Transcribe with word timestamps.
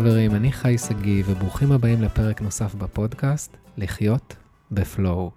חברים, 0.00 0.34
אני 0.34 0.52
חי 0.52 0.78
שגיא, 0.78 1.24
וברוכים 1.26 1.72
הבאים 1.72 2.02
לפרק 2.02 2.42
נוסף 2.42 2.74
בפודקאסט, 2.74 3.56
לחיות 3.76 4.36
בפלואו. 4.70 5.30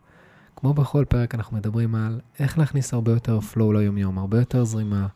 כמו 0.55 0.73
בכל 0.73 1.05
פרק 1.09 1.35
אנחנו 1.35 1.57
מדברים 1.57 1.95
על 1.95 2.19
איך 2.39 2.57
להכניס 2.57 2.93
הרבה 2.93 3.11
יותר 3.11 3.39
פלואו 3.39 3.73
ליומיום, 3.73 4.17
הרבה 4.17 4.39
יותר 4.39 4.63
זרימה, 4.63 5.07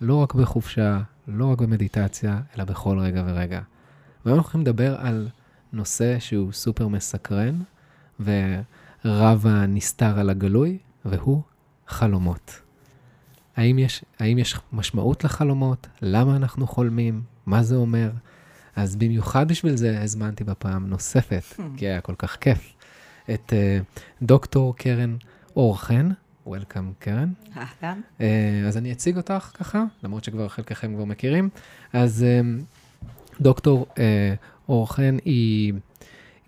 לא 0.00 0.14
רק 0.14 0.34
בחופשה, 0.34 1.00
לא 1.28 1.44
רק 1.44 1.60
במדיטציה, 1.60 2.40
אלא 2.56 2.64
בכל 2.64 2.98
רגע 2.98 3.22
ורגע. 3.26 3.60
והיום 4.24 4.38
אנחנו 4.38 4.42
הולכים 4.42 4.60
לדבר 4.60 4.96
על 5.00 5.28
נושא 5.72 6.18
שהוא 6.18 6.52
סופר 6.52 6.88
מסקרן, 6.88 7.58
ורב 8.20 9.46
הנסתר 9.46 10.18
על 10.18 10.30
הגלוי, 10.30 10.78
והוא 11.04 11.42
חלומות. 11.88 12.60
האם 13.56 13.78
יש, 13.78 14.04
האם 14.18 14.38
יש 14.38 14.56
משמעות 14.72 15.24
לחלומות? 15.24 15.86
למה 16.02 16.36
אנחנו 16.36 16.66
חולמים? 16.66 17.22
מה 17.46 17.62
זה 17.62 17.76
אומר? 17.76 18.10
אז 18.76 18.96
במיוחד 18.96 19.48
בשביל 19.48 19.76
זה 19.76 20.02
הזמנתי 20.02 20.44
בפעם 20.44 20.86
נוספת, 20.86 21.42
כי 21.76 21.86
היה 21.86 22.00
כל 22.00 22.14
כך 22.18 22.36
כיף, 22.36 22.72
את 23.34 23.52
uh, 23.52 24.02
דוקטור 24.22 24.76
קרן 24.76 25.16
אורחן. 25.56 26.10
Welcome, 26.46 26.94
קרן. 26.98 27.32
אהלן. 27.56 28.00
Uh, 28.18 28.22
אז 28.68 28.76
אני 28.76 28.92
אציג 28.92 29.16
אותך 29.16 29.50
ככה, 29.54 29.84
למרות 30.02 30.24
שכבר 30.24 30.48
חלקכם 30.48 30.94
כבר 30.94 31.04
מכירים. 31.04 31.48
אז 31.92 32.24
uh, 32.24 33.02
דוקטור 33.40 33.86
אורחן 34.68 35.16
היא 35.24 35.72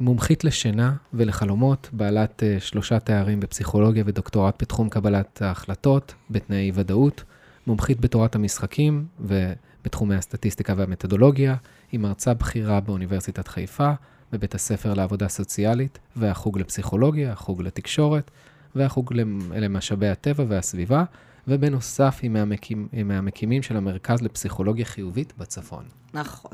מומחית 0.01 0.45
לשינה 0.45 0.95
ולחלומות, 1.15 1.89
בעלת 1.93 2.43
שלושה 2.59 3.01
תארים 3.01 3.41
בפסיכולוגיה 3.41 4.05
ודוקטורט 4.07 4.63
בתחום 4.63 4.89
קבלת 4.89 5.43
ההחלטות 5.43 6.15
בתנאי 6.31 6.71
ודאות, 6.75 7.25
מומחית 7.67 8.01
בתורת 8.01 8.35
המשחקים 8.35 9.07
ובתחומי 9.21 10.15
הסטטיסטיקה 10.15 10.75
והמתודולוגיה, 10.77 11.57
היא 11.93 12.01
מרצה 12.01 12.35
בכירה 12.35 12.81
באוניברסיטת 12.81 13.49
חיפה, 13.49 13.93
בבית 14.33 14.55
הספר 14.55 14.95
לעבודה 14.95 15.29
סוציאלית 15.29 15.99
והחוג 16.17 16.59
לפסיכולוגיה, 16.59 17.33
החוג 17.33 17.63
לתקשורת 17.63 18.31
והחוג 18.75 19.13
למשאבי 19.55 20.09
הטבע 20.09 20.45
והסביבה, 20.49 21.05
ובנוסף 21.49 22.19
היא, 22.23 22.31
מהמקים, 22.31 22.89
היא 22.93 23.05
מהמקימים 23.05 23.63
של 23.63 23.77
המרכז 23.77 24.23
לפסיכולוגיה 24.23 24.85
חיובית 24.85 25.33
בצפון. 25.39 25.85
נכון. 26.15 26.53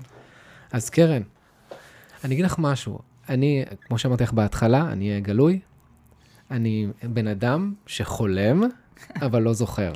אז 0.72 0.91
קרן, 0.91 1.22
אני 2.25 2.34
אגיד 2.34 2.45
לך 2.45 2.56
משהו. 2.58 2.98
אני, 3.28 3.64
כמו 3.86 3.98
שאמרתי 3.98 4.25
לך 4.25 4.33
בהתחלה, 4.33 4.92
אני 4.92 5.08
אהיה 5.08 5.20
גלוי. 5.20 5.61
אני 6.50 6.89
בן 7.02 7.27
אדם 7.27 7.75
שחולם, 7.86 8.62
אבל 9.23 9.42
לא 9.42 9.52
זוכר. 9.52 9.92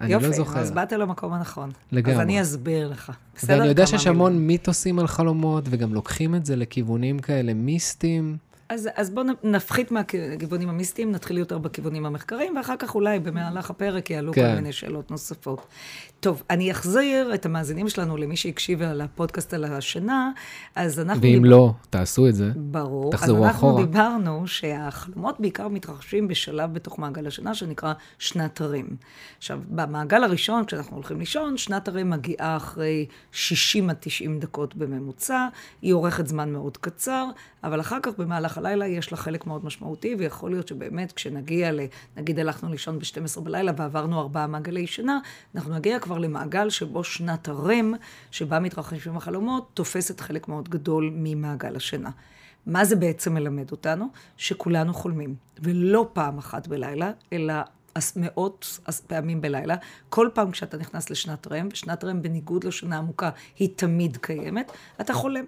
אני 0.00 0.12
יופי, 0.12 0.26
לא 0.26 0.32
זוכר. 0.32 0.50
יופי, 0.50 0.60
אז 0.60 0.70
באת 0.70 0.92
למקום 0.92 1.32
הנכון. 1.32 1.70
לגמרי. 1.92 2.14
אז 2.14 2.20
אני 2.20 2.42
אסביר 2.42 2.88
לך. 2.88 3.12
בסדר? 3.36 3.56
ואני 3.58 3.68
יודע 3.68 3.86
שיש 3.86 4.06
המון. 4.06 4.38
מיתוסים 4.38 4.98
על 4.98 5.06
חלומות, 5.06 5.64
וגם 5.70 5.94
לוקחים 5.94 6.34
את 6.34 6.46
זה 6.46 6.56
לכיוונים 6.56 7.18
כאלה 7.18 7.54
מיסטיים. 7.54 8.36
אז, 8.68 8.88
אז 8.94 9.10
בואו 9.10 9.26
נפחית 9.44 9.90
מהכיוונים 9.92 10.68
המיסטיים, 10.68 11.12
נתחיל 11.12 11.38
יותר 11.38 11.58
בכיוונים 11.58 12.06
המחקריים, 12.06 12.56
ואחר 12.56 12.74
כך 12.78 12.94
אולי 12.94 13.18
במהלך 13.18 13.70
הפרק 13.70 14.10
יעלו 14.10 14.32
כן. 14.32 14.48
כל 14.50 14.54
מיני 14.56 14.72
שאלות 14.72 15.10
נוספות. 15.10 15.66
טוב, 16.20 16.42
אני 16.50 16.70
אחזיר 16.70 17.34
את 17.34 17.46
המאזינים 17.46 17.88
שלנו 17.88 18.16
למי 18.16 18.36
שהקשיבה 18.36 18.94
לפודקאסט 18.94 19.54
על 19.54 19.64
השינה, 19.64 20.30
אז 20.74 21.00
אנחנו... 21.00 21.22
ואם 21.22 21.32
דיבר- 21.32 21.48
לא, 21.48 21.72
תעשו 21.90 22.28
את 22.28 22.34
זה. 22.34 22.50
ברור. 22.56 23.12
תחזרו 23.12 23.36
אז 23.36 23.42
אנחנו 23.44 23.68
אחורה. 23.70 23.84
דיברנו 23.84 24.46
שהחלומות 24.46 25.40
בעיקר 25.40 25.68
מתרחשים 25.68 26.28
בשלב 26.28 26.74
בתוך 26.74 26.98
מעגל 26.98 27.26
השינה 27.26 27.54
שנקרא 27.54 27.92
שנת 28.18 28.60
הרים. 28.60 28.88
עכשיו, 29.38 29.60
במעגל 29.68 30.24
הראשון, 30.24 30.64
כשאנחנו 30.64 30.96
הולכים 30.96 31.18
לישון, 31.18 31.56
שנת 31.56 31.88
הרים 31.88 32.10
מגיעה 32.10 32.56
אחרי 32.56 33.06
60 33.32 33.90
עד 33.90 33.96
90 34.00 34.38
דקות 34.40 34.76
בממוצע, 34.76 35.46
היא 35.82 35.92
אורכת 35.92 36.26
זמן 36.26 36.52
מאוד 36.52 36.76
קצר, 36.76 37.26
אבל 37.64 37.80
אחר 37.80 37.98
כך 38.02 38.12
במהלך 38.18 38.55
הלילה 38.58 38.86
יש 38.86 39.12
לה 39.12 39.18
חלק 39.18 39.46
מאוד 39.46 39.64
משמעותי, 39.64 40.14
ויכול 40.18 40.50
להיות 40.50 40.68
שבאמת 40.68 41.12
כשנגיע 41.12 41.72
ל... 41.72 41.80
נגיד 42.16 42.38
הלכנו 42.38 42.68
לישון 42.68 42.98
ב-12 42.98 43.40
בלילה 43.40 43.72
ועברנו 43.76 44.20
ארבעה 44.20 44.46
מעגלי 44.46 44.86
שינה, 44.86 45.18
אנחנו 45.54 45.74
נגיע 45.74 45.98
כבר 45.98 46.18
למעגל 46.18 46.70
שבו 46.70 47.04
שנת 47.04 47.48
הרם, 47.48 47.94
שבה 48.30 48.60
מתרחשים 48.60 49.16
החלומות, 49.16 49.70
תופסת 49.74 50.20
חלק 50.20 50.48
מאוד 50.48 50.68
גדול 50.68 51.10
ממעגל 51.14 51.76
השינה. 51.76 52.10
מה 52.66 52.84
זה 52.84 52.96
בעצם 52.96 53.34
מלמד 53.34 53.70
אותנו? 53.70 54.06
שכולנו 54.36 54.94
חולמים, 54.94 55.34
ולא 55.58 56.08
פעם 56.12 56.38
אחת 56.38 56.66
בלילה, 56.66 57.10
אלא 57.32 57.54
מאות 58.16 58.80
פעמים 59.06 59.40
בלילה. 59.40 59.74
כל 60.08 60.28
פעם 60.34 60.50
כשאתה 60.50 60.76
נכנס 60.76 61.10
לשנת 61.10 61.46
רם, 61.46 61.68
ושנת 61.72 62.04
רם 62.04 62.22
בניגוד 62.22 62.64
לשנה 62.64 62.98
עמוקה, 62.98 63.30
היא 63.58 63.68
תמיד 63.76 64.16
קיימת, 64.16 64.72
אתה 65.00 65.14
חולם. 65.14 65.44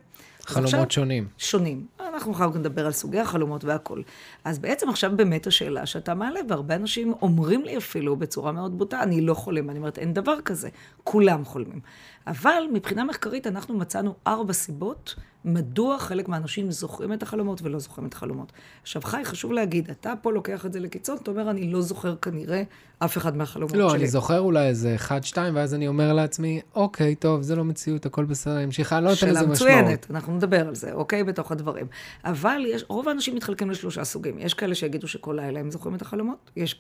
חלומות 0.49 0.75
עכשיו- 0.75 0.91
שונים. 0.91 1.29
שונים. 1.39 1.87
אנחנו 2.09 2.33
אחר 2.33 2.51
כך 2.51 2.57
נדבר 2.57 2.87
על 2.87 2.93
סוגי 2.93 3.21
החלומות 3.21 3.65
והכול. 3.65 4.03
אז 4.45 4.59
בעצם 4.59 4.89
עכשיו 4.89 5.13
באמת 5.17 5.47
השאלה 5.47 5.87
שאתה 5.87 6.15
מעלה, 6.15 6.41
והרבה 6.49 6.75
אנשים 6.75 7.13
אומרים 7.23 7.65
לי 7.65 7.77
אפילו 7.77 8.17
בצורה 8.17 8.53
מאוד 8.53 8.79
בוטה, 8.79 9.03
אני 9.03 9.21
לא 9.21 9.35
חולם. 9.35 9.71
אני 9.71 9.79
אומרת, 9.79 9.99
אין 9.99 10.15
דבר 10.15 10.41
כזה, 10.45 10.69
כולם 11.05 11.45
חולמים. 11.45 11.81
אבל 12.27 12.63
מבחינה 12.73 13.05
מחקרית 13.05 13.47
אנחנו 13.47 13.79
מצאנו 13.79 14.15
ארבע 14.27 14.53
סיבות 14.53 15.15
מדוע 15.49 15.99
חלק 15.99 16.29
מהאנשים 16.29 16.71
זוכרים 16.71 17.13
את 17.13 17.23
החלומות 17.23 17.63
ולא 17.63 17.79
זוכרים 17.79 18.07
את 18.07 18.15
החלומות. 18.15 18.53
עכשיו, 18.83 19.03
חי, 19.03 19.21
חשוב 19.25 19.53
להגיד, 19.53 19.91
אתה 19.91 20.13
פה 20.23 20.33
לוקח 20.33 20.67
את 20.67 20.73
זה 20.73 20.81
לקיצון, 20.81 21.17
אתה 21.23 21.31
אומר, 21.31 21.51
אני 21.51 21.73
לא 21.73 21.83
זוכר 21.83 22.17
כנראה 22.17 22.63
אף 22.99 23.17
אחד 23.17 23.37
מהחלומות 23.37 23.77
לא, 23.77 23.89
שלי. 23.89 23.99
אני 23.99 24.07
זוכר 24.07 24.41
אולי 24.41 24.69
איזה 24.69 24.95
אחד, 24.95 25.25
שתיים, 25.25 25.57
ואז 25.57 25.75
אני 25.75 25.89
אומר 25.89 26.13
לעצמי, 26.13 26.61
אוקיי, 26.75 27.15
טוב, 27.15 27.43
זה 27.43 27.57
לא 27.57 27.65
מציאות, 27.65 28.07
הכל 28.07 28.25
בסדר, 28.25 28.57
אני 28.57 28.65
אמשיך, 28.65 28.93
אני 28.93 29.05
לא 29.05 29.11
נותן 29.11 29.29
לזה 29.29 29.39
שאלה 29.39 29.53
משמעות. 29.53 29.73
מצוינת, 29.73 30.07
אנחנו 30.11 30.37
נדבר 30.37 30.69
על 30.69 30.75
זה, 30.75 30.93
אוקיי? 30.93 31.25
בתוך 31.25 31.53
הדברים. 31.53 31.87
אבל 32.25 32.63
יש, 32.67 32.85
רוב 32.89 33.09
האנשים 33.09 33.35
מתחלקים 33.35 33.71
לשלושה 33.71 34.05
סוגים. 34.05 34.39
יש 34.39 34.55
כאלה 34.55 34.75
שיגידו 34.75 35.09
שכל 35.09 35.39
לילה 35.41 35.61
הם 35.61 35.71
זוכרים 35.71 35.95
את 35.95 36.03
החלומות, 36.03 36.51
יש 36.57 36.79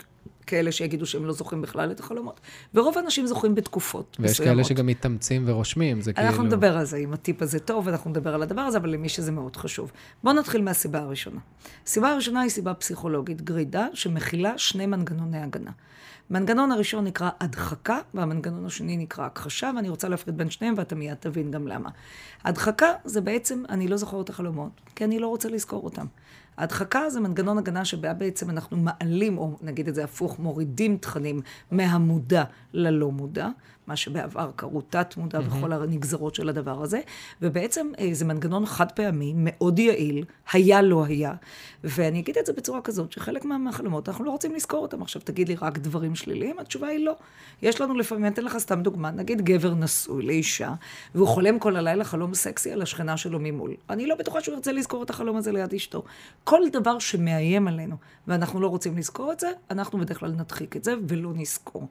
כאלה 0.48 0.72
שיגידו 0.72 1.06
שהם 1.06 1.24
לא 1.24 1.32
זוכרים 1.32 1.62
בכלל 1.62 1.90
את 1.90 2.00
החלומות, 2.00 2.40
ורוב 2.74 2.98
האנשים 2.98 3.26
זוכרים 3.26 3.54
בתקופות 3.54 4.16
ויש 4.20 4.30
מסוימות. 4.30 4.54
כאלה 4.54 4.64
שגם 4.64 4.86
מתאמצים 4.86 5.42
ורושמים, 5.46 6.00
זה 6.00 6.12
כאילו... 6.12 6.28
אנחנו 6.28 6.42
נדבר 6.42 6.76
על 6.76 6.84
זה, 6.84 6.96
אם 6.96 7.12
הטיפ 7.12 7.42
הזה 7.42 7.58
טוב, 7.58 7.88
אנחנו 7.88 8.10
נדבר 8.10 8.34
על 8.34 8.42
הדבר 8.42 8.60
הזה, 8.60 8.78
אבל 8.78 8.90
למי 8.90 9.08
שזה 9.08 9.32
מאוד 9.32 9.56
חשוב. 9.56 9.92
בואו 10.24 10.34
נתחיל 10.34 10.62
מהסיבה 10.62 10.98
הראשונה. 10.98 11.40
הסיבה 11.86 12.12
הראשונה 12.12 12.40
היא 12.40 12.50
סיבה 12.50 12.74
פסיכולוגית 12.74 13.42
גרידה, 13.42 13.86
שמכילה 13.94 14.58
שני 14.58 14.86
מנגנוני 14.86 15.38
הגנה. 15.38 15.70
המנגנון 16.30 16.72
הראשון 16.72 17.04
נקרא 17.04 17.30
הדחקה, 17.40 17.98
והמנגנון 18.14 18.66
השני 18.66 18.96
נקרא 18.96 19.26
הכחשה, 19.26 19.70
ואני 19.76 19.88
רוצה 19.88 20.08
להפריד 20.08 20.38
בין 20.38 20.50
שניהם, 20.50 20.74
ואתה 20.76 20.94
מיד 20.94 21.14
תבין 21.14 21.50
גם 21.50 21.68
למה. 21.68 21.90
הדחקה 22.44 22.92
זה 23.04 23.20
בעצם, 23.20 23.62
אני 23.68 23.88
לא 23.88 23.96
זוכר 23.96 24.20
את 24.20 24.30
החלומות, 24.30 24.70
כי 24.94 25.04
אני 25.04 25.18
לא 25.18 25.26
רוצה 25.26 25.48
לזכור 25.48 25.84
אותם. 25.84 26.06
ההדחקה 26.58 27.10
זה 27.10 27.20
מנגנון 27.20 27.58
הגנה 27.58 27.84
שבה 27.84 28.14
בעצם 28.14 28.50
אנחנו 28.50 28.76
מעלים, 28.76 29.38
או 29.38 29.56
נגיד 29.62 29.88
את 29.88 29.94
זה 29.94 30.04
הפוך, 30.04 30.38
מורידים 30.38 30.96
תכנים 30.96 31.40
מהמודע 31.70 32.44
ללא 32.72 33.10
מודע, 33.10 33.48
מה 33.88 33.96
שבעבר 33.96 34.50
קראו 34.56 34.80
תת-מודע 34.80 35.40
וכל 35.46 35.72
הנגזרות 35.72 36.34
של 36.34 36.48
הדבר 36.48 36.82
הזה, 36.82 37.00
ובעצם 37.42 37.86
אה, 37.98 38.08
זה 38.12 38.24
מנגנון 38.24 38.66
חד 38.66 38.92
פעמי, 38.92 39.32
מאוד 39.36 39.78
יעיל, 39.78 40.24
היה 40.52 40.82
לא 40.82 41.04
היה, 41.04 41.32
ואני 41.84 42.20
אגיד 42.20 42.38
את 42.38 42.46
זה 42.46 42.52
בצורה 42.52 42.80
כזאת, 42.80 43.12
שחלק 43.12 43.44
מה- 43.44 43.58
מהחלומות 43.58 44.08
אנחנו 44.08 44.24
לא 44.24 44.30
רוצים 44.30 44.54
לזכור 44.54 44.82
אותם. 44.82 45.02
עכשיו 45.02 45.22
תגיד 45.22 45.48
לי 45.48 45.54
רק 45.62 45.78
דברים 45.78 46.14
שליליים, 46.14 46.58
התשובה 46.58 46.86
היא 46.86 47.04
לא. 47.04 47.16
יש 47.62 47.80
לנו 47.80 47.94
לפעמים, 47.94 48.24
אני 48.24 48.32
אתן 48.34 48.44
לך 48.44 48.58
סתם 48.58 48.82
דוגמה, 48.82 49.10
נגיד 49.10 49.42
גבר 49.42 49.74
נשוי 49.74 50.22
לאישה, 50.22 50.74
והוא 51.14 51.28
חולם 51.28 51.58
כל 51.58 51.76
הלילה 51.76 52.04
חלום 52.04 52.34
סקסי 52.34 52.72
על 52.72 52.82
השכנה 52.82 53.16
שלו 53.16 53.38
ממול. 53.40 53.74
אני 53.90 54.06
לא 54.06 54.14
בטוחה 54.14 54.40
שהוא 54.40 54.54
ירצה 54.54 54.72
לזכור 54.72 55.02
את 55.02 55.10
החלום 55.10 55.36
הזה 55.36 55.52
ליד 55.52 55.74
אשתו. 55.74 56.02
כל 56.44 56.60
דבר 56.72 56.98
שמאיים 56.98 57.68
עלינו, 57.68 57.96
ואנחנו 58.28 58.60
לא 58.60 58.66
רוצים 58.68 58.96
לזכור 58.98 59.32
את 59.32 59.40
זה, 59.40 59.48
אנחנו 59.70 59.98
בדרך 59.98 60.18
כלל 60.18 60.30
נדחיק 60.30 60.76
את 60.76 60.84
זה 60.84 60.94
ולא 61.08 61.30
נזכור. 61.34 61.86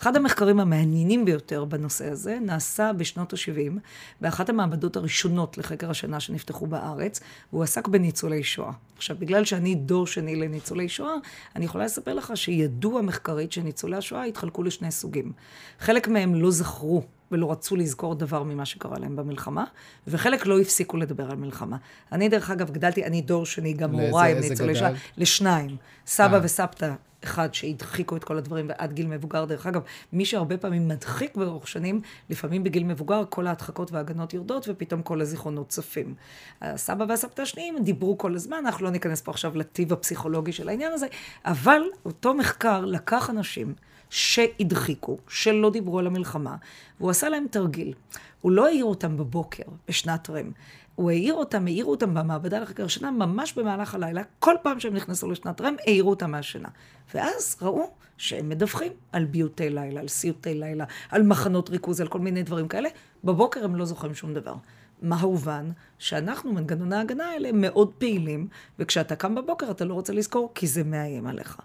אחד 0.00 0.16
המחקרים 0.16 0.60
המעניינים 0.60 1.24
ביותר 1.32 1.64
בנושא 1.64 2.10
הזה 2.10 2.38
נעשה 2.40 2.92
בשנות 2.92 3.32
ה-70, 3.32 3.78
באחת 4.20 4.48
המעבדות 4.48 4.96
הראשונות 4.96 5.58
לחקר 5.58 5.90
השינה 5.90 6.20
שנפתחו 6.20 6.66
בארץ, 6.66 7.20
והוא 7.52 7.62
עסק 7.62 7.88
בניצולי 7.88 8.42
שואה. 8.42 8.72
עכשיו, 8.96 9.16
בגלל 9.18 9.44
שאני 9.44 9.74
דור 9.74 10.06
שני 10.06 10.36
לניצולי 10.36 10.88
שואה, 10.88 11.14
אני 11.56 11.64
יכולה 11.64 11.84
לספר 11.84 12.14
לך 12.14 12.32
שידוע 12.34 13.02
מחקרית 13.02 13.52
שניצולי 13.52 13.96
השואה 13.96 14.24
התחלקו 14.24 14.62
לשני 14.62 14.90
סוגים. 14.90 15.32
חלק 15.80 16.08
מהם 16.08 16.34
לא 16.34 16.50
זכרו 16.50 17.02
ולא 17.32 17.52
רצו 17.52 17.76
לזכור 17.76 18.14
דבר 18.14 18.42
ממה 18.42 18.64
שקרה 18.64 18.98
להם 18.98 19.16
במלחמה, 19.16 19.64
וחלק 20.06 20.46
לא 20.46 20.60
הפסיקו 20.60 20.96
לדבר 20.96 21.30
על 21.30 21.36
מלחמה. 21.36 21.76
אני, 22.12 22.28
דרך 22.28 22.50
אגב, 22.50 22.70
גדלתי, 22.70 23.04
אני 23.04 23.20
דור 23.22 23.46
שני, 23.46 23.72
גם 23.72 23.94
הוריי 23.94 24.40
ניצולי 24.40 24.74
שואה? 24.74 24.90
לשניים. 25.16 25.76
סבא 26.06 26.34
אה. 26.34 26.40
וסבתא 26.42 26.92
אחד 27.24 27.54
שהדחיקו 27.54 28.16
את 28.16 28.24
כל 28.24 28.38
הדברים 28.38 28.66
ועד 28.68 28.92
גיל 28.92 29.06
מבוגר. 29.06 29.44
דרך 29.44 29.66
אגב, 29.66 29.82
מי 30.12 30.24
שהרבה 30.24 30.56
פעמים 30.56 30.88
מדחיק 30.88 31.36
באורך 31.36 31.68
שנים, 31.68 32.00
לפעמים 32.30 32.64
בגיל 32.64 32.84
מבוגר 32.84 33.22
כל 33.28 33.46
ההדחקות 33.46 33.92
וההגנות 33.92 34.34
יורדות 34.34 34.68
ופתאום 34.68 35.02
כל 35.02 35.20
הזיכרונות 35.20 35.68
צפים. 35.68 36.14
הסבא 36.62 37.04
והסבתא 37.08 37.42
השניים 37.42 37.78
דיברו 37.84 38.18
כל 38.18 38.34
הזמן, 38.34 38.56
אנחנו 38.56 38.84
לא 38.84 38.90
ניכנס 38.90 39.20
פה 39.20 39.30
עכשיו 39.30 39.56
לטיב 39.58 39.92
הפסיכולוגי 39.92 40.52
של 40.52 40.68
העניין 40.68 40.92
הזה, 40.92 41.06
אבל 41.44 41.82
אותו 42.04 42.34
מחקר 42.34 42.84
לקח 42.84 43.30
אנשים 43.30 43.74
שהדחיקו, 44.10 45.18
שלא 45.28 45.70
דיברו 45.70 45.98
על 45.98 46.06
המלחמה, 46.06 46.56
והוא 47.00 47.10
עשה 47.10 47.28
להם 47.28 47.46
תרגיל. 47.50 47.94
הוא 48.40 48.52
לא 48.52 48.66
העיר 48.66 48.84
אותם 48.84 49.16
בבוקר, 49.16 49.62
בשנת 49.88 50.30
רם. 50.30 50.50
הוא 50.94 51.10
העיר 51.10 51.34
אותם, 51.34 51.66
העירו 51.66 51.90
אותם 51.90 52.14
במעבדה 52.14 52.58
לחקר 52.58 52.88
שינה, 52.88 53.10
ממש 53.10 53.52
במהלך 53.52 53.94
הלילה, 53.94 54.22
כל 54.38 54.54
פעם 54.62 54.80
שהם 54.80 54.94
נכנסו 54.94 55.30
לשנת 55.30 55.60
רם, 55.60 55.74
העירו 55.86 56.10
אותם 56.10 56.30
מהשינה. 56.30 56.68
ואז 57.14 57.56
ראו 57.62 57.90
שהם 58.16 58.48
מדווחים 58.48 58.92
על 59.12 59.24
ביוטי 59.24 59.70
לילה, 59.70 60.00
על 60.00 60.08
סיוטי 60.08 60.54
לילה, 60.54 60.84
על 61.10 61.22
מחנות 61.22 61.70
ריכוז, 61.70 62.00
על 62.00 62.08
כל 62.08 62.18
מיני 62.18 62.42
דברים 62.42 62.68
כאלה. 62.68 62.88
בבוקר 63.24 63.64
הם 63.64 63.76
לא 63.76 63.84
זוכרים 63.84 64.14
שום 64.14 64.34
דבר. 64.34 64.54
מה 65.02 65.20
הובן? 65.20 65.70
שאנחנו, 65.98 66.52
מנגנוני 66.52 66.96
ההגנה 66.96 67.24
האלה, 67.24 67.52
מאוד 67.52 67.92
פעילים, 67.98 68.48
וכשאתה 68.78 69.16
קם 69.16 69.34
בבוקר 69.34 69.70
אתה 69.70 69.84
לא 69.84 69.94
רוצה 69.94 70.12
לזכור, 70.12 70.52
כי 70.54 70.66
זה 70.66 70.84
מאיים 70.84 71.26
עליך. 71.26 71.60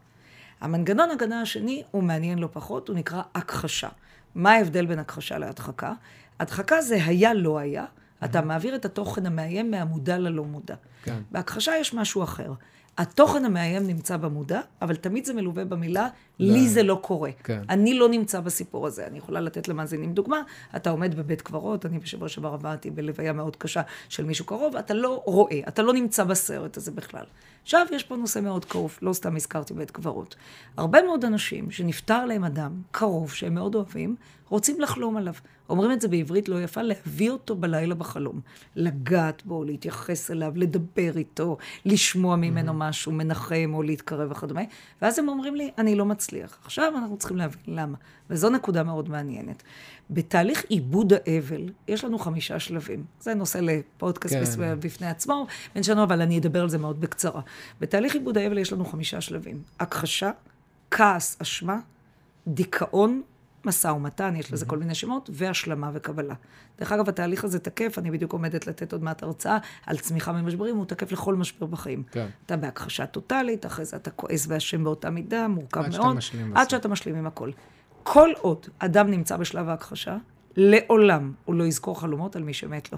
המנגנון 0.61 1.11
הגנה 1.11 1.41
השני 1.41 1.83
הוא 1.91 2.03
מעניין 2.03 2.39
לא 2.39 2.49
פחות, 2.53 2.87
הוא 2.87 2.95
נקרא 2.95 3.21
הכחשה. 3.35 3.89
מה 4.35 4.51
ההבדל 4.51 4.85
בין 4.85 4.99
הכחשה 4.99 5.37
להדחקה? 5.37 5.93
הדחקה 6.39 6.81
זה 6.81 7.05
היה 7.05 7.33
לא 7.33 7.57
היה, 7.57 7.85
אתה 8.23 8.41
מעביר 8.41 8.75
את 8.75 8.85
התוכן 8.85 9.25
המאיים 9.25 9.71
מהמודע 9.71 10.17
ללא 10.17 10.43
מודע. 10.43 10.75
כן. 11.03 11.21
בהכחשה 11.31 11.71
יש 11.79 11.93
משהו 11.93 12.23
אחר. 12.23 12.53
התוכן 12.97 13.45
המאיים 13.45 13.87
נמצא 13.87 14.17
במודע, 14.17 14.61
אבל 14.81 14.95
תמיד 14.95 15.25
זה 15.25 15.33
מלווה 15.33 15.65
במילה, 15.65 16.07
לי 16.39 16.67
זה 16.67 16.83
לא 16.83 16.99
קורה. 17.01 17.31
כן. 17.43 17.61
אני 17.69 17.93
לא 17.93 18.09
נמצא 18.09 18.39
בסיפור 18.39 18.87
הזה. 18.87 19.07
אני 19.07 19.17
יכולה 19.17 19.41
לתת 19.41 19.67
למאזינים 19.67 20.13
דוגמה, 20.13 20.41
אתה 20.75 20.89
עומד 20.89 21.15
בבית 21.15 21.41
קברות, 21.41 21.85
אני 21.85 21.99
בשבוע 21.99 22.29
שעבר 22.29 22.53
עברתי 22.53 22.91
בלוויה 22.91 23.33
מאוד 23.33 23.55
קשה 23.55 23.81
של 24.09 24.25
מישהו 24.25 24.45
קרוב, 24.45 24.75
אתה 24.75 24.93
לא 24.93 25.21
רואה, 25.25 25.59
אתה 25.67 25.81
לא 25.81 25.93
נמצא 25.93 26.23
בסרט 26.23 26.77
הזה 26.77 26.91
בכלל. 26.91 27.25
עכשיו, 27.63 27.87
יש 27.91 28.03
פה 28.03 28.15
נושא 28.15 28.39
מאוד 28.39 28.65
כאוב, 28.65 28.97
לא 29.01 29.13
סתם 29.13 29.35
הזכרתי 29.35 29.73
בית 29.73 29.91
קברות. 29.91 30.35
הרבה 30.77 31.01
מאוד 31.01 31.25
אנשים 31.25 31.71
שנפטר 31.71 32.25
להם 32.25 32.43
אדם 32.43 32.81
קרוב, 32.91 33.31
שהם 33.31 33.53
מאוד 33.53 33.75
אוהבים, 33.75 34.15
רוצים 34.49 34.81
לחלום 34.81 35.17
עליו. 35.17 35.33
אומרים 35.69 35.91
את 35.91 36.01
זה 36.01 36.07
בעברית 36.07 36.49
לא 36.49 36.61
יפה, 36.61 36.81
להביא 36.81 37.31
אותו 37.31 37.55
בלילה 37.55 37.95
בחלום. 37.95 38.41
לגעת 38.75 39.45
בו, 39.45 39.63
להתייחס 39.63 40.31
אליו, 40.31 40.53
לדבר 40.55 41.17
איתו, 41.17 41.57
לשמוע 41.85 42.35
ממנו 42.35 42.73
משהו, 42.73 43.11
מנחם 43.11 43.71
או 43.73 43.83
להתקרב 43.83 44.31
וכדומה. 44.31 44.61
ואז 45.01 45.19
הם 45.19 45.29
אומרים 45.29 45.55
לי, 45.55 45.71
אני 45.77 45.95
לא 45.95 46.05
מצליח. 46.05 46.57
עכשיו 46.63 46.93
אנחנו 46.97 47.17
צריכים 47.17 47.37
להבין 47.37 47.61
למה. 47.67 47.97
וזו 48.29 48.49
נקודה 48.49 48.83
מאוד 48.83 49.09
מעניינת. 49.09 49.63
בתהליך 50.09 50.65
עיבוד 50.69 51.13
האבל, 51.13 51.69
יש 51.87 52.03
לנו 52.03 52.19
חמישה 52.19 52.59
שלבים. 52.59 53.05
זה 53.19 53.33
נושא 53.33 53.57
לפודקאסט 53.57 54.35
כן. 54.35 54.79
בפני 54.79 55.07
עצמו, 55.07 55.47
אין 55.75 55.83
שלנו, 55.83 56.03
אבל 56.03 56.21
אני 56.21 56.39
אדבר 56.39 56.61
על 56.61 56.69
זה 56.69 56.77
מאוד 56.77 57.01
בקצרה. 57.01 57.41
בתהליך 57.81 58.13
עיבוד 58.13 58.37
האבל 58.37 58.57
יש 58.57 58.73
לנו 58.73 58.85
חמישה 58.85 59.21
שלבים. 59.21 59.61
הכחשה, 59.79 60.31
כעס, 60.91 61.37
אשמה, 61.41 61.79
דיכאון, 62.47 63.21
משא 63.67 63.87
ומתן, 63.87 64.35
יש 64.35 64.53
לזה 64.53 64.65
כל 64.65 64.77
מיני 64.77 64.95
שמות, 64.95 65.29
והשלמה 65.33 65.91
וקבלה. 65.93 66.35
דרך 66.79 66.91
אגב, 66.91 67.09
התהליך 67.09 67.43
הזה 67.43 67.59
תקף, 67.59 67.95
אני 67.97 68.11
בדיוק 68.11 68.33
עומדת 68.33 68.67
לתת 68.67 68.93
עוד 68.93 69.03
מעט 69.03 69.23
הרצאה 69.23 69.57
על 69.85 69.97
צמיחה 69.97 70.31
ממשברים, 70.31 70.77
הוא 70.77 70.85
תקף 70.85 71.11
לכל 71.11 71.35
משבר 71.35 71.65
בחיים. 71.65 72.03
כן. 72.11 72.27
אתה 72.45 72.57
בהכחשה 72.57 73.05
טוטאלית, 73.05 73.65
אחרי 73.65 73.85
זה 73.85 73.97
אתה 73.97 74.11
כועס 74.11 74.45
ואשם 74.49 74.83
באותה 74.83 75.09
מידה, 75.09 75.47
מורכב 75.47 75.79
עד 75.79 75.91
שאתה 75.91 76.03
מאוד. 76.03 76.15
משלים 76.15 76.57
עד 76.57 76.57
בסוף. 76.57 76.69
שאתה 76.69 76.87
משלים 76.87 77.15
עם 77.15 77.27
הכל. 77.27 77.51
כל 78.03 78.29
עוד 78.41 78.67
אדם 78.79 79.11
נמצא 79.11 79.37
בשלב 79.37 79.69
ההכחשה, 79.69 80.17
לעולם 80.57 81.33
הוא 81.45 81.55
לא 81.55 81.63
יזכור 81.63 81.99
חלומות 81.99 82.35
על 82.35 82.43
מי 82.43 82.53
שמת 82.53 82.91
לו. 82.91 82.97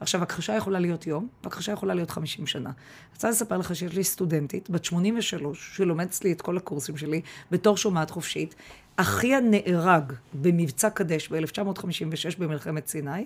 עכשיו, 0.00 0.22
הכחשה 0.22 0.54
יכולה 0.54 0.78
להיות 0.78 1.06
יום, 1.06 1.28
והכחשה 1.44 1.72
יכולה 1.72 1.94
להיות 1.94 2.10
50 2.10 2.46
שנה. 2.46 2.68
אני 2.68 2.74
רוצה 3.14 3.30
לספר 3.30 3.58
לך 3.58 3.76
שיש 3.76 3.94
לי 3.94 4.04
סטודנטית, 4.04 4.70
בת 4.70 4.84
83, 4.84 5.76
שלומדת 5.76 6.08
אצלי 6.08 6.32
את 6.32 6.40
כל 6.40 6.56
הקורסים 6.56 6.96
שלי, 6.96 7.20
בתור 7.50 7.76
שומעת 7.76 8.10
חופשית. 8.10 8.54
אחיה 9.00 9.40
נהרג 9.40 10.12
במבצע 10.34 10.90
קדש 10.90 11.28
ב-1956 11.28 12.38
במלחמת 12.38 12.86
סיני. 12.86 13.24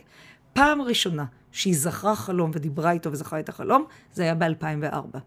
פעם 0.52 0.82
ראשונה 0.82 1.24
שהיא 1.52 1.76
זכרה 1.76 2.16
חלום 2.16 2.50
ודיברה 2.54 2.90
איתו 2.90 3.12
וזכרה 3.12 3.40
את 3.40 3.48
החלום, 3.48 3.84
זה 4.14 4.22
היה 4.22 4.34
ב-2004. 4.34 5.18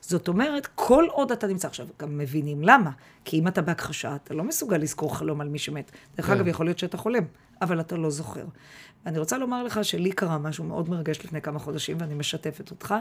זאת 0.00 0.28
אומרת, 0.28 0.68
כל 0.74 1.04
עוד 1.10 1.32
אתה 1.32 1.46
נמצא 1.46 1.68
עכשיו, 1.68 1.86
גם 2.00 2.18
מבינים 2.18 2.62
למה. 2.62 2.90
כי 3.24 3.38
אם 3.38 3.48
אתה 3.48 3.62
בהכחשה, 3.62 4.16
אתה 4.16 4.34
לא 4.34 4.44
מסוגל 4.44 4.76
לזכור 4.76 5.18
חלום 5.18 5.40
על 5.40 5.48
מי 5.48 5.58
שמת. 5.58 5.90
דרך 6.16 6.26
כן. 6.26 6.32
אגב, 6.32 6.48
יכול 6.48 6.66
להיות 6.66 6.78
שאתה 6.78 6.96
חולם, 6.96 7.24
אבל 7.64 7.80
אתה 7.80 7.96
לא 7.96 8.10
זוכר. 8.10 8.44
אני 9.06 9.18
רוצה 9.18 9.38
לומר 9.38 9.62
לך 9.62 9.84
שלי 9.84 10.12
קרה 10.12 10.38
משהו 10.38 10.64
מאוד 10.64 10.90
מרגש 10.90 11.18
לפני 11.24 11.40
כמה 11.42 11.58
חודשים, 11.58 11.96
ואני 12.00 12.14
משתפת 12.14 12.70
אותך. 12.70 12.94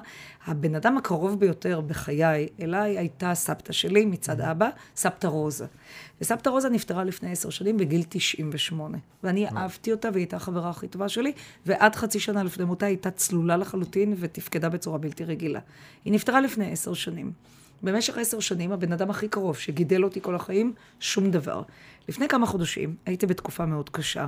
הבן 0.46 0.76
אדם 0.76 0.98
הקרוב 0.98 1.40
ביותר 1.40 1.82
בחיי 1.82 2.48
אליי 2.62 2.98
הייתה 2.98 3.36
סבתא 3.36 3.74
שלי 3.74 4.06
מצד 4.06 4.42
אבא, 4.42 4.70
סבתא 4.96 5.28
רוזה. 5.28 5.66
וסבתא 6.22 6.50
רוזה 6.50 6.70
נפטרה 6.70 7.04
לפני 7.04 7.32
עשר 7.32 7.50
שנים 7.50 7.78
בגיל 7.78 8.04
98. 8.10 8.98
ואני 9.24 9.48
אהבתי 9.48 9.92
אותה, 9.92 10.10
והיא 10.14 10.22
הייתה 10.22 10.36
החברה 10.36 10.70
הכי 10.70 10.88
טובה 10.88 11.10
שלי, 11.10 11.34
ועד 11.66 11.96
חצי 11.96 12.20
שנה 12.20 12.44
לפני 12.44 12.66
מותה 12.66 12.86
היא 12.86 12.94
הייתה 12.94 13.12
צלולה 13.12 13.58
לחלוטין 13.58 14.16
ותפקדה 14.20 14.70
בצורה 14.70 14.98
בלתי 14.98 15.24
רגילה. 15.24 15.60
היא 16.06 16.14
נפטרה 16.14 16.42
לפני 16.42 16.72
עשר 16.72 16.94
שנים. 16.94 17.32
במשך 17.84 18.18
עשר 18.18 18.40
שנים, 18.40 18.72
הבן 18.72 18.94
אדם 18.94 19.10
הכי 19.10 19.28
קרוב 19.28 19.58
שגידל 19.58 20.04
אותי 20.04 20.22
כל 20.22 20.36
החיים, 20.36 20.74
שום 21.00 21.32
דבר. 21.32 21.62
לפני 22.10 22.28
כמה 22.28 22.46
חודשים, 22.46 22.96
הייתי 23.06 23.26
בתקופה 23.26 23.66
מאוד 23.66 23.90
קשה. 23.90 24.28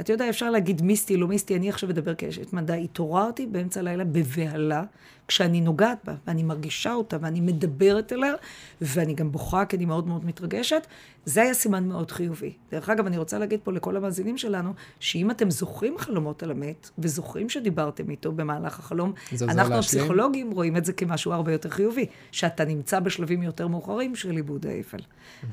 אתה 0.00 0.12
יודע, 0.12 0.28
אפשר 0.28 0.50
להגיד 0.50 0.82
מיסטי, 0.82 1.16
לא 1.16 1.28
מיסטי, 1.28 1.56
אני 1.56 1.68
עכשיו 1.68 1.90
אדבר 1.90 2.14
כאשת 2.14 2.52
מדע. 2.52 2.74
התעוררתי 2.74 3.46
באמצע 3.46 3.80
הלילה 3.80 4.04
בבהלה, 4.04 4.82
כשאני 5.28 5.60
נוגעת 5.60 5.98
בה, 6.04 6.14
ואני 6.26 6.42
מרגישה 6.42 6.94
אותה, 6.94 7.16
ואני 7.20 7.40
מדברת 7.40 8.12
אליה, 8.12 8.32
ואני 8.80 9.14
גם 9.14 9.32
בוכה, 9.32 9.64
כי 9.64 9.76
אני 9.76 9.84
מאוד 9.84 10.06
מאוד 10.06 10.24
מתרגשת. 10.24 10.86
זה 11.24 11.42
היה 11.42 11.54
סימן 11.54 11.88
מאוד 11.88 12.10
חיובי. 12.10 12.52
דרך 12.72 12.88
אגב, 12.88 13.06
אני 13.06 13.18
רוצה 13.18 13.38
להגיד 13.38 13.60
פה 13.62 13.72
לכל 13.72 13.96
המאזינים 13.96 14.38
שלנו, 14.38 14.72
שאם 15.00 15.30
אתם 15.30 15.50
זוכרים 15.50 15.98
חלומות 15.98 16.42
על 16.42 16.50
המת, 16.50 16.90
וזוכרים 16.98 17.48
שדיברתם 17.48 18.10
איתו 18.10 18.32
במהלך 18.32 18.78
החלום, 18.78 19.12
אנחנו? 19.42 19.74
הפסיכולוגים 19.74 20.50
רואים 20.50 20.76
את 20.76 20.84
זה 20.84 20.92
כמשהו 20.92 21.32
הרבה 21.32 21.52
יותר 21.52 21.68
חיובי, 21.68 22.06
שאתה 22.32 22.64
נמצא 22.64 23.00
בשלבים 23.00 23.42
יותר 23.42 23.68
מאוחרים 23.68 24.16
של 24.16 24.30
עיבוד 24.30 24.66
האבל. 24.66 25.00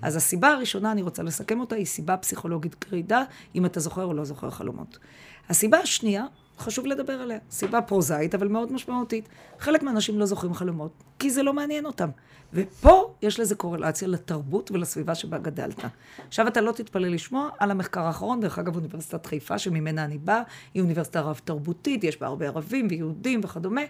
אז 0.01 0.15
הסיבה 0.15 0.49
הראשונה, 0.49 0.91
אני 0.91 1.01
רוצה 1.01 1.23
לסכם 1.23 1.59
אותה, 1.61 1.75
היא 1.75 1.85
סיבה 1.85 2.17
פסיכולוגית 2.17 2.85
גרידה, 2.85 3.23
אם 3.55 3.65
אתה 3.65 3.79
זוכר 3.79 4.03
או 4.03 4.13
לא 4.13 4.25
זוכר 4.25 4.49
חלומות. 4.49 4.97
הסיבה 5.49 5.77
השנייה, 5.77 6.25
חשוב 6.59 6.85
לדבר 6.85 7.13
עליה, 7.13 7.37
סיבה 7.51 7.81
פרוזאית, 7.81 8.35
אבל 8.35 8.47
מאוד 8.47 8.71
משמעותית. 8.71 9.29
חלק 9.59 9.83
מהאנשים 9.83 10.19
לא 10.19 10.25
זוכרים 10.25 10.53
חלומות, 10.53 10.91
כי 11.19 11.29
זה 11.29 11.43
לא 11.43 11.53
מעניין 11.53 11.85
אותם. 11.85 12.09
ופה 12.53 13.13
יש 13.21 13.39
לזה 13.39 13.55
קורלציה 13.55 14.07
לתרבות 14.07 14.71
ולסביבה 14.71 15.15
שבה 15.15 15.37
גדלת. 15.37 15.85
עכשיו 16.27 16.47
אתה 16.47 16.61
לא 16.61 16.71
תתפלא 16.71 17.07
לשמוע 17.07 17.49
על 17.59 17.71
המחקר 17.71 18.01
האחרון, 18.01 18.39
דרך 18.39 18.59
אגב, 18.59 18.75
אוניברסיטת 18.75 19.25
חיפה, 19.25 19.57
שממנה 19.57 20.05
אני 20.05 20.17
באה, 20.17 20.41
היא 20.73 20.81
אוניברסיטה 20.81 21.21
רב-תרבותית, 21.21 22.03
יש 22.03 22.19
בה 22.19 22.27
הרבה 22.27 22.47
ערבים 22.47 22.87
ויהודים 22.89 23.41
וכדומה. 23.43 23.81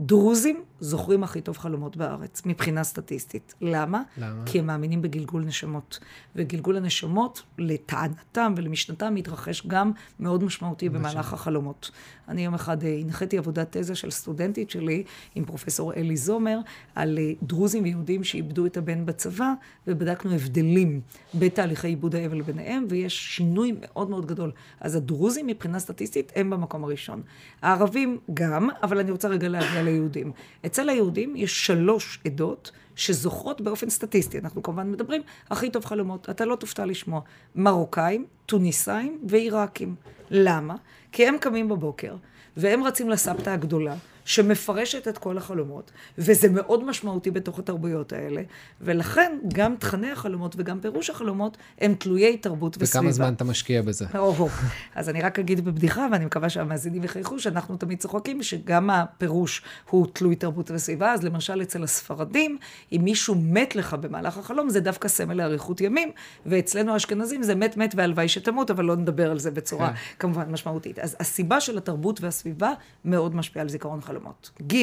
דרוזים 0.00 0.62
זוכרים 0.80 1.24
הכי 1.24 1.40
טוב 1.40 1.58
חלומות 1.58 1.96
בארץ, 1.96 2.42
מבחינה 2.46 2.84
סטטיסטית. 2.84 3.54
למה? 3.60 4.02
למה? 4.18 4.42
כי 4.46 4.58
הם 4.58 4.66
מאמינים 4.66 5.02
בגלגול 5.02 5.44
נשמות. 5.44 5.98
וגלגול 6.36 6.76
הנשמות, 6.76 7.42
לטענתם 7.58 8.54
ולמשנתם, 8.56 9.14
מתרחש 9.14 9.66
גם 9.66 9.92
מאוד 10.20 10.44
משמעותי 10.44 10.88
במהלך 10.88 11.32
החלומות. 11.32 11.90
אני 12.28 12.44
יום 12.44 12.54
אחד 12.54 12.84
אה, 12.84 12.98
הנחיתי 13.00 13.38
עבודת 13.38 13.76
תזה 13.76 13.94
של 13.94 14.10
סטודנטית 14.10 14.70
שלי 14.70 15.04
עם 15.34 15.44
פרופסור 15.44 15.92
אלי 15.94 16.16
זומר, 16.16 16.58
על 16.94 17.18
אה, 17.18 17.32
דרוזים 17.42 17.82
ויהודים 17.82 18.03
שאיבדו 18.24 18.66
את 18.66 18.76
הבן 18.76 19.06
בצבא, 19.06 19.52
ובדקנו 19.86 20.32
הבדלים 20.34 21.00
בתהליכי 21.34 21.88
עיבוד 21.88 22.14
האבל 22.14 22.42
ביניהם, 22.42 22.86
ויש 22.88 23.36
שינוי 23.36 23.74
מאוד 23.80 24.10
מאוד 24.10 24.26
גדול. 24.26 24.52
אז 24.80 24.96
הדרוזים 24.96 25.46
מבחינה 25.46 25.78
סטטיסטית 25.78 26.32
הם 26.36 26.50
במקום 26.50 26.84
הראשון. 26.84 27.22
הערבים 27.62 28.18
גם, 28.34 28.68
אבל 28.82 28.98
אני 28.98 29.10
רוצה 29.10 29.28
רגע 29.28 29.48
להגיע 29.48 29.82
ליהודים. 29.82 30.32
אצל 30.66 30.88
היהודים 30.88 31.36
יש 31.36 31.66
שלוש 31.66 32.18
עדות. 32.24 32.70
שזוכרות 32.96 33.60
באופן 33.60 33.90
סטטיסטי, 33.90 34.38
אנחנו 34.38 34.62
כמובן 34.62 34.92
מדברים, 34.92 35.22
הכי 35.50 35.70
טוב 35.70 35.84
חלומות. 35.84 36.30
אתה 36.30 36.44
לא 36.44 36.56
תופתע 36.56 36.86
לשמוע. 36.86 37.20
מרוקאים, 37.54 38.26
טוניסאים 38.46 39.18
ועיראקים. 39.28 39.94
למה? 40.30 40.76
כי 41.12 41.26
הם 41.26 41.36
קמים 41.40 41.68
בבוקר, 41.68 42.16
והם 42.56 42.84
רצים 42.84 43.10
לסבתא 43.10 43.50
הגדולה, 43.50 43.94
שמפרשת 44.24 45.08
את 45.08 45.18
כל 45.18 45.38
החלומות, 45.38 45.90
וזה 46.18 46.48
מאוד 46.48 46.84
משמעותי 46.84 47.30
בתוך 47.30 47.58
התרבויות 47.58 48.12
האלה, 48.12 48.42
ולכן 48.80 49.38
גם 49.54 49.76
תכני 49.78 50.10
החלומות 50.10 50.54
וגם 50.58 50.80
פירוש 50.80 51.10
החלומות 51.10 51.56
הם 51.80 51.94
תלויי 51.94 52.36
תרבות 52.36 52.76
וסביבה. 52.80 53.00
וכמה 53.00 53.12
זמן 53.12 53.32
אתה 53.32 53.44
משקיע 53.44 53.82
בזה? 53.82 54.06
או-הו. 54.18 54.48
אז 54.94 55.08
אני 55.08 55.22
רק 55.22 55.38
אגיד 55.38 55.64
בבדיחה, 55.64 56.06
ואני 56.12 56.24
מקווה 56.24 56.48
שהמאזינים 56.48 57.04
יחייכו, 57.04 57.38
שאנחנו 57.38 57.76
תמיד 57.76 57.98
צוחקים 57.98 58.42
שגם 58.42 58.90
הפירוש 58.90 59.62
הוא 59.90 60.06
תלוי 60.12 60.36
תרבות 60.36 60.70
וסביבה. 60.70 61.12
אז 61.12 61.22
למשל 61.22 61.62
אצל 61.62 61.84
הספרדים, 61.84 62.58
אם 62.92 63.00
מישהו 63.04 63.34
מת 63.34 63.76
לך 63.76 63.94
במהלך 63.94 64.38
החלום, 64.38 64.68
זה 64.68 64.80
דווקא 64.80 65.08
סמל 65.08 65.34
לאריכות 65.34 65.80
ימים, 65.80 66.10
ואצלנו 66.46 66.92
האשכנזים 66.92 67.42
זה 67.42 67.54
מת 67.54 67.76
מת 67.76 67.94
והלוואי 67.96 68.28
שתמות, 68.28 68.70
אבל 68.70 68.84
לא 68.84 68.96
נדבר 68.96 69.30
על 69.30 69.38
זה 69.38 69.50
בצורה 69.50 69.88
כן. 69.88 69.94
כמובן 70.18 70.50
משמעותית. 70.50 70.98
אז 70.98 71.16
הסיבה 71.20 71.60
של 71.60 71.78
התרבות 71.78 72.20
והסביבה 72.20 72.72
מאוד 73.04 73.34
משפיעה 73.34 73.62
על 73.62 73.68
זיכרון 73.68 74.00
חלומות. 74.14 74.50
ג' 74.72 74.76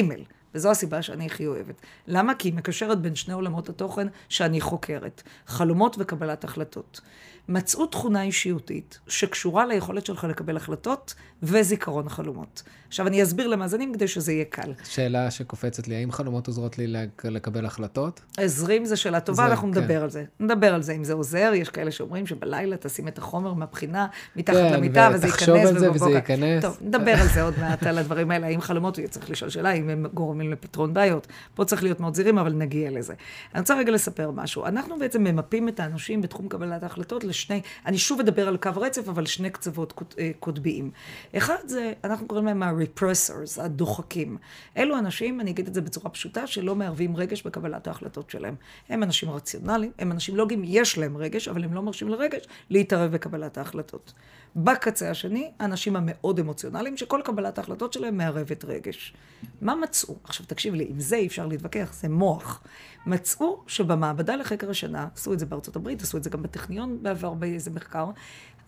וזו 0.54 0.70
הסיבה 0.70 1.02
שאני 1.02 1.26
הכי 1.26 1.46
אוהבת. 1.46 1.74
למה? 2.06 2.34
כי 2.34 2.48
היא 2.48 2.54
מקשרת 2.54 3.00
בין 3.00 3.14
שני 3.14 3.34
עולמות 3.34 3.68
התוכן 3.68 4.06
שאני 4.28 4.60
חוקרת. 4.60 5.22
חלומות 5.46 5.96
וקבלת 5.98 6.44
החלטות. 6.44 7.00
מצאו 7.48 7.86
תכונה 7.86 8.22
אישיותית 8.22 9.00
שקשורה 9.06 9.66
ליכולת 9.66 10.06
שלך 10.06 10.24
לקבל 10.24 10.56
החלטות 10.56 11.14
וזיכרון 11.42 12.06
החלומות. 12.06 12.62
עכשיו, 12.88 13.06
אני 13.06 13.22
אסביר 13.22 13.46
למאזינים 13.46 13.94
כדי 13.94 14.08
שזה 14.08 14.32
יהיה 14.32 14.44
קל. 14.44 14.72
שאלה 14.84 15.30
שקופצת 15.30 15.88
לי, 15.88 15.94
האם 15.94 16.12
חלומות 16.12 16.46
עוזרות 16.46 16.78
לי 16.78 16.94
לקבל 17.24 17.66
החלטות? 17.66 18.20
עזרים 18.36 18.84
זו 18.84 19.00
שאלה 19.00 19.20
טובה, 19.20 19.46
אנחנו 19.46 19.72
כן. 19.72 19.80
נדבר 19.80 20.02
על 20.02 20.10
זה. 20.10 20.24
נדבר 20.40 20.74
על 20.74 20.82
זה, 20.82 20.92
אם 20.92 21.04
זה 21.04 21.12
עוזר, 21.12 21.52
יש 21.54 21.68
כאלה 21.68 21.90
שאומרים 21.90 22.26
שבלילה 22.26 22.76
תשים 22.76 23.08
את 23.08 23.18
החומר 23.18 23.54
מהבחינה 23.54 24.06
מתחת 24.36 24.56
כן, 24.56 24.72
למיטה, 24.72 25.10
וזה 25.14 25.26
ייכנס. 25.26 25.42
כן, 25.42 25.52
ותחשוב 25.52 25.66
על 25.66 25.78
זה 25.78 25.90
וזה 25.90 26.10
ייכנס. 26.10 26.62
טוב, 26.62 26.78
נדבר 26.80 27.12
על 27.12 27.26
זה 27.26 27.42
עוד 27.42 27.54
מעט, 27.60 27.82
על 27.82 27.98
הדברים 27.98 28.30
האלה. 28.30 28.46
האם 28.46 28.60
חלומות, 28.60 28.98
צריך 29.10 29.30
לשאול 29.30 29.50
שאלה, 29.50 29.72
אם 29.72 29.88
הם 29.88 30.06
גורמים 30.14 30.52
לפתרון 30.52 30.94
בעיות. 30.94 31.26
פה 31.54 31.64
צריך 31.64 31.82
להיות 31.82 32.00
מאוד 32.00 32.14
זהירים, 32.14 32.38
אבל 32.38 32.52
נגיע 32.52 32.90
לזה. 32.90 33.14
אני 33.54 33.60
רוצה 33.60 33.76
רגע 33.76 33.92
לספר 33.92 34.30
משהו. 34.30 34.66
אנחנו 34.66 34.98
בעצם 34.98 35.24
ממפים 35.24 35.68
את 35.68 35.80
האנשים 35.80 36.20
בתחום 36.20 36.48
קבלת 36.48 36.82
ההחלטות 36.82 37.24
לשני, 37.32 37.60
אני 37.86 37.98
שוב 37.98 38.20
אדבר 38.20 38.48
על 38.48 38.56
קו 38.56 38.70
רצף, 38.76 39.08
אבל 39.08 39.26
שני 39.26 39.50
קצוות 39.50 40.02
אה, 40.18 40.30
קוטביים. 40.40 40.90
אחד 41.36 41.56
זה, 41.66 41.92
אנחנו 42.04 42.26
קוראים 42.26 42.46
להם 42.46 42.62
ה-repressors, 42.62 43.62
הדוחקים. 43.62 44.36
אלו 44.76 44.98
אנשים, 44.98 45.40
אני 45.40 45.50
אגיד 45.50 45.66
את 45.66 45.74
זה 45.74 45.80
בצורה 45.80 46.10
פשוטה, 46.10 46.46
שלא 46.46 46.74
מערבים 46.74 47.16
רגש 47.16 47.42
בקבלת 47.42 47.86
ההחלטות 47.86 48.30
שלהם. 48.30 48.54
הם 48.88 49.02
אנשים 49.02 49.30
רציונליים, 49.30 49.92
הם 49.98 50.12
אנשים 50.12 50.36
לוגיים, 50.36 50.62
יש 50.64 50.98
להם 50.98 51.16
רגש, 51.16 51.48
אבל 51.48 51.64
הם 51.64 51.74
לא 51.74 51.82
מרשים 51.82 52.08
לרגש 52.08 52.42
להתערב 52.70 53.12
בקבלת 53.12 53.58
ההחלטות. 53.58 54.12
בקצה 54.56 55.10
השני, 55.10 55.50
האנשים 55.58 55.96
המאוד 55.96 56.38
אמוציונליים, 56.38 56.96
שכל 56.96 57.20
קבלת 57.24 57.58
ההחלטות 57.58 57.92
שלהם 57.92 58.16
מערבת 58.16 58.64
רגש. 58.64 59.14
מה 59.60 59.74
מצאו? 59.74 60.16
עכשיו 60.24 60.46
תקשיב 60.46 60.74
לי, 60.74 60.86
עם 60.88 61.00
זה 61.00 61.16
אי 61.16 61.26
אפשר 61.26 61.46
להתווכח, 61.46 61.92
זה 61.92 62.08
מוח. 62.08 62.62
מצאו 63.06 63.62
שבמעבדה 63.66 64.36
לחקר 64.36 64.70
השינה, 64.70 65.08
עשו 65.14 65.32
את 65.32 65.38
זה 65.38 65.46
בארצות 65.46 65.76
הברית, 65.76 66.02
עשו 66.02 66.16
את 66.16 66.24
זה 66.24 66.30
גם 66.30 66.42
בטכניון 66.42 66.98
בעבר 67.02 67.34
באיזה 67.34 67.70
מחקר, 67.70 68.06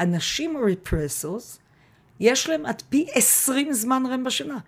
אנשים 0.01 0.57
ריפרסורס, 0.65 1.59
יש 2.21 2.49
להם 2.49 2.67
עד 2.67 2.83
פי 2.89 3.07
20 3.13 3.73
זמן 3.73 4.03
רם 4.11 4.25
בשינה. 4.25 4.59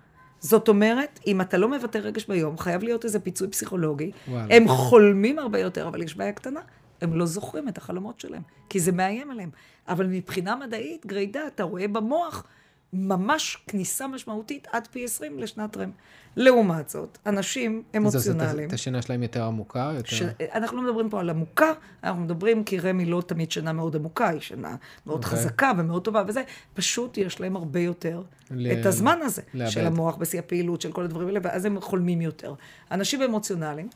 זאת 0.40 0.68
אומרת, 0.68 1.20
אם 1.26 1.40
אתה 1.40 1.58
לא 1.58 1.68
מבטא 1.68 1.98
רגש 1.98 2.26
ביום, 2.26 2.58
חייב 2.58 2.82
להיות 2.82 3.04
איזה 3.04 3.20
פיצוי 3.20 3.48
פסיכולוגי. 3.48 4.10
וואלה. 4.28 4.56
הם 4.56 4.68
חולמים 4.68 5.38
הרבה 5.38 5.58
יותר, 5.58 5.88
אבל 5.88 6.02
יש 6.02 6.16
בעיה 6.16 6.32
קטנה. 6.32 6.60
הם 7.00 7.14
לא 7.14 7.26
זוכרים 7.26 7.68
את 7.68 7.78
החלומות 7.78 8.20
שלהם, 8.20 8.42
כי 8.68 8.80
זה 8.80 8.92
מאיים 8.92 9.30
עליהם. 9.30 9.50
אבל 9.88 10.06
מבחינה 10.06 10.56
מדעית, 10.56 11.06
גרידה, 11.06 11.46
אתה 11.46 11.62
רואה 11.62 11.88
במוח 11.88 12.44
ממש 12.92 13.56
כניסה 13.66 14.06
משמעותית 14.06 14.66
עד 14.72 14.88
פי 14.90 15.04
20 15.04 15.38
לשנת 15.38 15.76
רם. 15.76 15.90
לעומת 16.36 16.88
זאת, 16.88 17.18
אנשים 17.26 17.82
אמוציונליים... 17.96 18.68
זאת 18.68 18.74
השינה 18.74 19.02
שלהם 19.02 19.22
יותר 19.22 19.44
עמוקה? 19.44 19.92
יותר... 19.96 20.16
ש... 20.16 20.22
אנחנו 20.54 20.76
לא 20.76 20.82
מדברים 20.82 21.10
פה 21.10 21.20
על 21.20 21.30
עמוקה, 21.30 21.72
אנחנו 22.04 22.22
מדברים 22.22 22.64
כי 22.64 22.78
היא 22.78 23.06
לא 23.06 23.22
תמיד 23.26 23.50
שינה 23.50 23.72
מאוד 23.72 23.96
עמוקה, 23.96 24.28
היא 24.28 24.40
שינה 24.40 24.76
מאוד 25.06 25.22
okay. 25.22 25.26
אוקיי. 25.26 25.38
חזקה 25.38 25.72
ומאוד 25.78 26.04
טובה 26.04 26.22
וזה, 26.28 26.42
פשוט 26.74 27.18
יש 27.18 27.40
להם 27.40 27.56
הרבה 27.56 27.80
יותר 27.80 28.22
ל... 28.50 28.72
את 28.72 28.86
הזמן 28.86 29.18
הזה, 29.22 29.42
לאבד. 29.54 29.70
של 29.70 29.86
המוח 29.86 30.16
בשיא 30.16 30.38
הפעילות, 30.38 30.80
של 30.80 30.92
כל 30.92 31.04
הדברים 31.04 31.28
האלה, 31.28 31.40
ואז 31.42 31.64
הם 31.64 31.80
חולמים 31.80 32.20
יותר. 32.20 32.54
אנשים 32.90 33.22
אמוציונליים 33.22 33.88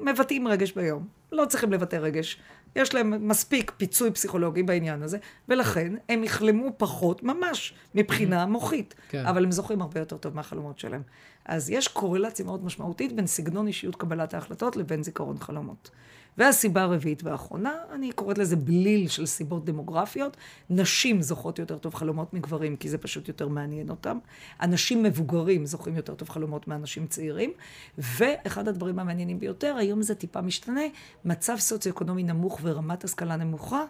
מבטאים 0.00 0.48
רגש 0.48 0.72
ביום, 0.72 1.06
לא 1.32 1.44
צריכים 1.48 1.72
לבטא 1.72 1.96
רגש. 1.96 2.38
יש 2.78 2.94
להם 2.94 3.28
מספיק 3.28 3.72
פיצוי 3.76 4.10
פסיכולוגי 4.10 4.62
בעניין 4.62 5.02
הזה, 5.02 5.18
ולכן 5.48 5.92
הם 6.08 6.24
יחלמו 6.24 6.70
פחות 6.76 7.22
ממש 7.22 7.74
מבחינה 7.94 8.46
מוחית. 8.46 8.94
כן. 9.08 9.26
אבל 9.26 9.44
הם 9.44 9.52
זוכרים 9.52 9.82
הרבה 9.82 10.00
יותר 10.00 10.16
טוב 10.16 10.36
מהחלומות 10.36 10.78
שלהם. 10.78 11.02
אז 11.44 11.70
יש 11.70 11.88
קורלציה 11.88 12.44
מאוד 12.44 12.64
משמעותית 12.64 13.12
בין 13.12 13.26
סגנון 13.26 13.66
אישיות 13.66 13.96
קבלת 13.96 14.34
ההחלטות 14.34 14.76
לבין 14.76 15.02
זיכרון 15.02 15.38
חלומות. 15.38 15.90
והסיבה 16.38 16.82
הרביעית 16.82 17.22
והאחרונה, 17.24 17.74
אני 17.92 18.12
קוראת 18.12 18.38
לזה 18.38 18.56
בליל 18.56 19.08
של 19.08 19.26
סיבות 19.26 19.64
דמוגרפיות. 19.64 20.36
נשים 20.70 21.22
זוכות 21.22 21.58
יותר 21.58 21.78
טוב 21.78 21.94
חלומות 21.94 22.34
מגברים, 22.34 22.76
כי 22.76 22.88
זה 22.88 22.98
פשוט 22.98 23.28
יותר 23.28 23.48
מעניין 23.48 23.90
אותם. 23.90 24.18
אנשים 24.60 25.02
מבוגרים 25.02 25.66
זוכים 25.66 25.96
יותר 25.96 26.14
טוב 26.14 26.28
חלומות 26.28 26.68
מאנשים 26.68 27.06
צעירים. 27.06 27.52
ואחד 27.98 28.68
הדברים 28.68 28.98
המעניינים 28.98 29.38
ביותר, 29.38 29.76
היום 29.78 30.02
זה 30.02 30.14
טיפה 30.14 30.40
משתנה, 30.40 30.82
מצב 31.24 31.56
סוציו-אקונומי 31.58 32.22
נמוך 32.22 32.60
ורמת 32.62 33.04
השכלה 33.04 33.36
נמוכה. 33.36 33.84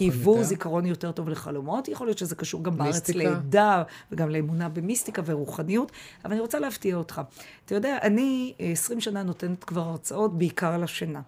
היוו 0.00 0.44
זיכרון 0.44 0.86
יותר 0.86 1.12
טוב 1.12 1.28
לחלומות. 1.28 1.88
יכול 1.88 2.06
להיות 2.06 2.18
שזה 2.18 2.34
קשור 2.34 2.64
גם 2.64 2.76
בארץ 2.76 3.08
לעדה, 3.08 3.82
וגם 4.12 4.30
לאמונה 4.30 4.68
במיסטיקה 4.68 5.22
ורוחניות, 5.24 5.92
אבל 6.24 6.32
אני 6.32 6.40
רוצה 6.40 6.58
להפתיע 6.58 6.96
אותך. 6.96 7.20
אתה 7.64 7.74
יודע, 7.74 7.98
אני 8.02 8.54
20 8.58 9.00
שנה 9.00 9.22
נותנת 9.22 9.64
כבר 9.64 9.80
הרצאות 9.80 10.38
בעיקר 10.38 10.72
על 10.72 10.84
השינה. 10.84 11.20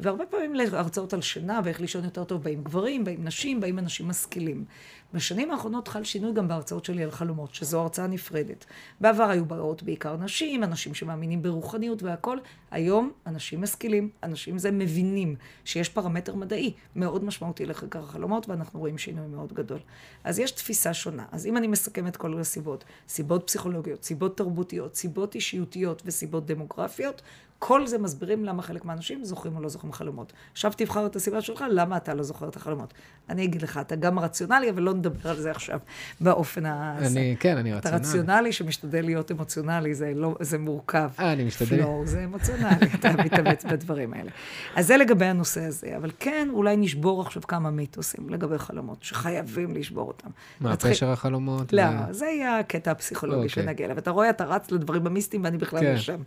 והרבה 0.00 0.26
פעמים 0.26 0.54
להרצאות 0.54 1.12
על 1.12 1.22
שינה 1.22 1.60
ואיך 1.64 1.80
לישון 1.80 2.04
יותר 2.04 2.24
טוב 2.24 2.42
באים 2.42 2.64
גברים, 2.64 3.04
באים 3.04 3.24
נשים, 3.24 3.60
באים 3.60 3.78
אנשים 3.78 4.08
משכילים. 4.08 4.64
בשנים 5.14 5.50
האחרונות 5.50 5.88
חל 5.88 6.04
שינוי 6.04 6.32
גם 6.32 6.48
בהרצאות 6.48 6.84
שלי 6.84 7.04
על 7.04 7.10
חלומות, 7.10 7.54
שזו 7.54 7.80
הרצאה 7.80 8.06
נפרדת. 8.06 8.64
בעבר 9.00 9.24
היו 9.24 9.44
באות 9.44 9.82
בעיקר 9.82 10.16
נשים, 10.16 10.64
אנשים 10.64 10.94
שמאמינים 10.94 11.42
ברוחניות 11.42 12.02
והכול. 12.02 12.40
היום 12.70 13.12
אנשים 13.26 13.62
משכילים, 13.62 14.10
אנשים 14.22 14.58
זה 14.58 14.70
מבינים 14.70 15.36
שיש 15.64 15.88
פרמטר 15.88 16.34
מדעי 16.34 16.72
מאוד 16.96 17.24
משמעותי 17.24 17.66
לחקר 17.66 18.02
החלומות, 18.02 18.48
ואנחנו 18.48 18.80
רואים 18.80 18.98
שינוי 18.98 19.26
מאוד 19.26 19.52
גדול. 19.52 19.78
אז 20.24 20.38
יש 20.38 20.50
תפיסה 20.50 20.94
שונה. 20.94 21.24
אז 21.32 21.46
אם 21.46 21.56
אני 21.56 21.66
מסכם 21.66 22.06
את 22.06 22.16
כל 22.16 22.40
הסיבות, 22.40 22.84
סיבות 23.08 23.46
פסיכולוגיות, 23.46 24.04
סיבות 24.04 24.36
תרבותיות, 24.36 24.94
סיבות 24.94 25.34
אישיותיות 25.34 26.02
וסיבות 26.04 26.46
דמוגרפיות, 26.46 27.22
כל 27.66 27.86
זה 27.86 27.98
מסבירים 27.98 28.44
למה 28.44 28.62
חלק 28.62 28.84
מהאנשים 28.84 29.24
זוכרים 29.24 29.56
או 29.56 29.62
לא 29.62 29.68
זוכרים 29.68 29.92
חלומות. 29.92 30.32
עכשיו 30.52 30.72
תבחר 30.76 31.06
את 31.06 31.16
הסיבה 31.16 31.40
שלך, 31.40 31.64
למה 31.70 31.96
אתה 31.96 32.14
לא 32.14 32.22
זוכר 32.22 32.48
את 32.48 32.56
החלומות. 32.56 32.94
אני 33.28 33.44
אגיד 33.44 33.62
לך, 33.62 33.78
אתה 33.78 33.96
גם 33.96 34.18
רציונלי, 34.18 34.70
אבל 34.70 34.82
לא 34.82 34.94
נדבר 34.94 35.30
על 35.30 35.36
זה 35.36 35.50
עכשיו 35.50 35.78
באופן 36.20 36.66
ה... 36.66 36.98
אני, 36.98 37.36
כן, 37.40 37.56
אני 37.56 37.72
רציונלי. 37.72 38.00
אתה 38.00 38.08
רציונלי 38.08 38.52
שמשתדל 38.52 39.04
להיות 39.04 39.30
אמוציונלי, 39.30 39.94
זה, 39.94 40.12
לא, 40.14 40.36
זה 40.40 40.58
מורכב. 40.58 41.08
אה, 41.18 41.32
אני 41.32 41.44
משתדל. 41.44 41.76
לא, 41.82 42.02
זה 42.04 42.24
אמוציונלי, 42.24 42.86
אתה 42.94 43.12
מתאמץ 43.24 43.64
בדברים 43.72 44.14
האלה. 44.14 44.30
אז 44.76 44.86
זה 44.86 44.96
לגבי 44.96 45.24
הנושא 45.24 45.64
הזה, 45.64 45.96
אבל 45.96 46.10
כן, 46.20 46.48
אולי 46.52 46.76
נשבור 46.76 47.20
עכשיו 47.20 47.42
כמה 47.42 47.70
מיתוסים 47.70 48.28
לגבי 48.28 48.58
חלומות, 48.58 49.02
שחייבים 49.02 49.74
לשבור 49.74 50.08
אותם. 50.08 50.28
מה, 50.60 50.76
פשר 50.76 51.10
החלומות? 51.10 51.72
לא, 51.72 51.82
ו... 51.82 52.12
זה 52.12 52.26
יהיה 52.26 52.58
הקטע 52.58 52.90
הפסיכולוגי 52.90 53.36
אוקיי. 53.36 53.48
שנגיע 53.48 53.86
אליו. 53.86 53.98
אתה 53.98 54.10
רואה, 54.10 54.30
אתה 54.30 54.44
רץ 54.44 54.70
לדברים 54.70 55.06
המיסטיים 55.06 55.44
ואני 55.44 55.58
בכלל 55.58 55.80
כן. 55.80 55.92
לא 55.92 55.96
שם. 55.96 56.20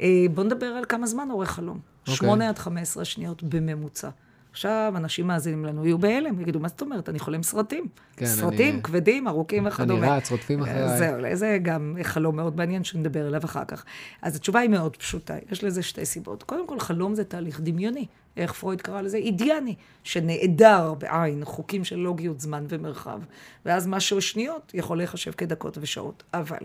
אה, 0.00 0.08
בוא 0.34 0.44
נדבר 0.44 0.73
על 0.76 0.84
כמה 0.88 1.06
זמן 1.06 1.28
עורך 1.30 1.50
חלום. 1.50 1.78
אוקיי. 2.00 2.14
שמונה 2.14 2.48
עד 2.48 2.58
חמש 2.58 2.82
עשרה 2.82 3.04
שניות 3.04 3.42
בממוצע. 3.42 4.08
עכשיו, 4.54 4.92
אנשים 4.96 5.26
מאזינים 5.26 5.64
לנו, 5.64 5.84
יהיו 5.84 5.98
בהלם, 5.98 6.40
יגידו, 6.40 6.60
מה 6.60 6.68
זאת 6.68 6.80
אומרת? 6.80 7.08
אני 7.08 7.18
חולם 7.18 7.42
סרטים. 7.42 7.86
כן, 8.16 8.26
סרטים 8.26 8.74
אני... 8.74 8.82
כבדים, 8.82 9.28
ארוכים 9.28 9.66
וכדומה. 9.66 10.06
אני 10.06 10.16
רץ, 10.16 10.30
רודפים 10.30 10.62
אחריי. 10.62 10.98
זהו, 10.98 11.20
זה 11.32 11.58
גם 11.62 11.96
חלום 12.02 12.36
מאוד 12.36 12.56
מעניין 12.56 12.84
שנדבר 12.84 13.26
עליו 13.26 13.44
אחר 13.44 13.64
כך. 13.64 13.84
אז 14.22 14.36
התשובה 14.36 14.60
היא 14.60 14.70
מאוד 14.70 14.96
פשוטה, 14.96 15.34
יש 15.52 15.64
לזה 15.64 15.82
שתי 15.82 16.06
סיבות. 16.06 16.42
קודם 16.42 16.66
כל, 16.66 16.80
חלום 16.80 17.14
זה 17.14 17.24
תהליך 17.24 17.60
דמיוני. 17.60 18.06
איך 18.36 18.52
פרויד 18.52 18.80
קרא 18.80 19.00
לזה? 19.00 19.16
אידיאני, 19.16 19.74
שנעדר 20.04 20.94
בעין 20.94 21.44
חוקים 21.44 21.84
של 21.84 21.96
לוגיות 21.96 22.40
זמן 22.40 22.64
ומרחב. 22.68 23.20
ואז 23.66 23.86
משהו 23.86 24.20
שניות 24.20 24.72
יכול 24.74 24.96
להיחשב 24.96 25.30
כדקות 25.30 25.78
ושעות. 25.80 26.22
אבל 26.34 26.58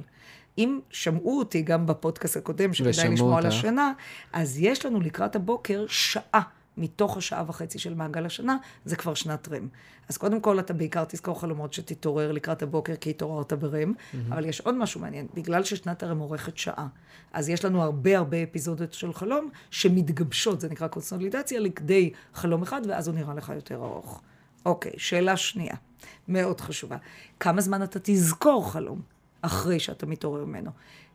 אם 0.58 0.79
שמעו 0.89 1.39
אותי 1.39 1.62
גם 1.62 1.86
בפודקאסט 1.86 2.38
הקודם, 2.38 2.74
שכדאי 2.74 3.10
לשמוע 3.10 3.38
על 3.38 3.46
השנה, 3.46 3.94
אז 4.34 4.60
יש 4.60 4.86
לנו 4.86 5.01
לקראת 5.01 5.36
הבוקר 5.36 5.86
שעה. 5.88 6.41
מתוך 6.79 7.18
השעה 7.18 7.44
וחצי 7.48 7.79
של 7.79 7.94
מעגל 7.94 8.25
השנה, 8.25 8.58
זה 8.86 8.96
כבר 8.96 9.13
שנת 9.13 9.48
רם. 9.48 9.68
אז 10.10 10.18
קודם 10.18 10.41
כל, 10.41 10.60
אתה 10.60 10.74
בעיקר 10.74 11.03
תזכור 11.08 11.41
חלומות 11.41 11.74
שתתעורר 11.74 12.32
לקראת 12.32 12.63
הבוקר, 12.63 12.96
כי 12.96 13.10
התעוררת 13.10 13.53
ברם, 13.53 13.94
mm-hmm. 13.94 14.18
אבל 14.29 14.46
יש 14.46 14.62
עוד 14.62 14.75
משהו 14.75 15.01
מעניין, 15.01 15.27
בגלל 15.34 15.63
ששנת 15.63 16.03
הרם 16.03 16.22
אורכת 16.22 16.58
שעה, 16.58 16.88
אז 17.34 17.50
יש 17.50 17.65
לנו 17.65 17.84
הרבה 17.84 18.18
הרבה 18.18 18.44
אפיזודות 18.44 18.94
של 18.94 19.13
חלום 19.13 19.50
שמתגבשות, 19.72 20.62
זה 20.62 20.70
נקרא 20.70 20.88
קונסולידציה, 20.88 21.60
לכדי 21.60 22.12
חלום 22.34 22.62
אחד, 22.62 22.82
ואז 22.88 23.08
הוא 23.08 23.15
נראה 23.15 23.34
לך 23.34 23.51
יותר 23.56 23.75
ארוך. 23.75 24.22
אוקיי, 24.65 24.91
שאלה 24.98 25.38
שנייה, 25.38 25.75
מאוד 26.27 26.62
חשובה. 26.62 26.98
כמה 27.39 27.62
זמן 27.62 27.84
אתה 27.84 28.00
תזכור 28.03 28.72
חלום? 28.72 29.01
אחרי 29.41 29.79
שאתה 29.79 30.05
מתעורר 30.05 30.46
ממנו. 30.46 30.72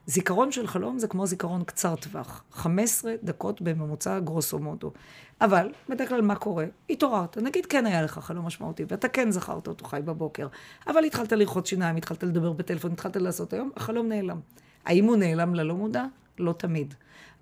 זיכרון 0.07 0.53
של 0.53 0.67
חלום 0.67 0.99
זה 0.99 1.09
כמו 1.09 1.27
זיכרון 1.27 1.65
קצר 1.65 1.97
טווח, 1.97 2.45
15 2.53 3.15
דקות 3.23 3.63
בממוצע 3.63 4.19
גרוסו 4.19 4.59
מודו. 4.59 4.91
אבל, 5.41 5.69
בדרך 5.89 6.09
כלל 6.09 6.21
מה 6.23 6.35
קורה? 6.35 6.65
התעוררת, 6.91 7.39
נגיד 7.39 7.67
כן 7.67 7.87
היה 7.87 8.03
לך 8.03 8.19
חלום 8.19 8.47
משמעותי, 8.47 8.85
ואתה 8.89 9.09
כן 9.09 9.31
זכרת 9.31 9.67
אותו 9.67 9.85
חי 9.85 10.01
בבוקר, 10.05 10.47
אבל 10.87 11.05
התחלת 11.05 11.33
לרחוץ 11.33 11.69
שיניים, 11.69 11.97
התחלת 11.97 12.23
לדבר 12.23 12.53
בטלפון, 12.53 12.93
התחלת 12.93 13.17
לעשות 13.17 13.53
היום, 13.53 13.71
החלום 13.77 14.09
נעלם. 14.09 14.41
האם 14.85 15.05
הוא 15.05 15.17
נעלם 15.17 15.55
ללא 15.55 15.75
מודע? 15.75 16.05
לא 16.39 16.53
תמיד. 16.53 16.95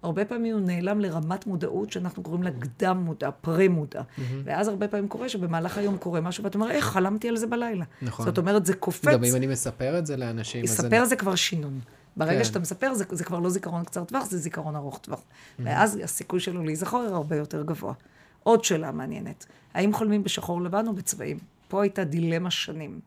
הרבה 0.03 0.25
פעמים 0.25 0.55
הוא 0.55 0.67
נעלם 0.67 1.01
לרמת 1.01 1.47
מודעות 1.47 1.93
שאנחנו 1.93 2.23
קוראים 2.23 2.43
לה 2.43 2.51
קדם 2.51 2.97
מודע, 2.97 3.31
פרה 3.41 3.69
מודע. 3.69 4.01
Mm-hmm. 4.01 4.21
ואז 4.45 4.69
הרבה 4.69 4.89
פעמים 4.89 5.09
קורה 5.09 5.29
שבמהלך 5.29 5.79
היום 5.79 5.99
קורה 5.99 6.21
משהו, 6.21 6.45
ואתה 6.45 6.59
אומר, 6.59 6.71
איך, 6.71 6.85
חלמתי 6.85 7.29
על 7.29 7.37
זה 7.37 7.47
בלילה. 7.47 7.85
נכון. 8.03 8.27
זאת 8.27 8.39
אומרת, 8.39 8.67
זה 8.67 8.75
קופץ. 8.75 9.09
גם 9.09 9.25
אם 9.25 9.37
אני 9.37 9.47
מספר 9.47 9.99
את 9.99 10.07
זה 10.07 10.17
לאנשים, 10.17 10.65
אז... 10.65 10.71
מספר 10.71 10.99
אני... 10.99 11.07
זה 11.07 11.17
כבר 11.17 11.35
שינון. 11.35 11.81
ברגע 12.17 12.39
כן. 12.39 12.45
שאתה 12.45 12.59
מספר, 12.59 12.95
זה, 12.95 13.05
זה 13.11 13.25
כבר 13.25 13.39
לא 13.39 13.51
זיכרון 13.51 13.85
קצר 13.85 14.05
טווח, 14.05 14.25
זה 14.25 14.39
זיכרון 14.39 14.77
ארוך 14.77 14.99
טווח. 14.99 15.21
Mm-hmm. 15.21 15.63
ואז 15.65 15.99
הסיכוי 16.05 16.41
שלו 16.41 16.63
להיזכור 16.63 17.01
הרבה 17.01 17.37
יותר 17.37 17.63
גבוה. 17.63 17.93
עוד 18.43 18.65
שאלה 18.65 18.93
מעניינת, 18.93 19.47
האם 19.75 19.93
חולמים 19.93 20.25
בשחור 20.25 20.63
לבן 20.63 20.87
או 20.87 20.93
בצבעים? 20.93 21.39
פה 21.69 21.83
הייתה 21.83 22.05
דילמה 22.05 22.51
שנים. 22.51 23.01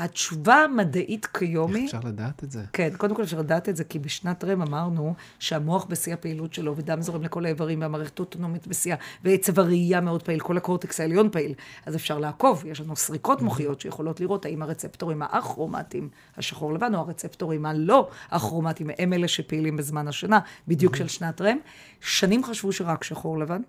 התשובה 0.00 0.54
המדעית 0.54 1.26
כיום 1.26 1.74
היא... 1.74 1.86
איך 1.86 1.94
אפשר 1.94 2.08
לדעת 2.08 2.44
את 2.44 2.50
זה? 2.50 2.62
כן, 2.72 2.90
קודם 2.96 3.14
כל 3.14 3.22
אפשר 3.22 3.38
לדעת 3.38 3.68
את 3.68 3.76
זה, 3.76 3.84
כי 3.84 3.98
בשנת 3.98 4.44
רם 4.44 4.62
אמרנו 4.62 5.14
שהמוח 5.38 5.84
בשיא 5.84 6.14
הפעילות 6.14 6.54
שלו, 6.54 6.76
ודם 6.76 7.02
זורם 7.02 7.22
לכל 7.22 7.44
האיברים, 7.44 7.80
והמערכת 7.80 8.18
האוטונומית 8.18 8.66
בשיאה, 8.66 8.96
ועצב 9.24 9.60
הראייה 9.60 10.00
מאוד 10.00 10.22
פעיל, 10.22 10.40
כל 10.40 10.56
הקורטקס 10.56 11.00
העליון 11.00 11.30
פעיל. 11.30 11.54
אז 11.86 11.96
אפשר 11.96 12.18
לעקוב, 12.18 12.64
יש 12.66 12.80
לנו 12.80 12.96
סריקות 12.96 13.42
מוחיות 13.42 13.80
שיכולות 13.80 14.20
לראות 14.20 14.44
האם 14.44 14.62
הרצפטורים 14.62 15.22
האכרומטיים, 15.22 16.08
השחור 16.36 16.72
לבן, 16.72 16.94
או 16.94 17.00
הרצפטורים 17.00 17.66
הלא 17.66 18.08
אכרומטיים, 18.30 18.90
הם 18.98 19.12
אלה 19.12 19.28
שפעילים 19.28 19.76
בזמן 19.76 20.08
השנה, 20.08 20.38
בדיוק 20.68 20.96
של 20.96 21.08
שנת 21.08 21.40
רם. 21.40 21.56
שנים 22.00 22.44
חשבו 22.44 22.72
שרק 22.72 23.04
שחור 23.04 23.38
לבן. 23.38 23.62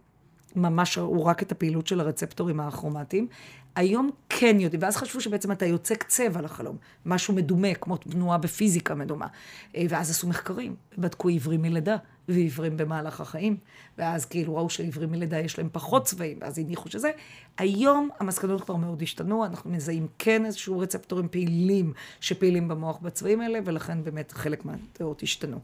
ממש 0.55 0.98
ראו 0.98 1.25
רק 1.25 1.43
את 1.43 1.51
הפעילות 1.51 1.88
של 1.88 2.00
הרצפטורים 2.00 2.60
האכרומטיים. 2.60 3.27
היום 3.75 4.10
כן 4.29 4.58
יודעים, 4.60 4.84
ואז 4.84 4.98
חשבו 4.98 5.22
שבעצם 5.22 5.51
אתה 5.51 5.65
יוצק 5.65 6.03
צבע 6.03 6.41
לחלום, 6.41 6.77
משהו 7.05 7.34
מדומה, 7.34 7.74
כמו 7.74 7.98
תנועה 7.98 8.38
בפיזיקה 8.38 8.96
מדומה. 8.96 9.27
אה, 9.75 9.84
ואז 9.89 10.10
עשו 10.10 10.27
מחקרים, 10.27 10.75
בדקו 10.98 11.27
עיוורים 11.27 11.62
מלידה 11.62 11.98
ועיוורים 12.27 12.77
במהלך 12.77 13.22
החיים, 13.22 13.58
ואז 13.98 14.25
כאילו 14.25 14.55
ראו 14.55 14.70
שעיוורים 14.70 15.12
מלידה 15.12 15.39
יש 15.39 15.58
להם 15.58 15.70
פחות 15.72 16.05
צבעים, 16.05 16.38
ואז 16.41 16.60
הניחו 16.60 16.89
שזה. 16.89 17.12
היום 17.58 18.10
המסקנות 18.20 18.62
כבר 18.62 18.75
מאוד 18.75 19.01
השתנו, 19.01 19.46
אנחנו 19.46 19.70
מזהים 19.70 20.08
כן 20.20 20.46
איזשהו 20.46 20.79
רצפטורים 20.79 21.27
פעילים 21.31 21.93
שפעילים 22.20 22.67
במוח 22.67 22.98
בצבעים 22.98 23.41
האלה, 23.41 23.60
ולכן 23.65 24.03
באמת 24.03 24.31
חלק 24.31 24.65
מהדעות 24.65 25.24
השתנו. 25.24 25.60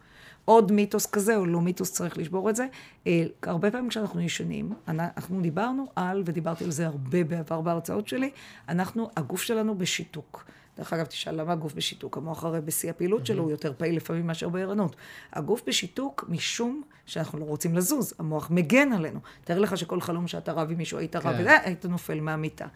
עוד 0.49 0.71
מיתוס 0.71 1.05
כזה, 1.05 1.35
או 1.35 1.45
לא 1.45 1.61
מיתוס, 1.61 1.91
צריך 1.91 2.17
לשבור 2.17 2.49
את 2.49 2.55
זה. 2.55 2.67
אה, 3.07 3.23
הרבה 3.43 3.71
פעמים 3.71 3.89
כשאנחנו 3.89 4.21
ישנים, 4.21 4.73
אנחנו 4.87 5.41
דיברנו 5.41 5.87
על, 5.95 6.23
ודיברתי 6.25 6.63
על 6.63 6.71
זה 6.71 6.87
הרבה 6.87 7.23
בעבר 7.23 7.61
בהרצאות 7.61 8.07
שלי, 8.07 8.29
אנחנו, 8.69 9.09
הגוף 9.15 9.41
שלנו 9.41 9.77
בשיתוק. 9.77 10.45
דרך 10.77 10.93
אגב, 10.93 11.05
תשאל 11.05 11.41
למה 11.41 11.53
הגוף 11.53 11.73
בשיתוק? 11.73 12.17
המוח 12.17 12.43
הרי 12.43 12.61
בשיא 12.61 12.89
הפעילות 12.89 13.25
שלו 13.25 13.43
הוא 13.43 13.51
יותר 13.51 13.73
פעיל 13.77 13.95
לפעמים 13.95 14.27
מאשר 14.27 14.49
בערנות. 14.49 14.95
הגוף 15.33 15.61
בשיתוק 15.67 16.25
משום 16.29 16.81
שאנחנו 17.05 17.39
לא 17.39 17.45
רוצים 17.45 17.75
לזוז, 17.75 18.13
המוח 18.19 18.51
מגן 18.51 18.93
עלינו. 18.93 19.19
תאר 19.43 19.59
לך 19.59 19.77
שכל 19.77 20.01
חלום 20.01 20.27
שאתה 20.27 20.51
רב 20.51 20.71
עם 20.71 20.77
מישהו, 20.77 20.97
היית 20.97 21.15
רב, 21.15 21.37
כן. 21.37 21.47
היית 21.63 21.85
נופל 21.85 22.19
מהמיטה. 22.19 22.67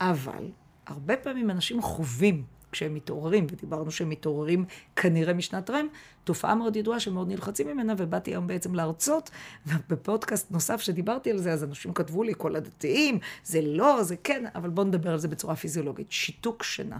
אבל, 0.00 0.48
הרבה 0.86 1.16
פעמים 1.16 1.50
אנשים 1.50 1.82
חווים 1.82 2.44
כשהם 2.72 2.94
מתעוררים, 2.94 3.46
ודיברנו 3.50 3.90
שהם 3.90 4.08
מתעוררים 4.08 4.64
כנראה 4.96 5.34
משנת 5.34 5.70
רם, 5.70 5.86
תופעה 6.24 6.54
מאוד 6.54 6.76
ידועה 6.76 7.00
שמאוד 7.00 7.28
נלחצים 7.28 7.68
ממנה, 7.68 7.94
ובאתי 7.96 8.30
היום 8.30 8.46
בעצם 8.46 8.74
להרצות, 8.74 9.30
ובפודקאסט 9.66 10.50
נוסף 10.50 10.80
שדיברתי 10.80 11.30
על 11.30 11.38
זה, 11.38 11.52
אז 11.52 11.64
אנשים 11.64 11.92
כתבו 11.92 12.22
לי, 12.22 12.32
כל 12.38 12.56
הדתיים, 12.56 13.18
זה 13.44 13.60
לא, 13.62 14.02
זה 14.02 14.16
כן, 14.24 14.44
אבל 14.54 14.70
בואו 14.70 14.86
נדבר 14.86 15.10
על 15.10 15.18
זה 15.18 15.28
בצורה 15.28 15.56
פיזיולוגית. 15.56 16.06
שיתוק 16.10 16.62
שינה. 16.62 16.98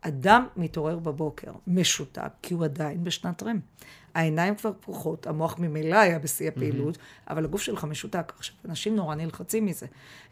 אדם 0.00 0.46
מתעורר 0.56 0.98
בבוקר, 0.98 1.52
משותק, 1.66 2.30
כי 2.42 2.54
הוא 2.54 2.64
עדיין 2.64 3.04
בשנת 3.04 3.42
רם. 3.42 3.58
העיניים 4.14 4.54
כבר 4.54 4.72
פקוחות, 4.80 5.26
המוח 5.26 5.58
ממילא 5.58 5.96
היה 5.96 6.18
בשיא 6.18 6.48
הפעילות, 6.48 6.96
mm-hmm. 6.96 7.30
אבל 7.30 7.44
הגוף 7.44 7.62
שלך 7.62 7.84
משותק. 7.84 8.32
עכשיו, 8.36 8.54
אנשים 8.64 8.96
נורא 8.96 9.14
נלחצים 9.14 9.66
מזה. 9.66 9.86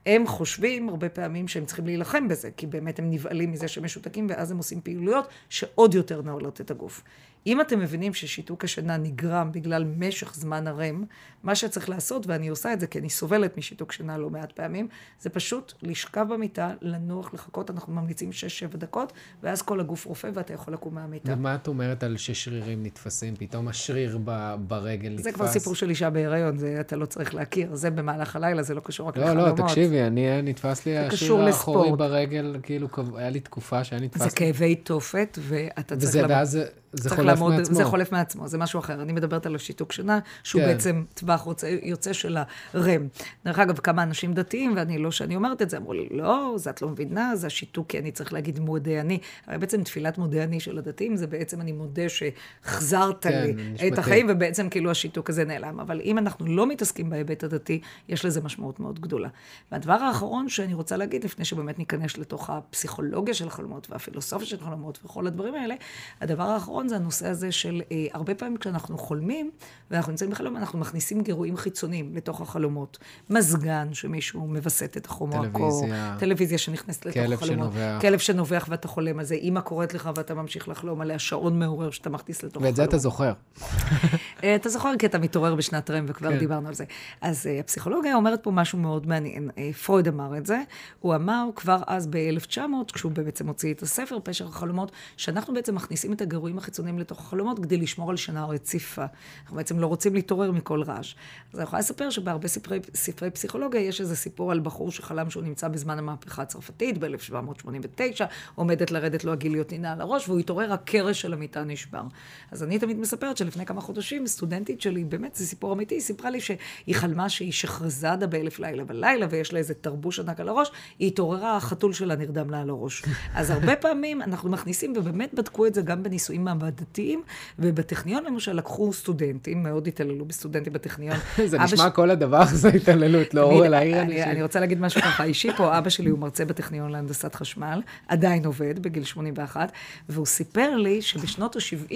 הם 0.06 0.26
חושבים 0.26 0.88
הרבה 0.88 1.08
פעמים 1.08 1.48
שהם 1.48 1.64
צריכים 1.64 1.86
להילחם 1.86 2.28
בזה, 2.28 2.50
כי 2.56 2.66
באמת 2.66 2.98
הם 2.98 3.10
נבהלים 3.10 3.52
מזה 3.52 3.68
שהם 3.68 3.84
משותקים, 3.84 4.26
ואז 4.30 4.50
הם 4.50 4.56
עושים 4.56 4.80
פעילויות 4.80 5.28
שעוד 5.48 5.94
יותר 5.94 6.22
נעולות 6.22 6.60
את 6.60 6.70
הגוף. 6.70 7.02
אם 7.46 7.60
אתם 7.60 7.80
מבינים 7.80 8.14
ששיתוק 8.14 8.64
השינה 8.64 8.96
נגרם 8.96 9.52
בגלל 9.52 9.84
משך 9.96 10.34
זמן 10.34 10.66
הרם, 10.66 11.04
מה 11.42 11.54
שצריך 11.54 11.88
לעשות, 11.88 12.26
ואני 12.26 12.48
עושה 12.48 12.72
את 12.72 12.80
זה 12.80 12.86
כי 12.86 12.98
אני 12.98 13.10
סובלת 13.10 13.58
משיתוק 13.58 13.92
שינה 13.92 14.18
לא 14.18 14.30
מעט 14.30 14.52
פעמים, 14.52 14.88
זה 15.20 15.30
פשוט 15.30 15.72
לשכב 15.82 16.26
במיטה, 16.30 16.70
לנוח, 16.80 17.34
לחכות, 17.34 17.70
אנחנו 17.70 17.92
ממליצים 17.92 18.30
6-7 18.74 18.76
דקות, 18.76 19.12
ואז 19.42 19.62
כל 19.62 19.80
הגוף 19.80 20.04
רופא 20.04 20.30
ואתה 20.34 20.54
יכול 20.54 20.74
לקום 20.74 20.94
מהמיטה. 20.94 21.32
ומה 21.32 21.54
את 21.54 21.68
אומרת 21.68 22.02
על 22.02 22.16
ששרירים 22.16 22.82
נתפסים? 22.82 23.34
פתאום 23.38 23.68
השריר 23.68 24.18
ב, 24.24 24.54
ברגל 24.68 25.10
נתפס? 25.10 25.24
זה 25.24 25.32
כבר 25.32 25.48
סיפור 25.48 25.74
של 25.74 25.90
אישה 25.90 26.10
בהיריון, 26.10 26.58
זה 26.58 26.80
אתה 26.80 26.96
לא 26.96 27.06
צריך 27.06 27.34
להכיר. 27.34 27.74
זה 27.74 27.90
במהלך 27.90 28.36
הלילה, 28.36 28.62
זה 28.62 28.74
לא 28.74 28.80
קשור 28.80 29.08
רק 29.08 29.16
לחלומות. 29.16 29.58
לא, 29.58 29.64
לא, 29.64 29.70
תקשיבי, 29.92 30.06
אני, 30.06 30.42
נתפס 30.42 30.86
לי 30.86 30.98
השריר 30.98 31.40
האחורי 31.40 31.92
ברגל, 31.96 32.56
כאילו, 32.62 32.88
היה 33.16 33.30
לי 33.30 33.40
תקופה 33.40 33.84
שהיה 33.84 34.02
נתפס... 34.02 34.22
זה 34.22 34.30
כאבי 34.30 34.74
תופת, 34.74 35.38
ואתה 35.42 35.96
צריך... 35.96 36.08
וזה, 36.08 36.22
ואז 36.28 36.58
זה 36.92 37.10
חולף 37.10 37.26
לעמוד, 37.26 37.54
מעצמו. 37.54 37.74
זה 37.74 37.84
חולף 37.84 38.12
מעצמו, 38.12 38.48
זה 38.48 38.58
משהו 38.58 38.80
אחר. 38.80 39.02
אני 39.02 39.12
מדברת 39.12 39.46
על 39.46 39.54
השיתוק 39.54 39.92
שינה, 39.92 40.18
שהוא 40.42 40.62
כן. 40.62 40.68
בעצם 40.68 41.04
טווח 41.14 41.46
יוצא 41.82 42.12
של 42.12 42.36
הרם. 42.74 43.06
דרך 43.44 43.58
אגב, 43.58 43.78
כמה 43.78 44.02
אנשים 44.02 44.32
דתיים, 44.32 44.72
ואני 44.76 44.98
לא 44.98 45.10
שאני 45.10 45.36
אומרת 45.36 45.62
את 45.62 45.70
זה, 45.70 45.76
אמרו 45.76 45.92
לי, 45.92 46.08
לא, 46.10 46.54
זה 46.56 46.70
את 46.70 46.82
לא 46.82 46.88
מבינה, 46.88 47.36
זה 47.36 47.46
השיתוק, 47.46 47.88
כי 47.88 47.98
אני 47.98 48.12
צריך 48.12 48.32
להגיד 48.32 48.60
מודה 48.60 49.00
אני. 49.00 49.18
הרי 49.46 49.58
בעצם 49.58 49.82
תפילת 49.82 50.18
מודה 50.18 50.42
אני 50.42 50.60
של 50.60 50.78
הדתיים, 50.78 51.16
זה 51.16 51.26
בעצם 51.26 51.60
אני 51.60 51.72
מודה 51.72 52.08
שהחזרת 52.08 53.22
כן, 53.22 53.42
לי 53.42 53.52
נשמתי. 53.52 53.88
את 53.88 53.98
החיים, 53.98 54.26
ובעצם 54.30 54.68
כאילו 54.68 54.90
השיתוק 54.90 55.30
הזה 55.30 55.44
נעלם. 55.44 55.80
אבל 55.80 56.00
אם 56.00 56.18
אנחנו 56.18 56.46
לא 56.46 56.66
מתעסקים 56.66 57.10
בהיבט 57.10 57.44
הדתי, 57.44 57.80
יש 58.08 58.24
לזה 58.24 58.40
משמעות 58.40 58.80
מאוד 58.80 59.00
גדולה. 59.00 59.28
והדבר 59.72 59.92
האחרון 59.92 60.48
שאני 60.48 60.74
רוצה 60.74 60.96
להגיד, 60.96 61.24
לפני 61.24 61.44
שבאמת 61.44 61.78
ניכנס 61.78 62.18
לתוך 62.18 62.50
הפסיכולוגיה 62.50 63.34
של 63.34 63.46
החלומות 63.46 63.90
והפילוסופיה 63.90 64.46
של 64.46 64.56
החלומות 64.60 64.98
וכל 65.04 65.26
הדברים 65.26 65.54
האלה, 65.54 65.74
הדבר 66.20 66.42
האחרון 66.42 66.81
זה 66.88 66.96
הנושא 66.96 67.28
הזה 67.28 67.52
של 67.52 67.82
אה, 67.92 68.06
הרבה 68.12 68.34
פעמים 68.34 68.56
כשאנחנו 68.56 68.98
חולמים, 68.98 69.50
ואנחנו 69.90 70.12
נמצאים 70.12 70.30
בחלום, 70.30 70.56
אנחנו 70.56 70.78
מכניסים 70.78 71.22
גירויים 71.22 71.56
חיצוניים 71.56 72.16
לתוך 72.16 72.40
החלומות. 72.40 72.98
מזגן 73.30 73.94
שמישהו 73.94 74.40
מווסת 74.46 74.96
את 74.96 75.06
החום 75.06 75.32
או 75.32 75.44
הקור, 75.44 75.86
טלוויזיה 76.18 76.58
שנכנסת 76.58 77.06
לתוך 77.06 77.22
כלב 77.22 77.32
החלומות. 77.32 77.72
שנובח. 77.72 78.00
כלב 78.00 78.18
שנובח 78.18 78.66
ואתה 78.68 78.88
חולם 78.88 79.18
על 79.18 79.24
זה, 79.24 79.34
אימא 79.34 79.60
קוראת 79.60 79.94
לך 79.94 80.10
ואתה 80.16 80.34
ממשיך 80.34 80.68
לחלום 80.68 81.00
עליה, 81.00 81.18
שעון 81.18 81.58
מעורר 81.58 81.90
שאתה 81.90 82.10
מכניס 82.10 82.42
לתוך 82.42 82.56
החלומות. 82.56 82.68
ואת 82.68 82.76
זה 82.76 82.84
אתה 82.84 82.98
זוכר. 82.98 83.32
אה, 84.44 84.54
אתה 84.56 84.68
זוכר 84.68 84.92
כי 84.98 85.06
אתה 85.06 85.18
מתעורר 85.18 85.54
בשנת 85.54 85.90
רם 85.90 86.04
וכבר 86.08 86.30
כן. 86.32 86.38
דיברנו 86.38 86.68
על 86.68 86.74
זה. 86.74 86.84
אז 87.20 87.46
uh, 87.46 87.60
הפסיכולוגיה 87.60 88.14
אומרת 88.14 88.42
פה 88.42 88.50
משהו 88.50 88.78
מאוד 88.78 89.06
מעניין. 89.06 89.50
Uh, 89.50 89.76
פרויד 89.76 90.08
אמר 90.08 90.36
את 90.36 90.46
זה, 90.46 90.62
הוא 91.00 91.14
אמר 91.14 91.48
כבר 91.56 91.82
אז 91.86 92.06
ב-1900, 92.06 92.58
כשהוא 92.92 93.12
בעצם 93.12 93.48
הוציא 93.48 93.74
את 93.74 93.82
הספר, 93.82 94.18
פשר 94.22 94.46
החלומות, 94.46 94.92
שאנחנו 95.16 95.54
בעצם 95.54 95.74
מכניסים 95.74 96.12
את 96.12 96.20
הגירויים 96.20 96.58
החיצוניים 96.58 96.71
לתוך 96.98 97.20
החלומות 97.20 97.58
כדי 97.58 97.76
לשמור 97.76 98.10
על 98.10 98.16
שינה 98.16 98.44
רציפה. 98.44 99.04
אנחנו 99.42 99.56
בעצם 99.56 99.78
לא 99.78 99.86
רוצים 99.86 100.14
להתעורר 100.14 100.52
מכל 100.52 100.82
רעש. 100.82 101.14
אז 101.52 101.58
אני 101.58 101.64
יכולה 101.64 101.80
לספר 101.80 102.10
שבהרבה 102.10 102.48
ספרי, 102.48 102.80
ספרי 102.94 103.30
פסיכולוגיה 103.30 103.80
יש 103.80 104.00
איזה 104.00 104.16
סיפור 104.16 104.52
על 104.52 104.60
בחור 104.60 104.90
שחלם 104.90 105.30
שהוא 105.30 105.42
נמצא 105.42 105.68
בזמן 105.68 105.98
המהפכה 105.98 106.42
הצרפתית 106.42 106.98
ב-1789, 106.98 108.24
עומדת 108.54 108.90
לרדת 108.90 109.24
לו 109.24 109.32
הגיליוטינה 109.32 109.92
על 109.92 110.00
הראש, 110.00 110.28
והוא 110.28 110.40
התעורר, 110.40 110.72
הקרש 110.72 111.20
של 111.20 111.32
המיטה 111.32 111.64
נשבר. 111.64 112.02
אז 112.50 112.62
אני 112.62 112.78
תמיד 112.78 113.00
מספרת 113.00 113.36
שלפני 113.36 113.66
כמה 113.66 113.80
חודשים, 113.80 114.26
סטודנטית 114.26 114.80
שלי, 114.80 115.04
באמת, 115.04 115.34
זה 115.34 115.46
סיפור 115.46 115.72
אמיתי, 115.72 115.94
היא 115.94 116.00
סיפרה 116.02 116.30
לי 116.30 116.40
שהיא 116.40 116.94
חלמה 116.94 117.28
שהיא 117.28 117.52
שחרזדה 117.52 118.26
באלף 118.26 118.58
לילה 118.58 118.82
ולילה, 118.86 119.26
ויש 119.30 119.52
לה 119.52 119.58
איזה 119.58 119.74
תרבוש 119.74 120.20
ענק 120.20 120.40
על 120.40 120.48
הראש, 120.48 120.70
היא 120.98 121.08
התעוררה, 121.08 121.56
החתול 121.56 121.92
שלה 121.92 122.16
נרדם 122.16 122.50
לה 122.50 122.60
על 122.60 122.70
הראש. 122.70 123.02
אז 123.34 123.50
הרבה 123.50 123.76
פעמים 123.76 124.22
אנחנו 124.22 124.50
מכניסים, 124.50 124.92
ובאמת 124.96 125.34
בדקו 125.34 125.66
את 125.66 125.74
זה 125.74 125.82
גם 125.82 126.02
בניסויים 126.02 126.44
מעבדתיים, 126.62 127.22
ובטכניון 127.58 128.24
למשל 128.24 128.52
לקחו 128.52 128.92
סטודנטים, 128.92 129.62
מאוד 129.62 129.86
התעללו 129.86 130.24
בסטודנטים 130.24 130.72
בטכניון. 130.72 131.16
זה 131.46 131.58
נשמע 131.58 131.88
ש... 131.88 131.92
כל 131.94 132.10
הדבר 132.10 132.42
הזה 132.42 132.68
התעללות, 132.68 133.34
לא 133.34 133.42
אור 133.42 133.62
להעיר 133.62 134.02
אנשים. 134.02 134.22
אני 134.22 134.42
רוצה 134.42 134.60
להגיד 134.60 134.80
משהו 134.80 135.02
ככה 135.02 135.24
אישי 135.24 135.52
פה, 135.56 135.78
אבא 135.78 135.90
שלי 135.90 136.10
הוא 136.10 136.18
מרצה 136.18 136.44
בטכניון 136.44 136.90
להנדסת 136.90 137.34
חשמל, 137.34 137.82
עדיין 138.08 138.44
עובד, 138.44 138.82
בגיל 138.82 139.04
81, 139.04 139.72
והוא 140.08 140.26
סיפר 140.26 140.76
לי 140.76 141.02
שבשנות 141.02 141.56
ה-70, 141.56 141.94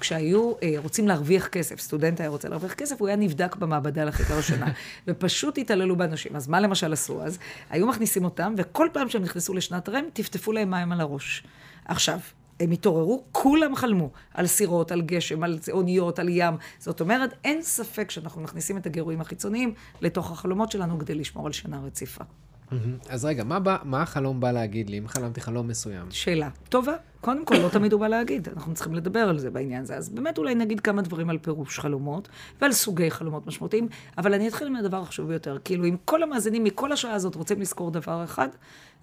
כשהיו 0.00 0.52
אה, 0.62 0.74
רוצים 0.76 1.08
להרוויח 1.08 1.46
כסף, 1.46 1.80
סטודנט 1.80 2.20
היה 2.20 2.28
רוצה 2.28 2.48
להרוויח 2.48 2.74
כסף, 2.74 3.00
הוא 3.00 3.08
היה 3.08 3.16
נבדק 3.16 3.56
במעבדה 3.56 4.04
לחקר 4.04 4.38
השנה, 4.38 4.66
ופשוט 5.08 5.58
התעללו 5.58 5.96
באנשים. 5.96 6.36
אז 6.36 6.48
מה 6.48 6.60
למשל 6.60 6.92
עשו 6.92 7.22
אז? 7.22 7.38
היו 7.70 7.86
מכניסים 7.86 8.24
אותם, 8.24 8.54
וכל 8.58 8.88
פעם 8.92 9.08
שהם 9.08 9.22
נכנסו 9.22 9.54
לשנת 9.54 9.88
רם, 9.88 10.04
טפטפו 10.12 10.52
להם 10.52 10.70
מים 10.70 10.92
על 10.92 11.00
הראש. 11.00 11.44
עכשיו, 11.84 12.18
הם 12.60 12.70
התעוררו, 12.70 13.24
כולם 13.32 13.76
חלמו 13.76 14.10
על 14.34 14.46
סירות, 14.46 14.92
על 14.92 15.02
גשם, 15.02 15.42
על 15.42 15.58
אוניות, 15.72 16.18
על 16.18 16.28
ים. 16.28 16.54
זאת 16.78 17.00
אומרת, 17.00 17.34
אין 17.44 17.62
ספק 17.62 18.10
שאנחנו 18.10 18.42
מכניסים 18.42 18.76
את 18.76 18.86
הגירויים 18.86 19.20
החיצוניים 19.20 19.74
לתוך 20.00 20.30
החלומות 20.30 20.70
שלנו 20.70 20.98
כדי 20.98 21.14
לשמור 21.14 21.46
על 21.46 21.52
שינה 21.52 21.80
רציפה. 21.80 22.24
אז 23.08 23.24
רגע, 23.24 23.44
מה, 23.44 23.60
בא, 23.60 23.76
מה 23.84 24.02
החלום 24.02 24.40
בא 24.40 24.52
להגיד 24.52 24.90
לי, 24.90 24.98
אם 24.98 25.08
חלמתי 25.08 25.40
חלום 25.40 25.68
מסוים? 25.68 26.06
שאלה 26.10 26.48
טובה. 26.68 26.94
קודם 27.20 27.44
כל, 27.44 27.54
לא 27.54 27.68
תמיד 27.68 27.92
הוא 27.92 28.00
בא 28.00 28.08
להגיד, 28.08 28.48
אנחנו 28.56 28.74
צריכים 28.74 28.94
לדבר 28.94 29.18
על 29.20 29.38
זה 29.38 29.50
בעניין 29.50 29.82
הזה. 29.82 29.96
אז 29.96 30.08
באמת 30.08 30.38
אולי 30.38 30.54
נגיד 30.54 30.80
כמה 30.80 31.02
דברים 31.02 31.30
על 31.30 31.38
פירוש 31.38 31.78
חלומות, 31.78 32.28
ועל 32.60 32.72
סוגי 32.72 33.10
חלומות 33.10 33.46
משמעותיים, 33.46 33.88
אבל 34.18 34.34
אני 34.34 34.48
אתחיל 34.48 34.68
מהדבר 34.68 34.96
החשוב 34.96 35.28
ביותר. 35.28 35.58
כאילו, 35.64 35.84
אם 35.84 35.96
כל 36.04 36.22
המאזינים 36.22 36.64
מכל 36.64 36.92
השעה 36.92 37.12
הזאת 37.12 37.34
רוצים 37.34 37.60
לזכור 37.60 37.90
דבר 37.90 38.24
אחד, 38.24 38.48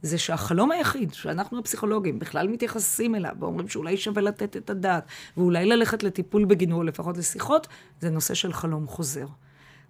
זה 0.01 0.17
שהחלום 0.17 0.71
היחיד 0.71 1.13
שאנחנו 1.13 1.59
הפסיכולוגים 1.59 2.19
בכלל 2.19 2.47
מתייחסים 2.47 3.15
אליו, 3.15 3.35
ואומרים 3.39 3.67
שאולי 3.67 3.97
שווה 3.97 4.21
לתת 4.21 4.57
את 4.57 4.69
הדעת, 4.69 5.05
ואולי 5.37 5.65
ללכת 5.65 6.03
לטיפול 6.03 6.45
בגינו, 6.45 6.75
או 6.75 6.83
לפחות 6.83 7.17
לשיחות, 7.17 7.67
זה 8.01 8.09
נושא 8.09 8.33
של 8.33 8.53
חלום 8.53 8.87
חוזר. 8.87 9.25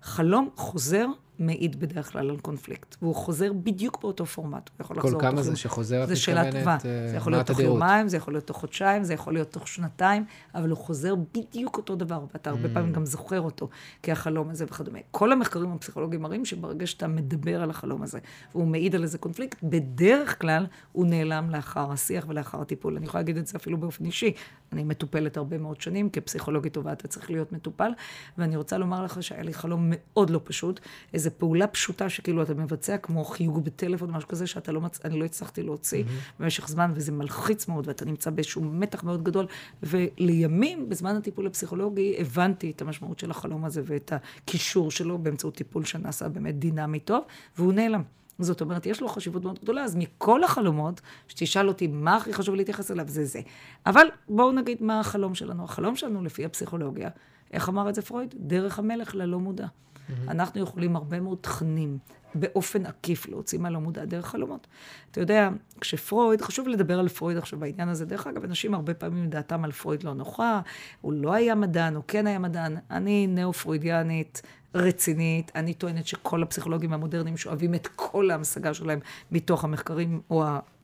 חלום 0.01 0.49
חוזר 0.55 1.07
מעיד 1.41 1.79
בדרך 1.79 2.11
כלל 2.11 2.29
על 2.29 2.39
קונפליקט, 2.39 2.95
והוא 3.01 3.15
חוזר 3.15 3.53
בדיוק 3.53 4.01
באותו 4.01 4.25
פורמט. 4.25 4.69
הוא 4.77 4.83
יכול 4.83 4.95
כל 4.95 5.07
לחזור 5.07 5.21
כמה 5.21 5.31
תוך 5.31 5.41
זה. 5.41 5.55
שחוזר, 5.55 6.03
את 6.03 6.07
זה 6.07 6.15
שאלה 6.15 6.43
מתכוונת, 6.43 6.63
טובה. 6.63 6.77
זה 7.09 7.17
יכול 7.17 7.31
להיות 7.31 7.47
תוך? 7.47 7.59
יומיים, 7.59 8.07
זה 8.07 8.17
יכול 8.17 8.33
להיות 8.33 8.47
תוך 8.47 8.57
חודשיים, 8.57 9.03
זה 9.03 9.13
יכול 9.13 9.33
להיות 9.33 9.51
תוך 9.51 9.67
שנתיים, 9.67 10.25
אבל 10.55 10.69
הוא 10.69 10.77
חוזר 10.77 11.13
בדיוק 11.15 11.77
אותו 11.77 11.95
דבר, 11.95 12.25
ואתה 12.33 12.49
הרבה 12.49 12.69
Mm. 12.69 12.73
פעמים 12.73 12.93
גם 12.93 13.05
זוכר 13.05 13.41
אותו 13.41 13.69
כהחלום 14.03 14.49
הזה 14.49 14.65
וכדומה. 14.67 14.99
כל 15.11 15.31
המחקרים 15.31 15.71
הפסיכולוגיים 15.71 16.21
מראים 16.21 16.45
שברגע 16.45 16.87
שאתה 16.87 17.07
מדבר 17.07 17.61
על 17.61 17.69
החלום 17.69 18.03
הזה, 18.03 18.19
והוא 18.55 18.67
מעיד 18.67 18.95
על 18.95 19.03
איזה 19.03 19.17
קונפליקט, 19.17 19.57
בדרך 19.63 20.41
כלל 20.41 20.65
הוא 20.91 21.05
נעלם 21.05 21.49
לאחר 21.49 21.91
השיח 21.91 22.25
ולאחר 22.27 22.61
הטיפול. 22.61 22.97
אני 22.97 23.05
יכולה 23.05 23.21
להגיד 23.21 23.37
את 23.37 23.47
זה 23.47 23.57
אפילו 23.57 23.77
באופן 23.77 24.05
אישי. 24.05 24.33
אני 24.73 24.83
מטופלת 24.83 25.37
הרבה 25.37 25.57
מאוד 25.57 25.81
שנים, 25.81 26.09
כפסיכולוגית 26.09 26.73
טובה 26.73 26.91
אתה 26.91 27.07
צריך 27.07 27.31
להיות 27.31 27.51
מטופל, 27.51 27.91
ואני 28.37 28.55
רוצה 28.55 28.77
לומר 28.77 29.03
לך 29.03 29.23
שהיה 29.23 29.43
לי 29.43 29.53
חלום 29.53 29.87
מאוד 29.91 30.29
לא 30.29 30.41
פשוט, 30.43 30.79
איזו 31.13 31.29
פעולה 31.37 31.67
פשוטה 31.67 32.09
שכאילו 32.09 32.43
אתה 32.43 32.53
מבצע, 32.53 32.97
כמו 32.97 33.25
חיוג 33.25 33.65
בטלפון, 33.65 34.11
משהו 34.11 34.29
כזה, 34.29 34.47
שאתה 34.47 34.71
לא 34.71 34.81
מצ... 34.81 35.05
אני 35.05 35.19
לא 35.19 35.25
הצלחתי 35.25 35.63
להוציא 35.63 36.03
mm-hmm. 36.03 36.41
במשך 36.43 36.67
זמן, 36.67 36.91
וזה 36.95 37.11
מלחיץ 37.11 37.67
מאוד, 37.67 37.87
ואתה 37.87 38.05
נמצא 38.05 38.29
באיזשהו 38.29 38.61
מתח 38.61 39.03
מאוד 39.03 39.23
גדול, 39.23 39.45
ולימים, 39.83 40.89
בזמן 40.89 41.15
הטיפול 41.15 41.47
הפסיכולוגי, 41.47 42.15
הבנתי 42.19 42.71
את 42.71 42.81
המשמעות 42.81 43.19
של 43.19 43.31
החלום 43.31 43.65
הזה 43.65 43.81
ואת 43.85 44.13
הקישור 44.15 44.91
שלו 44.91 45.17
באמצעות 45.17 45.55
טיפול 45.55 45.85
שנעשה 45.85 46.29
באמת 46.29 46.59
דינמי 46.59 46.99
טוב, 46.99 47.23
והוא 47.57 47.73
נעלם. 47.73 48.03
זאת 48.39 48.61
אומרת, 48.61 48.85
יש 48.85 49.01
לו 49.01 49.07
חשיבות 49.07 49.43
מאוד 49.43 49.59
גדולה, 49.59 49.83
אז 49.83 49.95
מכל 49.95 50.43
החלומות, 50.43 51.01
שתשאל 51.27 51.67
אותי 51.67 51.87
מה 51.87 52.15
הכי 52.15 52.33
חשוב 52.33 52.55
להתייחס 52.55 52.91
אליו, 52.91 53.07
זה 53.07 53.25
זה. 53.25 53.39
אבל 53.85 54.07
בואו 54.29 54.51
נגיד 54.51 54.83
מה 54.83 54.99
החלום 54.99 55.35
שלנו. 55.35 55.63
החלום 55.63 55.95
שלנו, 55.95 56.23
לפי 56.23 56.45
הפסיכולוגיה, 56.45 57.09
איך 57.53 57.69
אמר 57.69 57.89
את 57.89 57.95
זה 57.95 58.01
פרויד? 58.01 58.35
דרך 58.37 58.79
המלך 58.79 59.15
ללא 59.15 59.39
מודע. 59.39 59.67
Mm-hmm. 60.11 60.31
אנחנו 60.31 60.61
יכולים 60.61 60.95
הרבה 60.95 61.19
מאוד 61.19 61.37
תכנים 61.41 61.97
באופן 62.35 62.85
עקיף 62.85 63.27
להוציא 63.29 63.59
מהלא 63.59 63.79
מודע 63.79 64.05
דרך 64.05 64.25
חלומות. 64.25 64.67
אתה 65.11 65.19
יודע, 65.19 65.49
כשפרויד, 65.81 66.41
חשוב 66.41 66.67
לדבר 66.67 66.99
על 66.99 67.09
פרויד 67.09 67.37
עכשיו 67.37 67.59
בעניין 67.59 67.89
הזה, 67.89 68.05
דרך 68.05 68.27
אגב, 68.27 68.43
אנשים 68.43 68.73
הרבה 68.73 68.93
פעמים 68.93 69.29
דעתם 69.29 69.63
על 69.63 69.71
פרויד 69.71 70.03
לא 70.03 70.13
נוחה, 70.13 70.61
הוא 71.01 71.13
לא 71.13 71.33
היה 71.33 71.55
מדען, 71.55 71.95
הוא 71.95 72.03
כן 72.07 72.27
היה 72.27 72.39
מדען. 72.39 72.77
אני 72.91 73.27
נאו-פרוידיאנית, 73.27 74.41
רצינית. 74.75 75.51
אני 75.55 75.73
טוענת 75.73 76.07
שכל 76.07 76.43
הפסיכולוגים 76.43 76.93
המודרניים 76.93 77.37
שואבים 77.37 77.75
את 77.75 77.87
כל 77.95 78.31
ההמשגה 78.31 78.73
שלהם 78.73 78.99
מתוך 79.31 79.63
המחקרים 79.63 80.21
או 80.29 80.43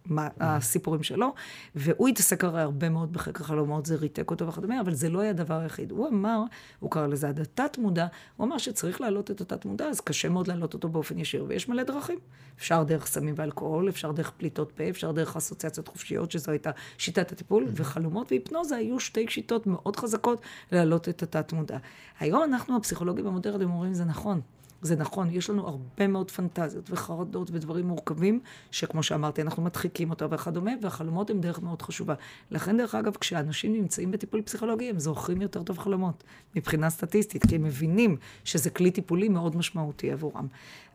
מה, 0.09 0.27
הסיפורים 0.39 1.03
שלו, 1.03 1.33
והוא 1.75 2.07
התעסק 2.07 2.43
הרי 2.43 2.61
הרבה 2.61 2.89
מאוד 2.89 3.13
בחקר 3.13 3.43
חלומות, 3.43 3.85
זה 3.85 3.95
ריתק 3.95 4.31
אותו 4.31 4.47
וכדומה, 4.47 4.81
אבל 4.81 4.93
זה 4.93 5.09
לא 5.09 5.19
היה 5.19 5.29
הדבר 5.29 5.59
היחיד. 5.59 5.91
הוא 5.91 6.07
אמר, 6.07 6.41
הוא 6.79 6.91
קרא 6.91 7.07
לזה 7.07 7.29
עד 7.29 7.39
התת-מודע, 7.39 8.07
הוא 8.37 8.47
אמר 8.47 8.57
שצריך 8.57 9.01
להעלות 9.01 9.31
את 9.31 9.41
התת-מודע, 9.41 9.85
אז 9.85 10.01
קשה 10.01 10.29
מאוד 10.29 10.47
להעלות 10.47 10.73
אותו 10.73 10.89
באופן 10.89 11.19
ישיר, 11.19 11.45
ויש 11.47 11.69
מלא 11.69 11.83
דרכים. 11.83 12.19
אפשר 12.57 12.83
דרך 12.83 13.07
סמים 13.07 13.33
ואלכוהול, 13.37 13.89
אפשר 13.89 14.11
דרך 14.11 14.31
פליטות 14.37 14.71
פה, 14.71 14.89
אפשר 14.89 15.11
דרך 15.11 15.35
אסוציאציות 15.35 15.87
חופשיות, 15.87 16.31
שזו 16.31 16.51
הייתה 16.51 16.71
שיטת 16.97 17.31
הטיפול, 17.31 17.67
וחלומות 17.75 18.31
והיפנוזה 18.31 18.75
היו 18.75 18.99
שתי 18.99 19.25
שיטות 19.29 19.67
מאוד 19.67 19.95
חזקות 19.95 20.41
להעלות 20.71 21.09
את 21.09 21.23
התת-מודע. 21.23 21.77
היום 22.19 22.43
אנחנו, 22.43 22.77
הפסיכולוגים 22.77 23.27
המודרניים, 23.27 23.69
אומרים, 23.71 23.93
זה 23.93 24.05
נכון. 24.05 24.41
זה 24.81 24.95
נכון, 24.95 25.29
יש 25.31 25.49
לנו 25.49 25.67
הרבה 25.67 26.07
מאוד 26.07 26.31
פנטזיות 26.31 26.91
וחרדות 26.91 27.49
ודברים 27.51 27.87
מורכבים, 27.87 28.39
שכמו 28.71 29.03
שאמרתי, 29.03 29.41
אנחנו 29.41 29.63
מדחיקים 29.63 30.09
אותה 30.09 30.25
וכדומה, 30.31 30.71
והחלומות 30.81 31.29
הם 31.29 31.41
דרך 31.41 31.61
מאוד 31.61 31.81
חשובה. 31.81 32.13
לכן, 32.51 32.77
דרך 32.77 32.95
אגב, 32.95 33.15
כשאנשים 33.19 33.73
נמצאים 33.73 34.11
בטיפול 34.11 34.41
פסיכולוגי, 34.41 34.89
הם 34.89 34.99
זוכרים 34.99 35.41
יותר 35.41 35.63
טוב 35.63 35.77
חלומות, 35.77 36.23
מבחינה 36.55 36.89
סטטיסטית, 36.89 37.47
כי 37.47 37.55
הם 37.55 37.63
מבינים 37.63 38.17
שזה 38.43 38.69
כלי 38.69 38.91
טיפולי 38.91 39.29
מאוד 39.29 39.55
משמעותי 39.55 40.11
עבורם. 40.11 40.47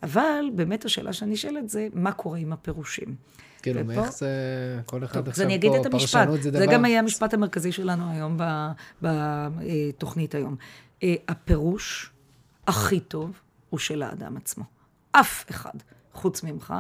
אבל 0.03 0.45
באמת 0.55 0.85
השאלה 0.85 1.13
שאני 1.13 1.37
שואלת 1.37 1.69
זה, 1.69 1.89
מה 1.95 2.13
קורה 2.13 2.39
עם 2.39 2.53
הפירושים? 2.53 3.15
כאילו, 3.63 3.81
ופה- 3.81 3.87
מאיך 4.01 4.13
זה, 4.13 4.29
כל 4.87 5.05
אחד 5.05 5.15
טוב, 5.21 5.29
עכשיו 5.29 5.49
פה, 5.61 5.77
את 5.81 5.87
המשפט. 5.87 6.13
פרשנות 6.21 6.43
זה 6.43 6.51
זה 6.51 6.67
דבר... 6.67 6.73
גם 6.73 6.85
היה 6.85 6.99
המשפט 6.99 7.35
המרכזי 7.35 7.73
שלנו 7.73 8.11
היום 8.11 8.39
בתוכנית 9.03 10.35
היום. 10.35 10.57
אה, 11.03 11.15
הפירוש 11.29 12.11
הכי 12.67 13.01
טוב 13.01 13.41
הוא 13.73 13.79
של 13.81 14.03
האדם 14.03 14.37
עצמו. 14.37 14.65
אף 15.13 15.45
אחד, 15.51 15.71
חוץ 16.15 16.43
ממך, 16.43 16.75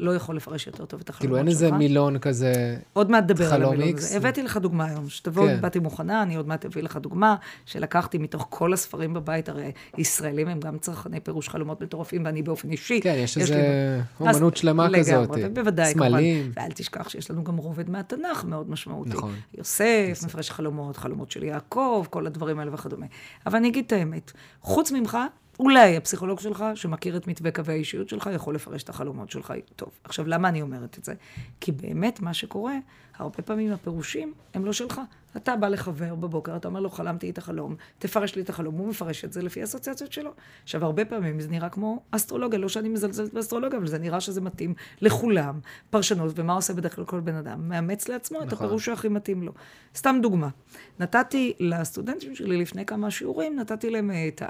לא 0.00 0.14
יכול 0.14 0.36
לפרש 0.36 0.66
יותר 0.66 0.84
טוב 0.84 1.00
את 1.00 1.08
החלומות 1.08 1.20
כאילו, 1.20 1.52
שלך. 1.52 1.62
אין 1.62 1.72
איזה 1.72 1.72
מילון 1.78 2.18
כזה... 2.18 2.76
עוד 2.92 3.10
מעט 3.10 3.24
נדבר 3.24 3.44
על 3.44 3.50
חלום 3.50 3.72
המילון. 3.74 3.96
הזה. 3.98 4.16
הבאתי 4.16 4.42
לך 4.42 4.56
דוגמה 4.56 4.84
היום, 4.84 5.08
שתבוא, 5.08 5.46
כן. 5.48 5.60
באתי 5.60 5.78
מוכנה, 5.78 6.22
אני 6.22 6.36
עוד 6.36 6.48
מעט 6.48 6.64
אביא 6.64 6.82
לך 6.82 6.96
דוגמה, 6.96 7.36
שלקחתי 7.66 8.18
מתוך 8.18 8.46
כל 8.50 8.72
הספרים 8.72 9.14
בבית, 9.14 9.48
הרי 9.48 9.72
ישראלים 9.98 10.48
הם 10.48 10.60
גם 10.60 10.78
צרכני 10.78 11.20
פירוש 11.20 11.48
חלומות 11.48 11.80
מטורפים, 11.82 12.24
ואני 12.24 12.42
באופן 12.42 12.70
אישי. 12.70 13.00
כן, 13.00 13.14
יש 13.16 13.36
לי- 13.36 13.42
איזה 13.42 14.00
אז 14.20 14.36
אומנות 14.36 14.56
שלמה 14.56 14.88
כזאת. 14.98 15.28
לגמרי, 15.30 15.44
ובוודאי, 15.46 15.92
כמובן. 15.94 16.08
סמלים. 16.08 16.52
ואל 16.56 16.72
תשכח 16.72 17.08
שיש 17.08 17.30
לנו 17.30 17.44
גם 17.44 17.56
רובד 17.56 17.90
מהתנ"ך 17.90 18.44
מאוד 18.44 18.70
משמעותי. 18.70 19.10
נכון. 19.10 19.34
יוסף, 19.58 20.20
מפרש 20.24 20.50
חלומות, 20.50 20.96
חלומות 20.96 21.30
של 21.30 21.42
יעקב, 21.42 22.06
כל 22.10 22.26
הדברים 22.26 22.58
האלה 22.58 22.74
וכדומה. 22.74 23.06
אבל 23.46 23.56
אני 23.56 23.68
אגיד 23.68 23.84
את 23.86 23.92
האמת, 23.92 24.32
חוץ 24.62 24.92
ממך, 24.92 25.18
אולי 25.58 25.96
הפסיכולוג 25.96 26.40
שלך, 26.40 26.64
שמכיר 26.74 27.16
את 27.16 27.26
מתווה 27.26 27.50
קווי 27.50 27.74
האישיות 27.74 28.08
שלך, 28.08 28.30
יכול 28.34 28.54
לפרש 28.54 28.82
את 28.82 28.88
החלומות 28.88 29.30
שלך 29.30 29.52
טוב. 29.76 29.90
עכשיו, 30.04 30.26
למה 30.26 30.48
אני 30.48 30.62
אומרת 30.62 30.98
את 30.98 31.04
זה? 31.04 31.14
כי 31.60 31.72
באמת 31.72 32.20
מה 32.20 32.34
שקורה, 32.34 32.74
הרבה 33.16 33.42
פעמים 33.42 33.72
הפירושים 33.72 34.34
הם 34.54 34.64
לא 34.64 34.72
שלך. 34.72 35.00
אתה 35.36 35.56
בא 35.56 35.68
לחבר 35.68 36.14
בבוקר, 36.14 36.56
אתה 36.56 36.68
אומר 36.68 36.80
לו, 36.80 36.90
חלמתי 36.90 37.30
את 37.30 37.38
החלום, 37.38 37.76
תפרש 37.98 38.36
לי 38.36 38.42
את 38.42 38.48
החלום, 38.48 38.74
הוא 38.74 38.88
מפרש 38.88 39.24
את 39.24 39.32
זה 39.32 39.42
לפי 39.42 39.60
האסוציאציות 39.60 40.12
שלו. 40.12 40.30
עכשיו, 40.62 40.84
הרבה 40.84 41.04
פעמים 41.04 41.40
זה 41.40 41.48
נראה 41.48 41.68
כמו 41.68 42.02
אסטרולוגיה, 42.10 42.58
לא 42.58 42.68
שאני 42.68 42.88
מזלזלת 42.88 43.34
באסטרולוגיה, 43.34 43.78
אבל 43.78 43.86
זה 43.86 43.98
נראה 43.98 44.20
שזה 44.20 44.40
מתאים 44.40 44.74
לכולם. 45.00 45.60
פרשנות, 45.90 46.32
ומה 46.34 46.52
עושה 46.52 46.74
בדרך 46.74 46.96
כלל 46.96 47.04
כל 47.04 47.20
בן 47.20 47.34
אדם? 47.34 47.68
מאמץ 47.68 48.08
לעצמו 48.08 48.42
את 48.42 48.46
נכון. 48.46 48.66
הפירוש 48.66 48.84
שהכי 48.84 49.08
מתאים 49.08 49.42
לו. 49.42 49.52
סתם 49.96 50.18
דוגמה, 50.22 50.48
נתתי 51.00 51.52
לסטודנטים 51.60 52.34
שלי 52.34 52.56
לפני 52.56 52.86
כמה 52.86 53.10
שיעורים, 53.10 53.56
נתתי 53.56 53.90
להם 53.90 54.10
אה, 54.10 54.28
את 54.28 54.42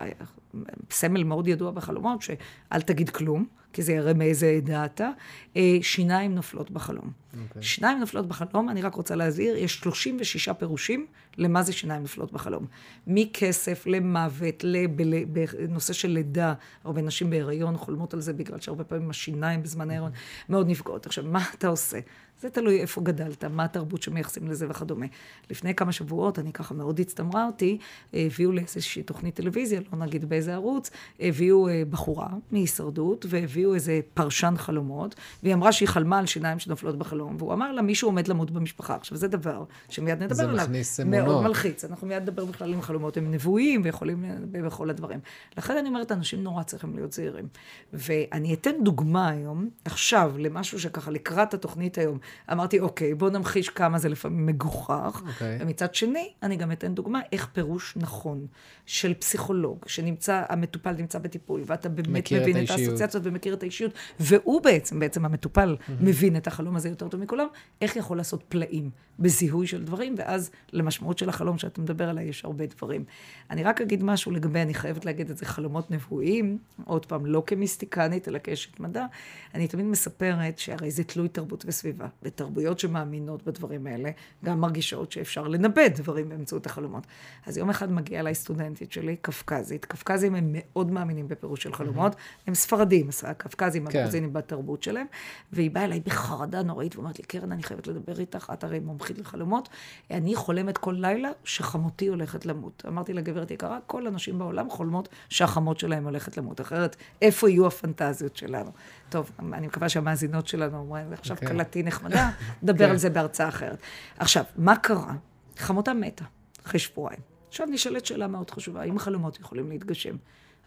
הסמל 0.91 1.25
מאוד 1.25 1.49
ידוע 1.49 1.71
בחלומות, 1.71 2.23
שאל 2.23 2.81
תגיד 2.81 3.11
כלום, 3.11 3.47
כי 3.73 3.83
זה 3.83 3.93
יראה 3.93 4.15
מאיזה 4.15 4.49
עדה 4.57 4.85
אתה, 4.85 5.11
אה, 5.57 5.79
שיניים 5.83 6.35
נופלות 6.35 6.71
בחלום. 6.71 7.11
אוקיי. 7.43 7.63
שיניים 7.63 7.99
נופלות 8.01 8.27
בחלום, 8.29 8.69
אני 8.69 8.83
רק 8.83 8.95
רוצה 8.95 9.15
להזהיר, 9.17 9.57
יש 9.57 9.75
36 9.81 10.49
פירושים 10.49 11.07
למה 11.39 11.63
זה 11.63 11.73
שיניים 11.73 12.03
נופלות 12.03 12.33
בחלום. 12.33 12.67
מכסף 13.07 13.87
למוות, 13.87 14.65
לב- 14.65 15.01
ל- 15.01 15.25
בנושא 15.25 15.93
של 15.93 16.09
לידה, 16.09 16.55
הרבה 16.85 17.03
נשים 17.03 17.31
בהיריון 17.31 17.77
חולמות 17.77 18.15
על 18.15 18.21
זה 18.21 18.33
בגלל 18.33 18.61
שהרבה 18.61 18.85
פעמים 18.85 19.11
השיניים 19.11 19.63
בזמן 19.63 19.91
ההיריון 19.91 20.13
מאוד 20.49 20.69
נפגעות. 20.69 21.07
עכשיו, 21.07 21.25
מה 21.25 21.45
אתה 21.55 21.69
עושה? 21.69 21.99
זה 22.41 22.51
תלוי 22.51 22.81
איפה 22.81 23.01
גדלת, 23.01 23.45
מה 23.45 23.65
התרבות 23.65 24.03
שמייחסים 24.03 24.49
לזה 24.49 24.67
וכדומה. 24.71 25.07
לפני 25.51 25.75
כמה 25.75 25.93
שבועות, 25.93 26.39
אני 26.39 26.53
ככה 26.53 26.75
מאוד 26.75 27.01
הצטמררתי, 27.01 27.79
הביאו 28.15 28.53
לאיזושהי 28.53 29.03
תוכנית 29.03 29.35
טלוויזיה, 29.35 29.81
לא 29.93 29.99
נגיד 29.99 30.29
באיזה 30.29 30.55
ערוץ, 30.55 30.91
הביאו 31.21 31.69
אה, 31.69 31.83
בחורה 31.91 32.29
מהישרדות, 32.51 33.27
והביאו 33.29 33.75
איזה 33.75 34.01
פרשן 34.15 34.55
חלומות, 34.57 35.15
והיא 35.43 35.55
אמרה 35.55 35.73
שהיא 35.73 35.89
חלמה 35.89 36.19
על 36.19 36.27
שיניים 36.27 36.59
שנופלות 36.59 36.99
בחלום, 36.99 37.37
והוא 37.39 37.53
אמר 37.53 37.73
לה, 37.73 37.83
מישהו 37.83 38.09
עומד 38.09 38.29
למות 38.29 38.51
במשפחה. 38.51 38.95
עכשיו, 38.95 39.19
זה 39.19 39.29
דבר 39.29 39.65
שמיד 39.89 40.23
נדבר 40.23 40.35
זה 40.35 40.45
עליו. 40.45 40.65
מכניס 40.65 41.01
מאוד 41.01 41.23
אמונות. 41.23 41.43
מלחיץ. 41.45 41.85
אנחנו 41.85 42.07
מיד 42.07 42.23
נדבר 42.23 42.45
בכלל 42.45 42.75
אם 42.75 42.83
חלומות 42.83 43.17
הם 43.17 43.31
נבואים, 43.31 43.81
ויכולים 43.85 44.25
בכל 44.51 44.91
הדברים. 44.91 45.21
לכן 45.57 45.77
אני 45.77 45.89
אומרת, 45.89 46.13
אנשים 46.13 46.43
נורא 46.43 46.63
צריכים 46.63 46.95
להיות 46.95 47.13
זהירים. 47.13 47.49
ואני 47.93 48.55
אתן 48.55 48.73
דוגמה 48.83 49.29
היום, 49.29 49.69
עכשיו, 49.85 50.35
למשהו 50.39 50.81
שככה 50.81 51.11
לקראת 51.11 51.55
התוכנית 51.55 51.99
היום, 51.99 52.19
אמרתי, 52.53 52.81
אוקיי, 52.81 53.15
בוא 53.15 53.31
נמחיש 53.31 53.69
כמה 53.69 53.99
זה 53.99 54.09
לפעמים 54.09 54.47
מגוחך. 54.47 55.23
אוקיי. 55.27 55.59
ומצד 55.61 55.95
שני, 55.95 56.33
אני 56.43 56.57
גם 56.57 56.73
אתן 56.73 56.95
דוגמה 56.95 57.21
איך 57.33 57.47
פירוש 57.53 57.95
נכון 57.97 58.47
של 58.87 59.15
פסיכולוג, 59.15 59.85
שנמצא, 59.87 60.45
המטופל 60.49 60.93
נמצא 60.93 61.19
בטיפול, 61.19 61.63
ואתה 61.67 61.89
באמת 61.89 62.27
את 62.27 62.33
מבין 62.33 62.51
את 62.51 62.57
האישיות. 62.57 62.81
האסוציאציות 62.81 63.23
ומכיר 63.27 63.55
את 63.55 63.63
האישיות, 63.63 63.93
והוא 64.21 64.63
בעצם, 64.63 65.01
בעצם 65.01 65.25
המטופל, 65.25 65.77
מבין 66.01 66.37
את 66.37 66.47
החלום 66.47 66.77
הזה 66.77 66.89
יותר 66.89 67.09
טוב 67.09 67.21
מכולם, 67.21 67.47
איך 67.81 67.97
יכול 67.97 68.17
לעשות 68.17 68.45
פלאים 68.49 68.91
בזיהוי 69.19 69.67
של 69.67 69.85
דברים, 69.85 70.15
ואז 70.19 70.51
למשמעות 70.73 71.19
של 71.19 71.29
החלום 71.29 71.59
שאתה 71.59 71.81
מדבר 71.81 72.09
עליה 72.09 72.25
יש 72.25 72.45
הרבה 72.45 72.67
דברים. 72.67 73.05
אני 73.51 73.63
רק 73.65 73.81
אגיד 73.81 74.03
משהו 74.03 74.33
לגבי, 74.33 74.63
אני 74.63 74.75
חייבת 74.75 75.05
להגיד 75.05 75.31
את 75.31 75.37
זה, 75.37 75.47
חלומות 75.47 75.91
נבואיים, 75.91 76.59
עוד 76.85 77.07
פעם, 77.07 77.27
לא 77.27 77.43
כמיסטיקנית, 77.47 78.29
אלא 78.29 78.39
כאשת 78.45 78.81
מדע. 78.81 79.07
אני 79.55 79.69
תמיד 79.69 79.87
מספרת 79.87 80.59
שהרי 80.59 80.91
זה 80.91 81.05
תלוי 81.05 81.29
תרבות 81.29 81.65
וסביבה. 81.69 82.07
ותרבויות 82.23 82.79
שמאמינות 82.79 83.43
בדברים 83.47 83.87
האלה, 83.87 84.11
גם 84.45 84.61
מרגישות 84.61 85.13
שאפשר 85.13 85.49
לנבא 85.49 85.89
דברים 85.89 86.29
באמצעות 86.29 86.67
החלומות. 86.67 87.07
אז 87.47 87.57
יום 87.57 87.71
אחד 87.71 87.93
מגיעה 87.93 88.21
אליי 88.21 88.35
סטודנטית 88.35 88.93
שלי, 88.93 89.17
קפקזית. 89.17 89.85
קפקזים 89.85 90.35
הם 90.35 90.51
מאוד 90.53 90.91
מאמינים 90.91 91.29
בפירוש 91.29 91.63
של 91.63 91.73
חלומות. 91.73 92.13
Mm-hmm. 92.13 92.43
הם 92.47 92.55
ספרדים, 92.55 93.09
הקפקזים, 93.23 93.87
כן. 93.87 93.99
הגרוזינים 93.99 94.33
בתרבות 94.33 94.83
שלהם. 94.83 95.07
והיא 95.53 95.71
באה 95.71 95.85
אליי 95.85 96.01
בחרדה 96.01 96.63
נוראית 96.63 96.97
ואומרת 96.97 97.19
לי, 97.19 97.25
קרן, 97.25 97.53
אני 97.53 97.63
חייבת 97.63 97.87
לדבר 97.87 98.21
איתך, 98.21 98.51
את 98.53 98.65
הרי 98.65 98.81
מומחית 98.81 99.19
לחלומות. 99.19 99.69
אני 100.11 100.35
חולמת 100.35 100.79
כל 100.79 100.95
לילה 100.99 101.31
שחמותי 101.45 102.07
הולכת 102.07 102.47
למות. 102.47 102.83
אמרתי 102.89 103.13
לה, 103.13 103.21
גברת 103.21 103.51
יקרה, 103.51 103.79
כל 103.87 104.07
הנשים 104.07 104.39
בעולם 104.39 104.71
חולמות 104.71 105.09
שהחמות 105.29 105.79
שלהם 105.79 106.05
הולכת 106.05 106.37
למות. 106.37 106.61
אחרת, 106.61 106.97
איפה 107.23 107.51
יהיו 107.51 107.67
הפנטזיות 107.67 108.37
שלנו? 108.37 108.71
טוב, 109.09 109.31
אני 109.53 109.67
מקווה 109.67 109.89
שהמאזינות 109.89 110.47
שלנו 110.49 110.79
אומרים, 110.79 111.13
עכשיו 111.13 111.37
okay. 111.37 111.47
קלטי 111.47 111.83
נחמדה, 111.83 112.31
נדבר 112.63 112.87
okay. 112.87 112.91
על 112.91 112.97
זה 112.97 113.11
בהרצאה 113.11 113.49
אחרת. 113.49 113.79
עכשיו, 114.19 114.45
מה 114.57 114.77
קרה? 114.77 115.15
חמותה 115.57 115.95
מתה 115.95 116.25
אחרי 116.67 116.81
שבועיים. 116.81 117.21
עכשיו 117.49 117.67
נשאלת 117.67 118.07
שאלה 118.07 118.27
מאוד 118.27 118.51
חשובה, 118.51 118.81
האם 118.81 118.99
חלומות 118.99 119.41
יכולים 119.41 119.71
להתגשם? 119.71 120.17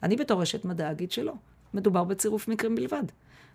אני 0.04 0.16
בתור 0.16 0.44
אשת 0.44 0.66
מדע 0.66 0.92
אגיד 0.92 1.12
שלא. 1.12 1.34
מדובר 1.74 2.04
בצירוף 2.04 2.48
מקרים 2.48 2.76
בלבד. 2.76 3.04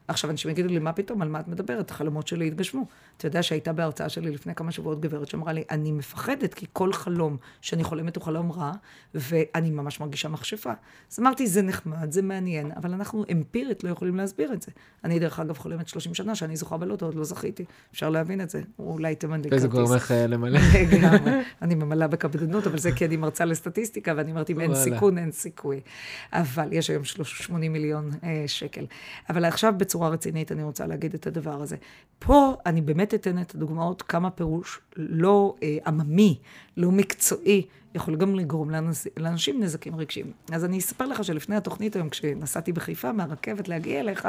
עכשיו, 0.09 0.31
אנשים 0.31 0.51
יגידו 0.51 0.69
לי, 0.69 0.79
מה 0.79 0.93
פתאום, 0.93 1.23
על 1.23 1.29
מה 1.29 1.41
את 1.41 1.49
מדברת? 1.49 1.91
החלומות 1.91 2.27
שלי 2.29 2.47
התגשמו. 2.47 2.87
אתה 3.17 3.27
יודע 3.27 3.43
שהייתה 3.43 3.73
בהרצאה 3.73 4.09
שלי 4.09 4.31
לפני 4.31 4.55
כמה 4.55 4.73
שבועות 4.73 5.01
גברת 5.01 5.29
שאמרה 5.29 5.53
לי, 5.53 5.65
אני 5.71 5.93
מפחדת, 5.93 6.55
כי 6.55 6.67
כל 6.73 6.93
חלום 6.93 7.37
שאני 7.61 7.85
חולמת 7.85 8.17
הוא 8.17 8.25
חלום 8.25 8.53
רע, 8.53 8.73
ואני 9.15 9.71
ממש 9.71 10.01
מרגישה 10.01 10.29
מכשפה. 10.29 10.73
אז 11.13 11.21
אמרתי, 11.21 11.47
זה 11.47 11.63
נחמד, 11.63 12.13
זה 12.13 12.23
מעניין, 12.23 12.73
אבל 12.77 12.93
אנחנו 12.93 13.25
אמפירית 13.33 13.85
לא 13.85 13.89
יכולים 13.89 14.17
להסביר 14.17 14.53
את 14.53 14.63
זה. 14.63 14.73
אני, 15.05 15.19
דרך 15.19 15.41
אגב, 15.41 15.59
חולמת 15.59 15.89
30 15.89 16.15
שנה 16.15 16.35
שאני 16.35 16.57
זוכה 16.57 16.77
בלוטו, 16.77 17.07
עוד 17.07 17.15
לא 17.15 17.25
זכיתי. 17.25 17.65
אפשר 17.93 18.11
להבין 18.11 18.41
את 18.41 18.51
זה. 18.51 18.63
אולי 18.79 19.15
תמן 19.15 19.41
לי 19.41 19.51
כרטיס. 19.51 19.59
וזה 19.59 19.69
גורם 19.69 19.95
לך 19.95 20.15
למלא. 20.29 20.61
לגמרי. 20.93 21.33
אני 21.63 21.75
ממלאה 21.75 22.09
בקפדנות, 22.09 22.67
אבל 22.67 22.79
זה 22.79 22.93
כי 22.93 23.07
אני 23.07 23.17
מרצה 23.17 23.45
לסטטיסטיקה, 23.45 24.13
ואני 24.17 24.33
אמרתי, 24.33 24.53
אם 24.53 24.61
אין 24.61 24.75
סיכון, 24.75 25.19
אין 25.19 25.33
סיכוי. 25.33 25.81
אבל 26.33 26.69
יש 26.73 26.91
היום 26.91 27.05
80 27.05 27.73
מיליון 27.73 28.11
אה, 28.25 28.45
שקל. 28.47 28.87
אבל 29.31 29.45
עכשיו, 29.45 29.75
בצורה 29.97 30.09
רצינית, 30.09 30.53
אני 30.53 30.63
רוצה 30.63 30.87
להגיד 30.87 31.15
את 31.15 31.27
הדבר 31.27 31.63
הזה. 31.63 31.77
פה 32.19 32.55
אני 32.67 32.81
באמת 32.81 33.15
אתן 33.15 33.39
את 33.39 33.55
הדוגמאות 33.55 34.03
כמה 34.03 34.31
פירוש 34.31 34.81
לא 34.97 35.55
אה, 35.63 35.79
עממי, 35.87 36.39
לא 36.77 36.91
מקצועי, 36.91 37.67
יכול 37.97 38.17
גם 38.17 38.35
לגרום 38.35 38.71
לאנש, 38.71 39.07
לאנשים 39.17 39.63
נזקים 39.63 39.97
רגשיים. 39.97 40.33
אז 40.53 40.65
אני 40.65 40.79
אספר 40.79 41.07
לך 41.07 41.25
שלפני 41.25 41.57
התוכנית 41.57 41.97
היום, 41.97 42.09
כשנסעתי 42.09 42.73
בחיפה 42.73 43.13
מהרכבת 43.13 43.69
להגיע 43.69 44.01
אליך, 44.01 44.29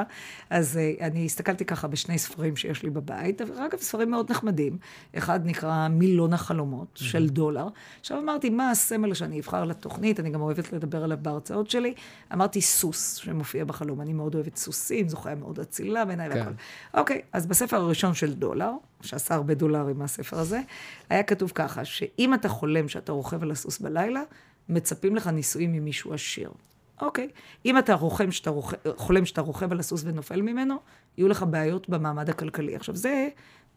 אז 0.50 0.80
uh, 1.00 1.04
אני 1.04 1.26
הסתכלתי 1.26 1.66
ככה 1.66 1.88
בשני 1.88 2.18
ספרים 2.18 2.56
שיש 2.56 2.84
לי 2.84 2.90
בבית, 2.90 3.42
אגב, 3.42 3.78
ספרים 3.78 4.12
מאוד 4.12 4.32
נחמדים. 4.32 4.78
אחד 5.18 5.40
נקרא 5.46 5.88
מילון 5.88 6.34
החלומות 6.34 6.88
mm-hmm. 6.96 7.04
של 7.04 7.30
דולר. 7.30 7.68
עכשיו 8.00 8.20
אמרתי, 8.20 8.50
מה 8.50 8.72
הסמל 8.72 9.14
שאני 9.14 9.40
אבחר 9.40 9.64
לתוכנית? 9.64 10.20
אני 10.20 10.30
גם 10.30 10.42
אוהבת 10.42 10.74
לדבר 10.74 11.04
עליו 11.04 11.18
בהרצאות 11.22 11.70
שלי. 11.70 11.94
אמרתי 12.34 12.62
סוס 12.62 13.16
שמופיע 13.16 13.66
בחלום. 13.66 14.02
אני 14.02 14.14
מאוד 14.14 14.36
אוהבת 14.36 14.56
סוסים, 14.56 15.10
זו 15.10 15.18
חיה 15.18 15.36
מאוד 15.36 15.60
אצילה 15.60 16.06
בעיניי 16.06 16.30
כן. 16.30 16.38
והכל. 16.38 16.52
אוקיי, 16.94 17.22
אז 17.34 17.46
בספר 17.46 17.78
הראשון 17.78 18.14
של 18.14 18.34
דולר, 18.34 18.72
שעשה 19.02 19.36
הרבה 19.36 19.54
דולרים 19.54 20.00
מהספר 20.00 20.40
הזה, 20.40 20.62
היה 21.10 21.24
כתוב 21.24 21.52
ככה, 21.56 21.86
שאם 21.86 22.34
אתה 22.34 22.50
חולם 22.50 22.88
שאתה 22.88 23.12
רוכב 23.12 23.44
על 23.44 23.52
הסוס 23.52 23.80
בלילה, 23.80 24.22
מצפים 24.70 25.16
לך 25.16 25.28
נישואים 25.28 25.74
ממישהו 25.74 26.14
עשיר. 26.14 26.52
אוקיי. 27.02 27.30
אם 27.66 27.78
אתה 27.78 27.94
רוכם 27.94 28.32
שאתה 28.32 28.50
רוכ... 28.50 28.74
חולם 28.96 29.26
שאתה 29.26 29.42
רוכב 29.42 29.72
על 29.72 29.80
הסוס 29.80 30.04
ונופל 30.06 30.42
ממנו, 30.42 30.76
יהיו 31.18 31.28
לך 31.28 31.46
בעיות 31.50 31.90
במעמד 31.90 32.30
הכלכלי. 32.30 32.76
עכשיו, 32.76 32.96
זה 32.96 33.28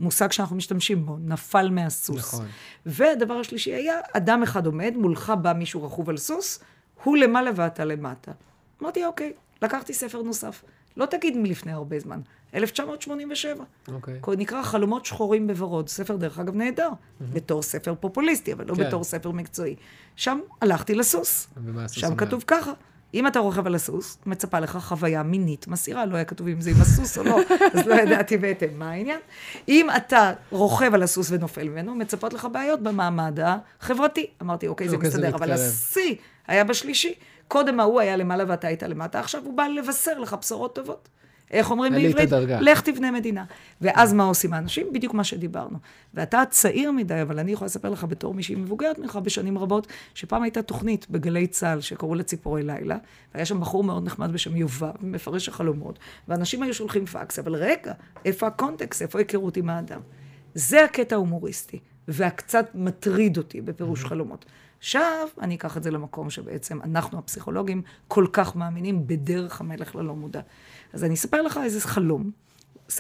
מושג 0.01 0.33
שאנחנו 0.33 0.57
משתמשים 0.57 1.07
בו, 1.07 1.17
נפל 1.21 1.71
מהסוס. 1.71 2.19
נכון. 2.35 2.47
והדבר 2.87 3.35
השלישי 3.35 3.75
היה, 3.75 3.95
אדם 4.13 4.43
אחד 4.43 4.67
עומד, 4.67 4.95
מולך 4.97 5.33
בא 5.43 5.53
מישהו 5.53 5.85
רכוב 5.85 6.11
על 6.11 6.17
סוס, 6.17 6.61
הוא 7.05 7.17
למעלה 7.17 7.51
ואתה 7.55 7.85
למטה. 7.85 8.33
אמרתי, 8.83 9.05
אוקיי, 9.05 9.33
לקחתי 9.63 9.95
ספר 9.95 10.23
נוסף. 10.23 10.65
לא 10.97 11.07
תגיד 11.07 11.37
מלפני 11.37 11.73
הרבה 11.73 11.99
זמן, 11.99 12.21
1987. 12.55 13.65
אוקיי. 13.89 14.21
Okay. 14.23 14.37
נקרא 14.37 14.63
חלומות 14.63 15.07
שחורים 15.07 15.47
בוורוד, 15.47 15.89
ספר 15.89 16.17
דרך 16.17 16.39
אגב 16.39 16.55
נהדר, 16.55 16.89
mm-hmm. 16.89 17.25
בתור 17.33 17.63
ספר 17.63 17.95
פופוליסטי, 18.01 18.53
אבל 18.53 18.65
לא 18.69 18.75
כן. 18.75 18.87
בתור 18.87 19.05
ספר 19.05 19.31
מקצועי. 19.31 19.77
שם 20.17 20.41
הלכתי 20.61 20.95
לסוס. 20.95 21.49
שם 21.89 22.07
אומר? 22.07 22.17
כתוב 22.17 22.45
ככה. 22.47 22.73
אם 23.15 23.27
אתה 23.27 23.39
רוכב 23.39 23.67
על 23.67 23.75
הסוס, 23.75 24.19
מצפה 24.27 24.61
לך 24.61 24.79
חוויה 24.81 25.23
מינית 25.23 25.69
מסעירה, 25.69 26.07
לא 26.07 26.17
היה 26.17 26.25
כתוב 26.25 26.49
אם 26.49 26.61
זה 26.61 26.71
עם 26.71 26.77
הסוס 26.81 27.19
או 27.19 27.25
לא, 27.25 27.41
אז 27.75 27.87
לא 27.87 27.95
ידעתי 27.95 28.37
בהתאם 28.37 28.79
מה 28.79 28.91
העניין. 28.91 29.21
אם 29.69 29.87
אתה 29.97 30.33
רוכב 30.51 30.95
על 30.95 31.03
הסוס 31.03 31.31
ונופל 31.31 31.69
ממנו, 31.69 31.95
מצפות 31.95 32.33
לך 32.33 32.49
בעיות 32.53 32.81
במעמד 32.81 33.39
החברתי. 33.43 34.27
אמרתי, 34.43 34.69
אוקיי, 34.69 34.89
זה 34.89 34.97
אוקיי, 34.97 35.09
מסתדר, 35.09 35.35
אבל 35.35 35.53
השיא 35.53 36.15
היה 36.47 36.65
בשלישי. 36.65 37.15
קודם 37.49 37.81
ההוא 37.81 38.01
היה 38.01 38.17
למעלה 38.17 38.45
ואתה 38.49 38.69
היית 38.69 38.83
למטה, 38.83 39.21
עכשיו 39.21 39.45
הוא 39.45 39.57
בא 39.57 39.67
לבשר 39.67 40.19
לך 40.19 40.35
בשורות 40.41 40.75
טובות. 40.75 41.09
איך 41.51 41.71
אומרים 41.71 41.93
בעברית? 41.93 42.31
לך 42.61 42.81
תבנה 42.81 43.11
מדינה. 43.11 43.45
ואז 43.81 44.13
מה 44.13 44.25
עושים 44.25 44.53
האנשים? 44.53 44.87
בדיוק 44.93 45.15
מה 45.15 45.25
שדיברנו. 45.25 45.79
ואתה 46.15 46.43
צעיר 46.51 46.93
מדי, 46.93 47.23
אבל 47.23 47.39
אני 47.39 47.53
יכולה 47.53 47.67
לספר 47.67 47.91
לך 47.91 48.05
בתור 48.05 48.35
מישהי 48.35 48.55
מבוגרת 48.55 48.99
ממך 48.99 49.17
בשנים 49.17 49.59
רבות, 49.59 49.87
שפעם 50.15 50.43
הייתה 50.43 50.63
תוכנית 50.63 51.07
בגלי 51.11 51.47
צה"ל 51.47 51.81
שקראו 51.81 52.15
לה 52.15 52.23
ציפורי 52.23 52.63
לילה, 52.63 52.97
והיה 53.35 53.45
שם 53.47 53.61
בחור 53.61 53.85
מאוד 53.85 54.07
נחמד 54.07 54.33
בשם 54.33 54.57
יובב, 54.57 54.91
מפרש 55.01 55.49
החלומות, 55.49 55.99
ואנשים 56.29 56.63
היו 56.63 56.75
שולחים 56.75 57.07
פקס, 57.07 57.39
אבל 57.39 57.55
רגע, 57.55 57.93
איפה 58.25 58.47
הקונטקסט? 58.47 59.03
איפה 59.03 59.19
ההיכרות 59.19 59.57
עם 59.57 59.71
האדם? 59.71 60.01
זה 60.55 60.85
הקטע 60.85 61.15
ההומוריסטי, 61.15 61.79
והקצת 62.09 62.67
מטריד 62.75 63.37
אותי 63.37 63.61
בפירוש 63.61 64.05
חלומות. 64.05 64.45
עכשיו, 64.81 65.29
אני 65.41 65.55
אקח 65.55 65.77
את 65.77 65.83
זה 65.83 65.91
למקום 65.91 66.31
שבעצם 66.31 66.83
אנחנו 66.83 67.19
הפסיכולוגים 67.19 67.83
כל 68.09 68.27
כך 68.33 68.57
מאמינים 68.57 69.07
בדרך 69.07 69.61
המלך 69.61 69.97
ללא 69.97 70.15
מודע. 70.15 70.41
אז 70.93 71.05
אני 71.05 71.15
אספר 71.15 71.43
לך 71.43 71.61
איזה 71.65 71.81
חלום. 71.81 72.31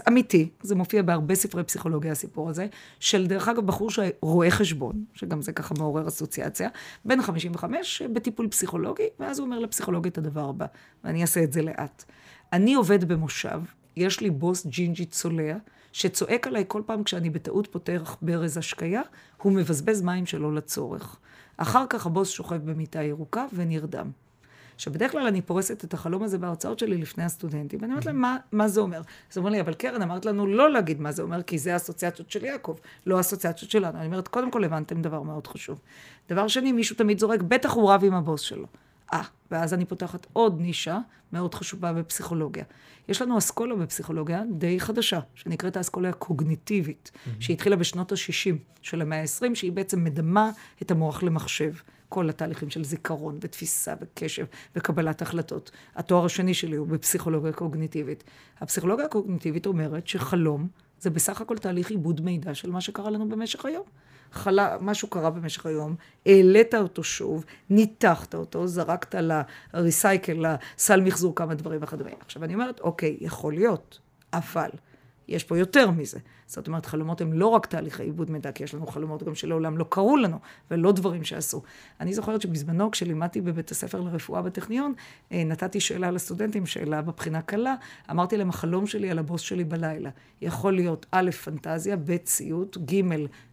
אמיתי, 0.08 0.48
זה 0.62 0.74
מופיע 0.74 1.02
בהרבה 1.02 1.34
ספרי 1.34 1.64
פסיכולוגיה, 1.64 2.12
הסיפור 2.12 2.48
הזה, 2.48 2.66
של 3.00 3.26
דרך 3.26 3.48
אגב 3.48 3.66
בחור 3.66 3.90
שרואה 3.90 4.50
חשבון, 4.50 5.04
שגם 5.14 5.42
זה 5.42 5.52
ככה 5.52 5.74
מעורר 5.78 6.08
אסוציאציה, 6.08 6.68
בן 7.04 7.22
55, 7.22 8.02
בטיפול 8.02 8.48
פסיכולוגי, 8.48 9.06
ואז 9.20 9.38
הוא 9.38 9.46
אומר 9.46 9.58
לפסיכולוגי 9.58 10.08
את 10.08 10.18
הדבר 10.18 10.48
הבא, 10.48 10.66
ואני 11.04 11.22
אעשה 11.22 11.42
את 11.42 11.52
זה 11.52 11.62
לאט. 11.62 12.04
אני 12.52 12.74
עובד 12.74 13.04
במושב, 13.04 13.60
יש 13.96 14.20
לי 14.20 14.30
בוס 14.30 14.66
ג'ינג'י 14.66 15.04
צולע, 15.04 15.56
שצועק 15.92 16.46
עליי 16.46 16.64
כל 16.68 16.82
פעם 16.86 17.04
כשאני 17.04 17.30
בטעות 17.30 17.66
פותח 17.66 18.16
ברז 18.22 18.56
השקיה, 18.56 19.02
הוא 19.42 19.52
מבזבז 19.52 20.02
מים 20.02 20.26
שלא 20.26 20.54
לצורך. 20.54 21.16
אחר 21.62 21.84
כך 21.90 22.06
הבוס 22.06 22.28
שוכב 22.30 22.70
במיטה 22.70 23.02
ירוקה 23.02 23.46
ונרדם. 23.52 24.10
עכשיו, 24.74 24.92
בדרך 24.92 25.12
כלל 25.12 25.26
אני 25.26 25.42
פורסת 25.42 25.84
את 25.84 25.94
החלום 25.94 26.22
הזה 26.22 26.38
בהרצאות 26.38 26.78
שלי 26.78 26.96
לפני 26.96 27.24
הסטודנטים, 27.24 27.78
ואני 27.82 27.92
אומרת 27.92 28.06
להם, 28.06 28.20
מה, 28.20 28.36
מה 28.52 28.68
זה 28.68 28.80
אומר? 28.80 29.00
אז 29.32 29.38
אומרים 29.38 29.54
לי, 29.54 29.60
אבל 29.60 29.74
קרן, 29.74 30.02
אמרת 30.02 30.24
לנו 30.24 30.46
לא 30.46 30.70
להגיד 30.70 31.00
מה 31.00 31.12
זה 31.12 31.22
אומר, 31.22 31.42
כי 31.42 31.58
זה 31.58 31.72
האסוציאציות 31.72 32.30
של 32.30 32.44
יעקב, 32.44 32.76
לא 33.06 33.16
האסוציאציות 33.16 33.70
שלנו. 33.70 33.98
אני 33.98 34.06
אומרת, 34.06 34.28
קודם 34.28 34.50
כל 34.50 34.64
הבנתם 34.64 35.02
דבר 35.02 35.22
מאוד 35.22 35.46
חשוב. 35.46 35.80
דבר 36.28 36.48
שני, 36.48 36.72
מישהו 36.72 36.96
תמיד 36.96 37.18
זורק, 37.18 37.42
בטח 37.42 37.72
הוא 37.72 37.92
רב 37.92 38.04
עם 38.04 38.14
הבוס 38.14 38.40
שלו. 38.40 38.66
אה, 39.12 39.22
ואז 39.50 39.74
אני 39.74 39.84
פותחת 39.84 40.26
עוד 40.32 40.60
נישה 40.60 40.98
מאוד 41.32 41.54
חשובה 41.54 41.92
בפסיכולוגיה. 41.92 42.64
יש 43.08 43.22
לנו 43.22 43.38
אסכולה 43.38 43.74
בפסיכולוגיה 43.74 44.42
די 44.50 44.80
חדשה, 44.80 45.20
שנקראת 45.34 45.76
האסכולה 45.76 46.08
הקוגניטיבית, 46.08 47.10
mm-hmm. 47.14 47.30
שהתחילה 47.40 47.76
בשנות 47.76 48.12
ה-60 48.12 48.56
של 48.82 49.02
המאה 49.02 49.20
ה-20, 49.20 49.54
שהיא 49.54 49.72
בעצם 49.72 50.04
מדמה 50.04 50.50
את 50.82 50.90
המוח 50.90 51.22
למחשב. 51.22 51.72
כל 52.08 52.28
התהליכים 52.30 52.70
של 52.70 52.84
זיכרון 52.84 53.38
ותפיסה 53.40 53.94
וקשב 54.00 54.44
וקבלת 54.76 55.22
החלטות. 55.22 55.70
התואר 55.96 56.24
השני 56.24 56.54
שלי 56.54 56.76
הוא 56.76 56.86
בפסיכולוגיה 56.86 57.52
קוגניטיבית. 57.52 58.24
הפסיכולוגיה 58.60 59.04
הקוגניטיבית 59.04 59.66
אומרת 59.66 60.06
שחלום 60.06 60.68
זה 61.00 61.10
בסך 61.10 61.40
הכל 61.40 61.58
תהליך 61.58 61.90
עיבוד 61.90 62.20
מידע 62.20 62.54
של 62.54 62.70
מה 62.70 62.80
שקרה 62.80 63.10
לנו 63.10 63.28
במשך 63.28 63.64
היום. 63.64 63.84
חלה, 64.32 64.76
משהו 64.80 65.08
קרה 65.08 65.30
במשך 65.30 65.66
היום, 65.66 65.94
העלית 66.26 66.74
אותו 66.74 67.04
שוב, 67.04 67.44
ניתחת 67.70 68.34
אותו, 68.34 68.66
זרקת 68.66 69.14
לריסייקל, 69.74 70.46
לסל 70.76 71.00
מחזור 71.00 71.34
כמה 71.34 71.54
דברים 71.54 71.80
וכדומה. 71.82 72.10
עכשיו 72.20 72.44
אני 72.44 72.54
אומרת, 72.54 72.80
אוקיי, 72.80 73.16
יכול 73.20 73.54
להיות, 73.54 73.98
אבל 74.32 74.70
יש 75.28 75.44
פה 75.44 75.58
יותר 75.58 75.90
מזה. 75.90 76.18
זאת 76.46 76.66
אומרת, 76.66 76.86
חלומות 76.86 77.20
הם 77.20 77.32
לא 77.32 77.46
רק 77.46 77.66
תהליכי 77.66 78.02
עיבוד 78.02 78.30
מידע, 78.30 78.52
כי 78.52 78.64
יש 78.64 78.74
לנו 78.74 78.86
חלומות 78.86 79.22
גם 79.22 79.34
שלעולם 79.34 79.78
לא 79.78 79.84
קרו 79.88 80.16
לנו, 80.16 80.38
ולא 80.70 80.92
דברים 80.92 81.24
שעשו. 81.24 81.62
אני 82.00 82.14
זוכרת 82.14 82.42
שבזמנו, 82.42 82.90
כשלימדתי 82.90 83.40
בבית 83.40 83.70
הספר 83.70 84.00
לרפואה 84.00 84.42
בטכניון, 84.42 84.94
אה, 85.32 85.44
נתתי 85.44 85.80
שאלה 85.80 86.10
לסטודנטים, 86.10 86.66
שאלה 86.66 87.02
בבחינה 87.02 87.42
קלה, 87.42 87.74
אמרתי 88.10 88.36
להם, 88.36 88.48
החלום 88.48 88.86
שלי 88.86 89.10
על 89.10 89.18
הבוס 89.18 89.40
שלי 89.40 89.64
בלילה. 89.64 90.10
יכול 90.42 90.74
להיות 90.74 91.06
א', 91.10 91.30
פנטזיה, 91.30 91.96
ב', 91.96 92.16
ציוט, 92.16 92.76
ג', 92.76 93.02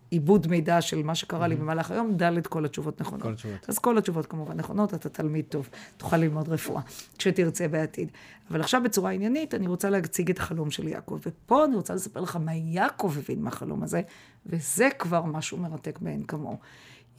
עיבוד 0.10 0.48
מידע 0.48 0.82
של 0.82 1.04
מה 1.04 1.16
שקרה 1.16 1.48
לי 1.48 1.56
במהלך 1.56 1.92
היום, 1.92 2.18
ד' 2.18 2.48
כל 2.48 2.66
התשובות 2.66 3.02
נכונות. 3.02 3.24
כל 3.24 3.32
התשובות. 3.32 3.70
אז 3.70 3.80
כל 3.80 3.98
התשובות 3.98 4.26
כמובן 4.26 4.58
נכונות, 4.58 4.94
אתה 4.94 5.10
תלמיד 5.10 5.46
טוב, 5.50 5.70
תוכל 5.98 6.18
ללמוד 6.18 6.50
רפואה, 6.50 6.82
כשתרצה 7.18 7.68
בעתיד. 7.68 8.12
אבל 8.52 8.62
עכשיו 8.62 8.82
בצורה 8.84 9.12
עניינית, 9.12 9.54
אני 9.54 9.68
רוצה 9.68 9.90
להציג 9.90 10.30
את 10.30 10.40
החלום 10.40 10.72
של 10.72 10.88
יעקב. 10.88 11.20
ופה 11.26 11.66
אני 11.66 11.76
רוצה 11.76 11.94
לספר 11.94 12.22
לך 12.22 12.36
מה 12.36 12.56
יעקב 12.56 13.14
הבין 13.18 13.42
מהחלום 13.42 13.84
הזה, 13.84 14.02
וזה 14.46 14.90
כבר 15.00 15.26
משהו 15.26 15.58
מרתק 15.58 16.00
מאין 16.02 16.24
כמוהו. 16.24 16.58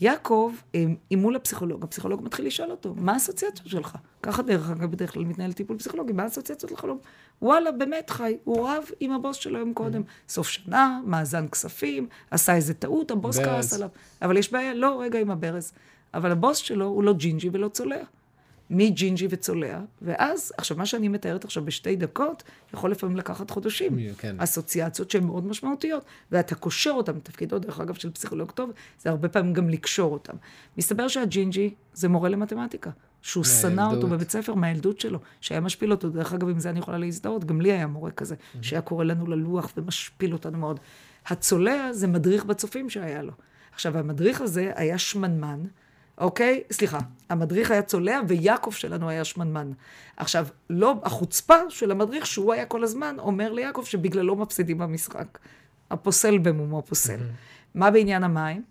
יעקב, 0.01 0.53
אם 0.75 1.19
מול 1.19 1.37
הפסיכולוג, 1.37 1.85
הפסיכולוג 1.85 2.23
מתחיל 2.25 2.47
לשאול 2.47 2.71
אותו, 2.71 2.95
מה 2.97 3.13
האסוציאציות 3.13 3.69
שלך? 3.69 3.97
ככה 4.23 4.43
דרך 4.43 4.71
אגב 4.71 4.91
בדרך 4.91 5.13
כלל 5.13 5.25
מתנהל 5.25 5.53
טיפול 5.53 5.79
פסיכולוגי, 5.79 6.13
מה 6.13 6.23
האסוציאציות 6.23 6.73
לחלום? 6.73 6.99
וואלה, 7.43 7.73
באמת 7.73 8.11
חי, 8.11 8.37
הוא 8.45 8.69
רב 8.69 8.85
עם 9.01 9.13
הבוס 9.13 9.37
שלו 9.37 9.59
יום 9.59 9.75
קודם. 9.75 10.03
סוף 10.29 10.49
שנה, 10.49 11.01
מאזן 11.05 11.49
כספים, 11.49 12.09
עשה 12.31 12.55
איזה 12.55 12.75
טעות, 12.75 13.11
הבוס 13.11 13.37
ברוגז. 13.37 13.47
כעס 13.47 13.73
עליו. 13.73 13.89
אבל 14.23 14.37
יש 14.37 14.53
בעיה, 14.53 14.75
לא, 14.75 15.01
רגע 15.01 15.21
עם 15.21 15.31
הברוגז. 15.31 15.73
אבל 16.15 16.33
הבוס 16.33 16.57
שלו 16.57 16.87
הוא 16.87 17.05
לא 17.05 17.13
ג'ינג'י 17.13 17.51
ולא 17.53 17.69
צולע. 17.69 17.97
מג'ינג'י 18.71 19.27
וצולע, 19.31 19.81
ואז, 20.03 20.53
עכשיו, 20.59 20.77
מה 20.77 20.87
שאני 20.87 21.09
מתארת 21.09 21.45
עכשיו 21.45 21.65
בשתי 21.65 21.97
דקות, 21.97 22.43
יכול 22.75 22.91
לפעמים 22.91 23.17
לקחת 23.17 23.51
חודשים. 23.51 23.99
כן. 24.19 24.37
אסוציאציות 24.39 25.11
שהן 25.11 25.25
מאוד 25.25 25.47
משמעותיות, 25.47 26.05
ואתה 26.33 26.55
קושר 26.55 26.91
אותן, 26.91 27.19
תפקידו, 27.19 27.59
דרך 27.59 27.81
אגב, 27.81 27.95
של 27.95 28.11
פסיכולוג 28.11 28.51
טוב, 28.51 28.71
זה 28.99 29.11
הרבה 29.11 29.29
פעמים 29.29 29.53
גם 29.53 29.69
לקשור 29.69 30.13
אותן. 30.13 30.37
מסתבר 30.79 31.09
שהג'ינג'י 31.09 31.75
זה 31.93 32.09
מורה 32.09 32.29
למתמטיקה. 32.29 32.91
שהוא 33.23 33.45
שנא 33.45 33.89
אותו. 33.95 34.07
בבית 34.07 34.31
ספר 34.31 34.55
מהילדות 34.55 35.01
שלו, 35.01 35.19
שהיה 35.41 35.61
משפיל 35.61 35.93
אותו. 35.93 36.11
דרך 36.11 36.33
אגב, 36.33 36.49
עם 36.49 36.59
זה 36.59 36.71
אני 36.71 36.79
יכולה 36.79 36.99
להזדהות, 36.99 37.45
גם 37.45 37.61
לי 37.61 37.73
היה 37.73 37.87
מורה 37.87 38.11
כזה, 38.11 38.35
שהיה 38.63 38.83
קורא 38.83 39.05
לנו 39.05 39.27
ללוח 39.27 39.73
ומשפיל 39.77 40.33
אותנו 40.33 40.59
מאוד. 40.59 40.81
הצולע 41.27 41.93
זה 41.93 42.07
מדריך 42.07 42.45
בצופים 42.45 42.91
שהיה 42.91 43.23
לו. 43.23 43.33
עכשיו, 43.73 43.99
המדריך 43.99 44.41
הזה 44.41 44.73
היה 44.75 44.99
שמנמן, 44.99 45.61
אוקיי? 46.21 46.63
סליחה, 46.71 46.99
המדריך 47.29 47.71
היה 47.71 47.83
צולע 47.83 48.21
ויעקב 48.29 48.71
שלנו 48.71 49.09
היה 49.09 49.25
שמנמן. 49.25 49.71
עכשיו, 50.17 50.47
לא, 50.71 50.95
החוצפה 51.03 51.57
של 51.69 51.91
המדריך, 51.91 52.27
שהוא 52.27 52.53
היה 52.53 52.67
כל 52.67 52.85
הזמן, 52.85 53.17
אומר 53.19 53.53
ליעקב 53.53 53.85
שבגללו 53.85 54.37
מפסידים 54.37 54.79
במשחק. 54.79 55.39
הפוסל 55.91 56.39
במומו 56.39 56.83
פוסל. 56.83 57.21
מה 57.75 57.91
בעניין 57.91 58.25
המים? 58.25 58.63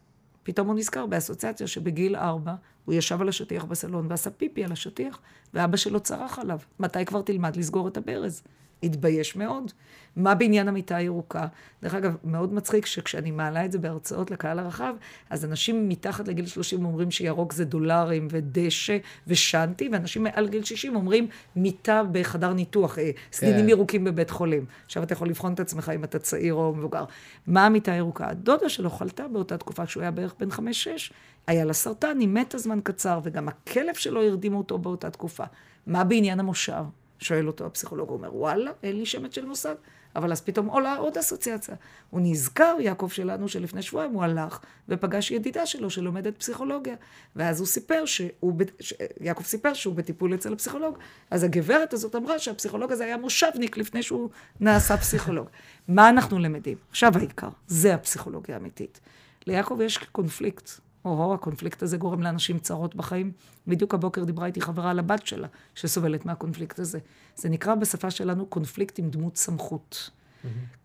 פתאום 0.43 0.67
הוא 0.67 0.75
נזכר 0.75 1.05
באסוציאציה 1.05 1.67
שבגיל 1.67 2.15
ארבע 2.15 2.53
הוא 2.85 2.95
ישב 2.95 3.21
על 3.21 3.29
השטיח 3.29 3.63
בסלון 3.63 4.07
ועשה 4.09 4.29
פיפי 4.29 4.63
על 4.63 4.71
השטיח, 4.71 5.19
ואבא 5.53 5.77
שלו 5.77 5.99
צרח 5.99 6.39
עליו. 6.39 6.59
מתי 6.79 7.05
כבר 7.05 7.21
תלמד 7.21 7.55
לסגור 7.55 7.87
את 7.87 7.97
הברז? 7.97 8.43
התבייש 8.83 9.35
מאוד. 9.35 9.71
מה 10.17 10.35
בעניין 10.35 10.67
המיטה 10.67 10.95
הירוקה? 10.95 11.45
דרך 11.83 11.93
אגב, 11.95 12.15
מאוד 12.23 12.53
מצחיק 12.53 12.85
שכשאני 12.85 13.31
מעלה 13.31 13.65
את 13.65 13.71
זה 13.71 13.79
בהרצאות 13.79 14.31
לקהל 14.31 14.59
הרחב, 14.59 14.93
אז 15.29 15.45
אנשים 15.45 15.89
מתחת 15.89 16.27
לגיל 16.27 16.45
30 16.45 16.85
אומרים 16.85 17.11
שירוק 17.11 17.53
זה 17.53 17.65
דולרים 17.65 18.27
ודשא 18.31 18.97
ושנטי, 19.27 19.89
ואנשים 19.91 20.23
מעל 20.23 20.49
גיל 20.49 20.63
60 20.63 20.95
אומרים 20.95 21.27
מיטה 21.55 22.03
בחדר 22.11 22.53
ניתוח, 22.53 22.99
אה, 22.99 23.11
סדינים 23.31 23.65
כן. 23.65 23.69
ירוקים 23.69 24.03
בבית 24.03 24.29
חולים. 24.29 24.65
עכשיו 24.85 25.03
אתה 25.03 25.13
יכול 25.13 25.29
לבחון 25.29 25.53
את 25.53 25.59
עצמך 25.59 25.91
אם 25.95 26.03
אתה 26.03 26.19
צעיר 26.19 26.53
או 26.53 26.75
מבוגר. 26.75 27.05
מה 27.47 27.65
המיטה 27.65 27.91
הירוקה? 27.91 28.27
הדודה 28.29 28.69
שלו 28.69 28.89
חלתה 28.89 29.27
באותה 29.27 29.57
תקופה, 29.57 29.85
כשהוא 29.85 30.01
היה 30.01 30.11
בערך 30.11 30.35
בן 30.39 30.51
חמש-שש, 30.51 31.13
היה 31.47 31.65
לה 31.65 31.73
סרטן, 31.73 32.19
היא 32.19 32.27
מתה 32.27 32.57
זמן 32.57 32.79
קצר, 32.83 33.19
וגם 33.23 33.47
הכלב 33.47 33.95
שלו 33.95 34.23
הרדימו 34.23 34.57
אותו 34.57 34.77
באותה 34.77 35.09
תקופה. 35.09 35.43
מה 35.87 36.03
בעניין 36.03 36.39
המושב? 36.39 36.83
שואל 37.19 37.47
אותו 37.47 37.65
הפסיכולוג, 37.65 38.09
הוא 38.09 38.17
אומר, 38.17 38.35
וואלה, 38.35 38.71
אין 38.83 38.95
לי 38.97 39.05
שמץ 39.05 39.35
של 39.35 39.45
מושג. 39.45 39.75
אבל 40.15 40.31
אז 40.31 40.41
פתאום 40.41 40.65
עולה 40.67 40.95
עוד 40.95 41.17
אסוציאציה. 41.17 41.75
הוא 42.09 42.21
נזכר, 42.23 42.75
יעקב 42.79 43.09
שלנו, 43.09 43.47
שלפני 43.47 43.81
שבועיים 43.81 44.11
הוא 44.11 44.23
הלך 44.23 44.59
ופגש 44.89 45.31
ידידה 45.31 45.65
שלו 45.65 45.89
שלומדת 45.89 46.37
פסיכולוגיה. 46.37 46.95
ואז 47.35 47.59
הוא 47.59 47.67
סיפר 47.67 48.05
שהוא, 48.05 48.53
ש- 48.79 48.93
יעקב 49.21 49.43
סיפר 49.43 49.73
שהוא 49.73 49.95
בטיפול 49.95 50.33
אצל 50.33 50.53
הפסיכולוג. 50.53 50.97
אז 51.31 51.43
הגברת 51.43 51.93
הזאת 51.93 52.15
אמרה 52.15 52.39
שהפסיכולוג 52.39 52.91
הזה 52.91 53.05
היה 53.05 53.17
מושבניק 53.17 53.77
לפני 53.77 54.03
שהוא 54.03 54.29
נעשה 54.59 54.97
פסיכולוג. 54.97 55.47
מה 55.87 56.09
אנחנו 56.09 56.39
למדים? 56.39 56.77
עכשיו 56.89 57.11
העיקר, 57.17 57.49
זה 57.67 57.93
הפסיכולוגיה 57.93 58.55
האמיתית. 58.55 58.99
ליעקב 59.47 59.79
יש 59.83 59.97
קונפליקט. 59.97 60.69
או, 61.07 61.33
הקונפליקט 61.33 61.83
הזה 61.83 61.97
גורם 61.97 62.21
לאנשים 62.23 62.59
צרות 62.59 62.95
בחיים. 62.95 63.31
בדיוק 63.67 63.93
הבוקר 63.93 64.23
דיברה 64.23 64.45
איתי 64.45 64.61
חברה 64.61 64.91
על 64.91 64.99
הבת 64.99 65.27
שלה, 65.27 65.47
שסובלת 65.75 66.25
מהקונפליקט 66.25 66.79
הזה. 66.79 66.99
זה 67.35 67.49
נקרא 67.49 67.75
בשפה 67.75 68.11
שלנו 68.11 68.45
קונפליקט 68.45 68.99
עם 68.99 69.09
דמות 69.09 69.37
סמכות. 69.37 70.09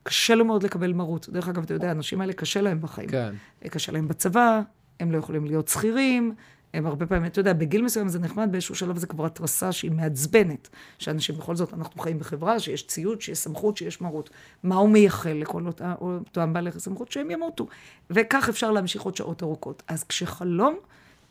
קשה 0.03 0.35
לו 0.35 0.45
מאוד 0.45 0.63
לקבל 0.63 0.93
מרות. 0.93 1.29
דרך 1.29 1.49
אגב, 1.49 1.63
אתה 1.63 1.75
יודע, 1.75 1.89
האנשים 1.89 2.21
האלה 2.21 2.33
קשה 2.33 2.61
להם 2.61 2.81
בחיים. 2.81 3.09
כן. 3.09 3.35
קשה 3.71 3.93
להם 3.93 4.09
בצבא, 4.09 4.61
הם 5.01 5.13
לא 5.13 5.19
יכולים 5.19 5.45
להיות 5.45 5.69
שכירים, 5.69 6.35
הם 6.75 6.87
הרבה 6.87 7.07
פעמים, 7.07 7.25
אתה 7.27 7.41
יודע, 7.41 7.53
בגיל 7.53 7.83
מסוים 7.83 8.09
זה 8.09 8.19
נחמד, 8.19 8.49
באיזשהו 8.53 8.75
שלב 8.75 8.97
זה 8.97 9.07
כבר 9.07 9.27
התרסה 9.27 9.73
שהיא 9.73 9.91
מעצבנת. 9.91 10.69
שאנשים, 10.99 11.35
בכל 11.37 11.57
זאת, 11.57 11.75
אנחנו 11.75 12.01
חיים 12.03 12.19
בחברה, 12.19 12.61
שיש 12.61 12.87
ציוד, 12.87 13.21
שיש 13.21 13.39
סמכות, 13.39 13.77
שיש 13.77 14.01
מרות. 14.01 14.31
מה 14.63 14.77
הוא 14.77 14.89
מייחל 14.89 15.33
לכל 15.33 15.67
אותה- 15.67 15.95
אותם 16.01 16.53
בעלי 16.53 16.71
סמכות? 16.79 17.13
שהם 17.13 17.31
ימותו. 17.31 17.67
וכך 18.11 18.49
אפשר 18.49 18.71
להמשיך 18.71 19.03
עוד 19.03 19.17
שעות 19.17 19.43
ארוכות. 19.43 19.83
אז 19.89 20.05
כשחלום, 20.05 20.77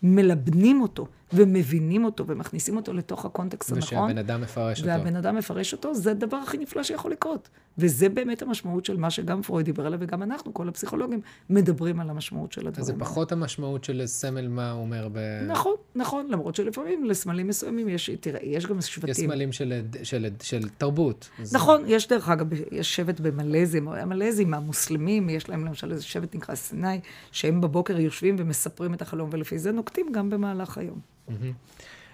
מלבנים 0.03 0.81
אותו, 0.81 1.07
ומבינים 1.33 2.05
אותו, 2.05 2.27
ומכניסים 2.27 2.75
אותו 2.75 2.93
לתוך 2.93 3.25
הקונטקסט 3.25 3.71
הנכון. 3.71 3.83
ושהבן 4.03 4.17
אדם 4.17 4.41
מפרש 4.41 4.79
אותו. 4.79 4.89
והבן 4.89 5.15
אדם 5.15 5.35
מפרש 5.35 5.73
אותו, 5.73 5.95
זה 5.95 6.11
הדבר 6.11 6.37
הכי 6.37 6.57
נפלא 6.57 6.83
שיכול 6.83 7.11
לקרות. 7.11 7.49
וזה 7.77 8.09
באמת 8.09 8.41
המשמעות 8.41 8.85
של 8.85 8.97
מה 8.97 9.09
שגם 9.11 9.41
פרויד 9.41 9.65
דיבר 9.65 9.85
עליו, 9.85 9.99
וגם 10.01 10.23
אנחנו, 10.23 10.53
כל 10.53 10.67
הפסיכולוגים, 10.69 11.21
מדברים 11.49 11.99
על 11.99 12.09
המשמעות 12.09 12.51
של 12.51 12.67
הדברים. 12.67 12.81
אז 12.81 12.87
זה. 12.87 12.93
פחות 12.99 13.31
המשמעות 13.31 13.83
של 13.83 14.01
סמל 14.05 14.47
מה 14.47 14.71
הוא 14.71 14.81
אומר 14.81 15.07
ב... 15.13 15.17
נכון, 15.47 15.73
נכון, 15.95 16.27
למרות 16.29 16.55
שלפעמים 16.55 17.05
לסמלים 17.05 17.47
מסוימים 17.47 17.89
יש, 17.89 18.09
תראה, 18.19 18.39
יש 18.43 18.65
גם 18.65 18.81
שבטים. 18.81 19.09
יש 19.09 19.17
סמלים 19.17 19.51
של, 19.51 19.81
של, 20.03 20.27
של 20.41 20.69
תרבות. 20.69 21.29
אז- 21.39 21.55
נכון, 21.55 21.83
יש 21.87 22.07
דרך 22.07 22.29
אגב, 22.29 22.47
יש 22.71 22.95
שבט 22.95 23.19
במלזים, 23.19 23.87
או 23.87 23.95
המלזים, 23.95 24.53
המוסלמים, 24.53 25.29
יש 25.29 25.49
להם 25.49 25.65
למשל 25.65 25.91
איזה 25.91 26.03
שבט 26.03 26.35
נקרא 26.35 26.55
סיני, 26.55 26.99
שהם 27.31 27.61
בבוקר 27.61 27.99
יושבים 27.99 28.35
ומספרים 28.39 28.93
את 28.93 29.01
החלום, 29.01 29.29
ולפי 29.33 29.59
זה 29.59 29.71
נוקטים 29.71 30.11
גם 30.11 30.29
במהלך 30.29 30.77
היום. 30.77 30.99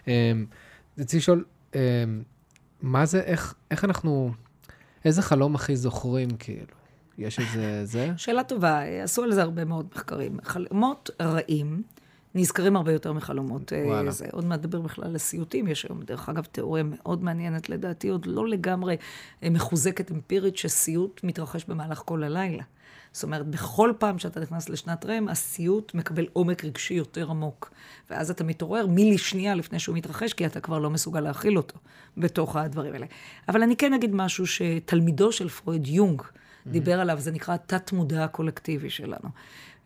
אמ, 0.08 0.46
רציתי 0.98 1.18
לשאול, 1.18 1.44
אמ, 1.76 1.80
מה 2.82 3.06
זה, 3.06 3.20
איך, 3.22 3.54
איך 3.72 3.86
אנחנו, 3.86 4.32
איזה 5.06 5.22
חלום 5.22 5.56
הכי 5.56 5.76
זוכרים, 5.76 6.30
כאילו? 6.40 6.76
יש 7.18 7.40
איזה, 7.40 7.86
זה? 7.86 8.12
שאלה 8.18 8.44
טובה, 8.44 8.82
עשו 8.82 9.24
על 9.24 9.32
זה 9.32 9.42
הרבה 9.42 9.66
מאוד 9.66 9.88
מחקרים. 9.96 10.38
חלומות 10.44 11.10
רעים 11.22 11.82
נזכרים 12.36 12.76
הרבה 12.76 12.92
יותר 12.94 13.14
מחלומות. 13.14 13.74
אה, 13.74 13.84
וואלה. 13.86 14.12
זה. 14.12 14.26
עוד 14.32 14.46
מעט 14.46 14.60
נדבר 14.60 14.82
בכלל 14.82 15.06
על 15.06 15.18
סיוטים, 15.18 15.68
יש 15.68 15.86
היום, 15.86 16.02
דרך 16.04 16.30
אגב, 16.30 16.44
תיאוריה 16.44 16.84
מאוד 16.84 17.24
מעניינת, 17.24 17.70
לדעתי, 17.70 18.10
עוד 18.10 18.26
לא 18.26 18.48
לגמרי 18.48 18.98
אה, 19.44 19.50
מחוזקת 19.50 20.12
אמפירית, 20.12 20.58
שסיוט 20.58 21.22
מתרחש 21.24 21.66
במהלך 21.66 22.02
כל 22.06 22.24
הלילה. 22.24 22.64
זאת 23.18 23.24
אומרת, 23.24 23.48
בכל 23.48 23.94
פעם 23.98 24.20
שאתה 24.20 24.40
נכנס 24.40 24.70
לשנת 24.70 25.06
רם, 25.06 25.28
הסיוט 25.28 25.94
מקבל 25.94 26.26
עומק 26.34 26.66
רגשי 26.66 26.94
יותר 26.94 27.30
עמוק. 27.30 27.72
ואז 28.10 28.32
אתה 28.32 28.44
מתעורר 28.44 28.88
מילי 28.88 29.18
שנייה 29.18 29.56
לפני 29.56 29.80
שהוא 29.80 29.96
מתרחש, 29.96 30.34
כי 30.34 30.46
אתה 30.46 30.60
כבר 30.60 30.80
לא 30.80 30.90
מסוגל 30.90 31.20
להכיל 31.20 31.58
אותו 31.58 31.80
בתוך 32.18 32.56
הדברים 32.56 32.94
האלה. 32.94 33.06
אבל 33.50 33.64
אני 33.64 33.76
כן 33.76 33.94
אגיד 33.94 34.16
משהו 34.16 34.48
שתלמידו 34.48 35.32
של 35.32 35.50
פרויד, 35.50 35.88
יונג, 35.88 36.22
דיבר 36.68 37.00
עליו, 37.00 37.20
זה 37.20 37.32
נקרא 37.32 37.54
התת-מודע 37.54 38.24
הקולקטיבי 38.24 38.90
שלנו. 38.90 39.30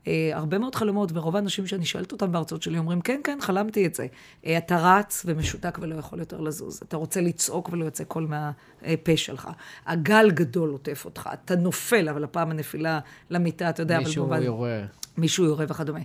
Uh, 0.06 0.08
הרבה 0.34 0.58
מאוד 0.58 0.76
חלומות, 0.76 1.12
ורוב 1.14 1.36
האנשים 1.36 1.68
שאני 1.68 1.86
שואלת 1.86 2.12
אותם 2.12 2.32
בהרצאות 2.32 2.62
שלי 2.62 2.78
אומרים, 2.78 3.02
כן, 3.02 3.22
כן, 3.24 3.38
חלמתי 3.42 3.86
את 3.86 3.96
זה. 3.96 4.08
Uh, 4.44 4.48
אתה 4.58 4.78
רץ 4.78 5.24
ומשותק 5.26 5.78
ולא 5.82 5.96
יכול 5.96 6.20
יותר 6.20 6.40
לזוז. 6.40 6.82
אתה 6.88 6.98
רוצה 6.98 7.22
לצעוק 7.22 7.70
ולא 7.72 7.86
יוצא 7.86 8.04
קול 8.04 8.28
מהפה 8.28 9.18
שלך. 9.18 9.50
הגל 9.86 10.32
גדול 10.32 10.70
עוטף 10.70 11.06
אותך. 11.06 11.30
אתה 11.34 11.56
נופל, 11.56 12.10
אבל 12.10 12.24
הפעם 12.24 12.52
הנפילה 12.52 13.00
למיטה, 13.30 13.70
אתה 13.70 13.82
יודע, 13.82 13.98
אבל 13.98 14.06
מישהו 14.06 14.24
יורה. 14.44 14.82
מישהו 15.18 15.46
יורה 15.46 15.66
וכדומה. 15.70 16.00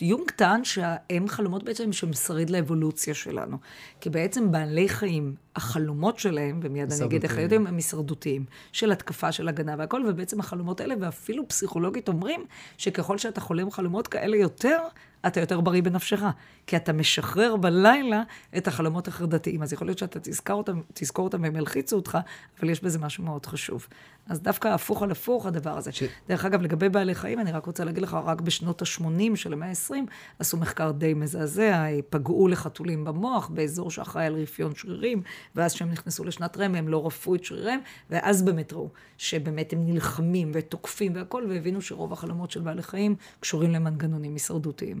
יונג 0.00 0.30
טען 0.30 0.64
שהם 0.64 1.28
חלומות 1.28 1.62
בעצם 1.62 1.92
שהם 1.92 2.12
שריד 2.12 2.50
לאבולוציה 2.50 3.14
שלנו. 3.14 3.58
כי 4.00 4.10
בעצם 4.10 4.52
בעלי 4.52 4.88
חיים, 4.88 5.34
החלומות 5.56 6.18
שלהם, 6.18 6.60
ומיד 6.62 6.92
אני 6.92 7.04
אגיד 7.04 7.22
איך. 7.22 7.38
יודעים, 7.38 7.66
הם 7.66 7.76
הישרדותיים, 7.76 8.44
של 8.72 8.92
התקפה, 8.92 9.32
של 9.32 9.48
הגנה 9.48 9.74
והכל, 9.78 10.02
ובעצם 10.08 10.40
החלומות 10.40 10.80
האלה, 10.80 10.94
ואפילו 11.00 11.48
פסיכולוגית 11.48 12.08
אומרים, 12.08 12.44
שככל 12.78 13.18
שאתה 13.18 13.40
חולם 13.40 13.70
חלומות 13.70 14.08
כאלה 14.08 14.36
יותר, 14.36 14.78
אתה 15.26 15.40
יותר 15.40 15.60
בריא 15.60 15.82
בנפשך. 15.82 16.22
כי 16.66 16.76
אתה 16.76 16.92
משחרר 16.92 17.56
בלילה 17.56 18.22
את 18.56 18.68
החלומות 18.68 19.08
החרדתיים. 19.08 19.62
אז 19.62 19.72
יכול 19.72 19.86
להיות 19.86 19.98
שאתה 19.98 20.20
תזכור 20.20 20.56
אותם, 20.56 20.80
תזכור 20.94 21.24
אותם 21.24 21.42
והם 21.42 21.56
ילחיצו 21.56 21.96
אותך, 21.96 22.18
אבל 22.60 22.70
יש 22.70 22.82
בזה 22.82 22.98
משהו 22.98 23.24
מאוד 23.24 23.46
חשוב. 23.46 23.86
אז 24.28 24.40
דווקא 24.40 24.68
הפוך 24.68 25.02
על 25.02 25.10
הפוך 25.10 25.46
הדבר 25.46 25.78
הזה. 25.78 25.92
ש... 25.92 26.02
דרך 26.28 26.44
אגב, 26.44 26.62
לגבי 26.62 26.88
בעלי 26.88 27.14
חיים, 27.14 27.40
אני 27.40 27.52
רק 27.52 27.66
רוצה 27.66 27.84
להגיד 27.84 28.02
לך, 28.02 28.16
רק 28.24 28.40
בשנות 28.40 28.82
ה-80 28.82 29.36
של 29.36 29.52
המאה 29.52 29.68
ה-20, 29.68 29.94
עשו 30.38 30.56
מחקר 30.56 30.90
די 30.90 31.14
מזעזע, 31.14 31.86
פגעו 32.10 32.48
לחתולים 32.48 33.04
במוח 33.04 33.48
באזור 33.48 33.90
שאחראי 33.90 34.26
על 34.26 34.34
רפיון 34.34 34.74
שרירים, 34.74 35.22
ואז 35.54 35.74
כשהם 35.74 35.90
נכנסו 35.90 36.24
לשנת 36.24 36.56
רמי, 36.56 36.78
הם 36.78 36.88
לא 36.88 37.06
רפאו 37.06 37.34
את 37.34 37.44
שריריהם, 37.44 37.80
ואז 38.10 38.42
באמת 38.42 38.72
ראו 38.72 38.90
שבאמת 39.18 39.72
הם 39.72 39.86
נלחמים 39.86 40.50
ותוקפים 40.54 41.12
והכול, 41.14 41.46
והבינו 41.48 41.82
שרוב 41.82 42.12
החלומות 42.12 42.50
של 42.50 42.60
בעלי 42.60 42.82
חיים 42.82 43.16
קשורים 43.40 43.70
למנגנונים 43.70 44.32
הישרדותיים. 44.32 45.00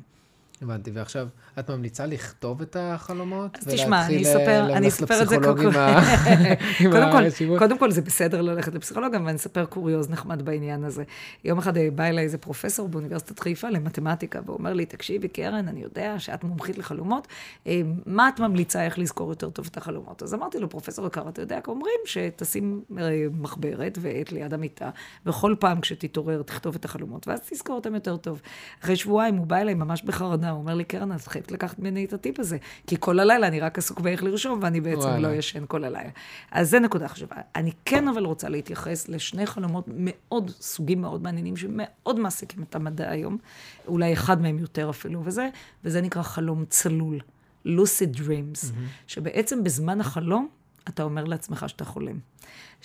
הבנתי, 0.62 0.90
ועכשיו 0.90 1.28
את 1.58 1.70
ממליצה 1.70 2.06
לכתוב 2.06 2.60
את 2.62 2.76
החלומות? 2.80 3.58
אז 3.58 3.74
תשמע, 3.74 4.06
אני 4.06 4.22
אספר, 4.22 4.72
אני 4.72 4.88
אספר 4.88 5.22
את 5.22 5.28
זה 5.28 5.36
קודם 5.36 5.72
כל. 5.72 7.58
קודם 7.58 7.78
כל, 7.78 7.90
זה 7.90 8.02
בסדר 8.02 8.42
ללכת 8.42 8.74
לפסיכולוג, 8.74 9.14
אבל 9.14 9.28
אני 9.28 9.36
אספר 9.36 9.64
קוריוז 9.64 10.10
נחמד 10.10 10.42
בעניין 10.42 10.84
הזה. 10.84 11.04
יום 11.44 11.58
אחד 11.58 11.72
בא 11.94 12.04
אליי 12.04 12.24
איזה 12.24 12.38
פרופסור 12.38 12.88
באוניברסיטת 12.88 13.38
חיפה 13.38 13.70
למתמטיקה, 13.70 14.40
והוא 14.44 14.58
אומר 14.58 14.72
לי, 14.72 14.86
תקשיבי, 14.86 15.28
קרן, 15.28 15.68
אני 15.68 15.82
יודע 15.82 16.18
שאת 16.18 16.44
מומחית 16.44 16.78
לחלומות, 16.78 17.28
אה, 17.66 17.80
מה 18.06 18.28
את 18.28 18.40
ממליצה 18.40 18.84
איך 18.84 18.98
לזכור 18.98 19.30
יותר 19.30 19.50
טוב 19.50 19.68
את 19.70 19.76
החלומות? 19.76 20.22
אז 20.22 20.34
אמרתי 20.34 20.58
לו, 20.58 20.70
פרופסור 20.70 21.06
יקר, 21.06 21.28
אתה 21.28 21.42
יודע, 21.42 21.60
אומרים 21.68 22.00
שתשים 22.04 22.82
אה, 22.98 23.26
מחברת 23.40 23.98
ועט 24.00 24.32
ליד 24.32 24.54
המיטה, 24.54 24.90
וכל 25.26 25.54
פעם 25.58 25.80
כשתתעורר 25.80 26.42
תכתוב 26.42 26.74
את 26.74 26.84
החלומות, 26.84 27.28
ואז 27.28 27.40
תזכור 27.50 27.76
אותם 27.76 27.94
יותר 27.94 28.16
טוב. 28.16 28.40
אחרי 28.82 28.96
שבועיים 28.96 29.36
הוא 29.36 29.46
בא 29.46 29.56
אליי 29.56 29.74
ממש 29.74 30.02
בחרדה. 30.02 30.45
הוא 30.50 30.60
אומר 30.60 30.74
לי, 30.74 30.84
קרן, 30.84 31.12
את 31.12 31.28
חייבת 31.28 31.50
לקחת 31.52 31.78
ממני 31.78 32.04
את 32.04 32.12
הטיפ 32.12 32.40
הזה, 32.40 32.58
כי 32.86 32.96
כל 33.00 33.20
הלילה 33.20 33.46
אני 33.46 33.60
רק 33.60 33.78
עסוק 33.78 34.00
באיך 34.00 34.22
לרשום, 34.22 34.58
ואני 34.62 34.80
בעצם 34.80 34.98
וואלה. 34.98 35.18
לא 35.18 35.34
ישן 35.34 35.64
כל 35.68 35.84
הלילה. 35.84 36.10
אז 36.50 36.70
זה 36.70 36.80
נקודה 36.80 37.08
חשובה. 37.08 37.36
אני 37.56 37.72
כן 37.84 38.08
אבל 38.08 38.24
רוצה 38.24 38.48
להתייחס 38.48 39.08
לשני 39.08 39.46
חלומות 39.46 39.84
מאוד, 39.88 40.50
סוגים 40.50 41.00
מאוד 41.00 41.22
מעניינים, 41.22 41.56
שמאוד 41.56 42.18
מעסיקים 42.18 42.62
את 42.62 42.74
המדע 42.74 43.10
היום, 43.10 43.38
אולי 43.86 44.12
אחד 44.12 44.42
מהם 44.42 44.58
יותר 44.58 44.90
אפילו, 44.90 45.22
וזה, 45.24 45.48
וזה 45.84 46.00
נקרא 46.00 46.22
חלום 46.22 46.64
צלול, 46.68 47.20
lucid 47.66 48.16
dreams, 48.16 48.62
mm-hmm. 48.62 49.06
שבעצם 49.06 49.64
בזמן 49.64 50.00
החלום, 50.00 50.48
אתה 50.88 51.02
אומר 51.02 51.24
לעצמך 51.24 51.68
שאתה 51.68 51.84
חולם. 51.84 52.18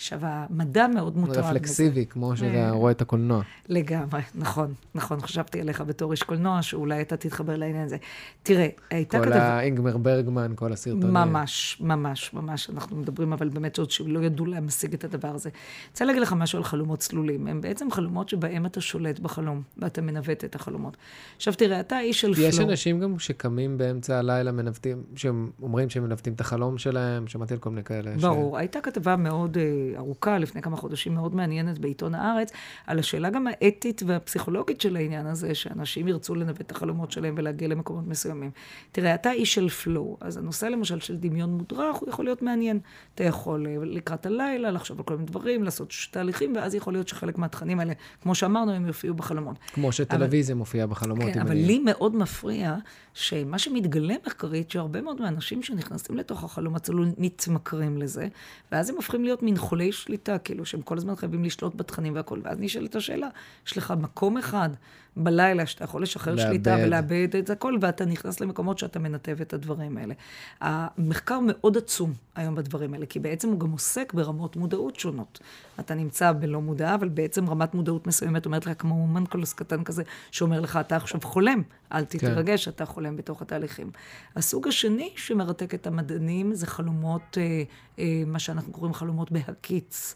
עכשיו, 0.02 0.18
המדע 0.22 0.86
מאוד 0.86 1.16
מוטרד. 1.16 1.38
רפלקסיבי, 1.38 2.06
כמו 2.06 2.36
שאתה 2.36 2.54
אה, 2.54 2.70
רואה 2.70 2.92
את 2.92 3.00
הקולנוע. 3.02 3.42
לגמרי, 3.68 4.20
נכון, 4.34 4.74
נכון. 4.94 5.20
חשבתי 5.20 5.60
עליך 5.60 5.80
בתור 5.80 6.12
איש 6.12 6.22
קולנוע, 6.22 6.62
שאולי 6.62 7.00
אתה 7.00 7.16
תתחבר 7.16 7.56
לעניין 7.56 7.84
הזה. 7.84 7.96
תראה, 8.42 8.68
הייתה 8.90 9.18
כתבה... 9.18 9.32
כל 9.32 9.38
האינגמר 9.38 9.96
ברגמן, 9.96 10.52
כל 10.54 10.72
הסרטונים. 10.72 11.12
ממש, 11.12 11.76
ממש, 11.80 12.34
ממש. 12.34 12.70
אנחנו 12.70 12.96
מדברים, 12.96 13.32
אבל 13.32 13.48
באמת 13.48 13.78
עוד 13.78 13.90
שלא 13.90 14.20
ידעו 14.20 14.46
להמשיג 14.46 14.94
את 14.94 15.04
הדבר 15.04 15.28
הזה. 15.28 15.48
אני 15.48 15.88
רוצה 15.90 16.04
להגיד 16.04 16.22
לך 16.22 16.32
משהו 16.32 16.58
על 16.58 16.64
חלומות 16.64 16.98
צלולים. 16.98 17.46
הם 17.46 17.60
בעצם 17.60 17.90
חלומות 17.90 18.28
שבהם 18.28 18.66
אתה 18.66 18.80
שולט 18.80 19.18
בחלום, 19.18 19.62
ואתה 19.78 20.02
מנווט 20.02 20.44
את 20.44 20.54
החלומות. 20.54 20.96
עכשיו, 21.36 21.54
תראה, 21.54 21.80
אתה 21.80 22.00
איש 22.00 22.20
של 22.20 22.34
פלואו. 22.34 22.48
יש 22.48 22.60
אנשים 22.60 23.00
גם 23.00 23.18
שקמים 23.18 23.78
באמצע 23.78 24.18
הלילה, 24.18 24.52
מנווטים, 24.52 25.02
שהם 25.16 25.50
אומרים 25.62 25.90
שהם 25.90 26.04
מנווטים 26.04 26.32
את 26.32 26.40
החלום 26.40 26.78
שלהם, 26.78 27.26
שמעתי 27.26 27.54
על 27.54 27.60
כל 27.60 27.70
מיני 27.70 27.84
כאלה. 27.84 28.10
ברור. 28.20 28.56
ש... 28.56 28.60
הייתה 28.60 28.80
כתבה 28.80 29.16
מאוד 29.16 29.58
אה, 29.58 29.91
ארוכה 29.96 30.38
לפני 30.38 30.62
כמה 30.62 30.76
חודשים, 30.76 31.14
מאוד 31.14 31.34
מעניינת 31.34 31.78
בעיתון 31.78 32.14
הארץ, 32.14 32.52
על 32.86 32.98
השאלה 32.98 33.30
גם 33.30 33.46
האתית 33.46 34.02
והפסיכולוגית 34.06 34.80
של 34.80 34.96
העניין 34.96 35.26
הזה, 35.26 35.54
שאנשים 35.54 36.08
ירצו 36.08 36.34
לנווט 36.34 36.60
את 36.60 36.70
החלומות 36.70 37.12
שלהם 37.12 37.34
ולהגיע 37.38 37.68
למקומות 37.68 38.06
מסוימים. 38.06 38.50
תראה, 38.92 39.14
אתה 39.14 39.32
איש 39.32 39.54
של 39.54 39.68
פלואו, 39.68 40.16
אז 40.20 40.36
הנושא 40.36 40.66
למשל 40.66 41.00
של 41.00 41.16
דמיון 41.16 41.50
מודרך, 41.50 41.96
הוא 41.96 42.08
יכול 42.08 42.24
להיות 42.24 42.42
מעניין. 42.42 42.80
אתה 43.14 43.24
יכול 43.24 43.66
אה, 43.66 43.76
לקראת 43.84 44.26
הלילה 44.26 44.70
לחשוב 44.70 44.98
על 44.98 45.04
כל 45.04 45.14
מיני 45.14 45.26
דברים, 45.26 45.64
לעשות 45.64 45.92
תהליכים, 46.10 46.56
ואז 46.56 46.74
יכול 46.74 46.92
להיות 46.92 47.08
שחלק 47.08 47.38
מהתכנים 47.38 47.80
האלה, 47.80 47.92
כמו 48.22 48.34
שאמרנו, 48.34 48.72
הם 48.72 48.86
יופיעו 48.86 49.14
בחלומות. 49.14 49.56
כמו 49.72 49.92
שטלוויזיה 49.92 50.54
מופיעה 50.54 50.86
בחלומות. 50.86 51.32
כן, 51.32 51.40
אבל 51.40 51.50
אני... 51.50 51.64
לי 51.66 51.78
מאוד 51.78 52.16
מפריע 52.16 52.76
שמה 53.14 53.58
שמתגלה 53.58 54.14
מחקרית, 54.26 54.70
שהרבה 54.70 55.00
מאוד 55.00 55.20
מהאנשים 55.20 55.62
שנכנסים 55.62 56.16
לתוך 56.16 56.44
החלום 56.44 56.74
הצלול 56.74 57.08
מתמכרים 57.18 57.98
לזה, 57.98 58.28
ואז 58.72 58.90
הם 58.90 58.96
הופכים 58.96 59.24
להיות 59.24 59.42
מין 59.42 59.56
חולי 59.72 59.92
שליטה, 59.92 60.38
כאילו 60.38 60.66
שהם 60.66 60.82
כל 60.82 60.96
הזמן 60.96 61.16
חייבים 61.16 61.44
לשלוט 61.44 61.74
בתכנים 61.74 62.14
והכול. 62.14 62.40
ואז 62.44 62.60
נשאלת 62.60 62.96
השאלה, 62.96 63.28
יש 63.66 63.78
לך 63.78 63.94
מקום 64.00 64.38
אחד 64.38 64.70
בלילה 65.16 65.66
שאתה 65.66 65.84
יכול 65.84 66.02
לשחרר 66.02 66.34
לאבד. 66.34 66.48
שליטה 66.48 66.76
ולאבד 66.84 67.36
את 67.38 67.50
הכל, 67.50 67.78
ואתה 67.80 68.04
נכנס 68.04 68.40
למקומות 68.40 68.78
שאתה 68.78 68.98
מנתב 68.98 69.40
את 69.40 69.52
הדברים 69.52 69.98
האלה. 69.98 70.14
המחקר 70.60 71.38
מאוד 71.46 71.76
עצום 71.76 72.12
היום 72.34 72.54
בדברים 72.54 72.94
האלה, 72.94 73.06
כי 73.06 73.18
בעצם 73.18 73.48
הוא 73.48 73.60
גם 73.60 73.70
עוסק 73.70 74.12
ברמות 74.14 74.56
מודעות 74.56 74.96
שונות. 74.96 75.40
אתה 75.80 75.94
נמצא 75.94 76.32
בלא 76.32 76.60
מודע, 76.60 76.94
אבל 76.94 77.08
בעצם 77.08 77.48
רמת 77.48 77.74
מודעות 77.74 78.06
מסוימת 78.06 78.46
אומרת 78.46 78.66
לך, 78.66 78.72
כמו 78.78 79.06
מנקולוס 79.06 79.52
קטן 79.52 79.84
כזה, 79.84 80.02
שאומר 80.30 80.60
לך, 80.60 80.76
אתה 80.76 80.96
עכשיו 80.96 81.20
חולם, 81.22 81.62
אל 81.92 82.04
כן. 82.10 82.18
תתרגש, 82.18 82.64
כן. 82.64 82.70
אתה 82.70 82.86
חולם 82.86 83.16
בתוך 83.16 83.42
התהליכים. 83.42 83.90
הסוג 84.36 84.68
השני 84.68 85.12
שמרתק 85.16 85.74
את 85.74 85.86
המדענים 85.86 86.54
זה 86.54 86.66
חלומות, 86.66 87.38
אה, 87.38 87.62
אה, 87.98 88.22
מה 88.26 88.38
שאנחנו 88.38 88.72
קוראים 88.72 88.94
חלומות 88.94 89.32
בהקיץ. 89.32 90.14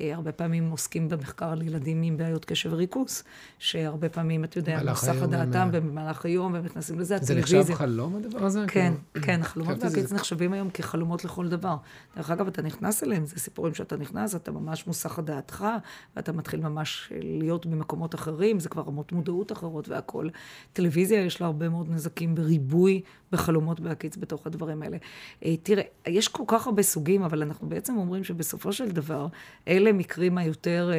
אה, 0.00 0.14
הרבה 0.14 0.32
פעמים 0.32 0.70
עוסקים 0.70 1.08
במחקר 1.08 1.46
על 1.46 1.62
ילדים 1.62 2.02
עם 2.02 2.16
בעיות 2.16 2.44
קשב 2.44 2.72
וריכוז, 2.72 3.22
שהרבה 3.58 4.08
פעמים, 4.08 4.44
אתה 4.44 4.58
יודע, 4.58 4.80
מוסך 4.88 5.22
הדעתם 5.22 5.68
במהלך 5.72 6.24
היום, 6.24 6.52
והם 6.52 6.64
נכנסים 6.64 6.98
לזה, 6.98 7.16
הטלוויזיה. 7.16 7.62
זה 7.62 7.72
נחשב 7.72 7.74
חלום 7.74 8.16
הדבר 8.16 8.44
הזה? 8.44 8.64
כן, 8.68 8.92
כאילו, 9.14 9.26
כן, 9.26 9.42
חלומות 9.42 9.78
בהקיץ 9.78 10.12
נחשבים 10.12 10.52
היום 10.52 10.70
כחלומות 10.70 11.24
לכל 11.24 11.48
דבר. 11.48 11.76
דרך 12.16 12.30
אגב, 12.30 12.46
אתה 12.46 12.62
נכנס 12.62 13.04
אליהם, 13.04 13.26
זה 13.26 13.40
סיפורים 13.40 13.74
שאתה 13.74 13.96
נכנס, 13.96 14.34
אתה 14.34 14.50
ממש 14.52 14.86
מוסך 14.86 15.18
הדעתך, 15.18 15.64
ואתה 16.16 16.32
מתחיל 16.32 16.60
ממש 16.60 17.12
להיות 17.22 17.66
במקומות 17.66 18.14
אחרים, 18.14 18.60
זה 18.60 18.68
כבר 18.68 18.82
רמות 18.82 19.12
מודעות 19.12 19.52
אחרות 19.52 19.88
והכול. 19.88 20.30
טלוויזיה 20.72 21.20
יש 21.20 21.40
לה 21.40 21.46
הרבה 21.46 21.68
מאוד 21.68 21.90
נזקים 21.90 22.34
בריבוי 22.34 23.02
בחלומות 23.32 23.80
בהקיץ 23.80 24.16
בתוך 24.16 24.46
הדברים 24.46 24.82
האלה. 24.82 24.96
אה, 25.44 25.56
תראה, 25.62 25.82
יש 26.06 26.28
כל 26.28 26.42
כך 26.46 26.66
הרבה 26.66 26.82
סוגים, 26.82 27.22
אבל 27.22 27.42
אנחנו 27.42 27.68
בעצם 27.68 27.96
אומרים 27.96 28.24
שבסופו 28.24 28.72
של 28.72 28.88
דבר, 28.90 29.26
אלה 29.68 29.85
מקרים 29.92 30.38
היותר 30.38 30.90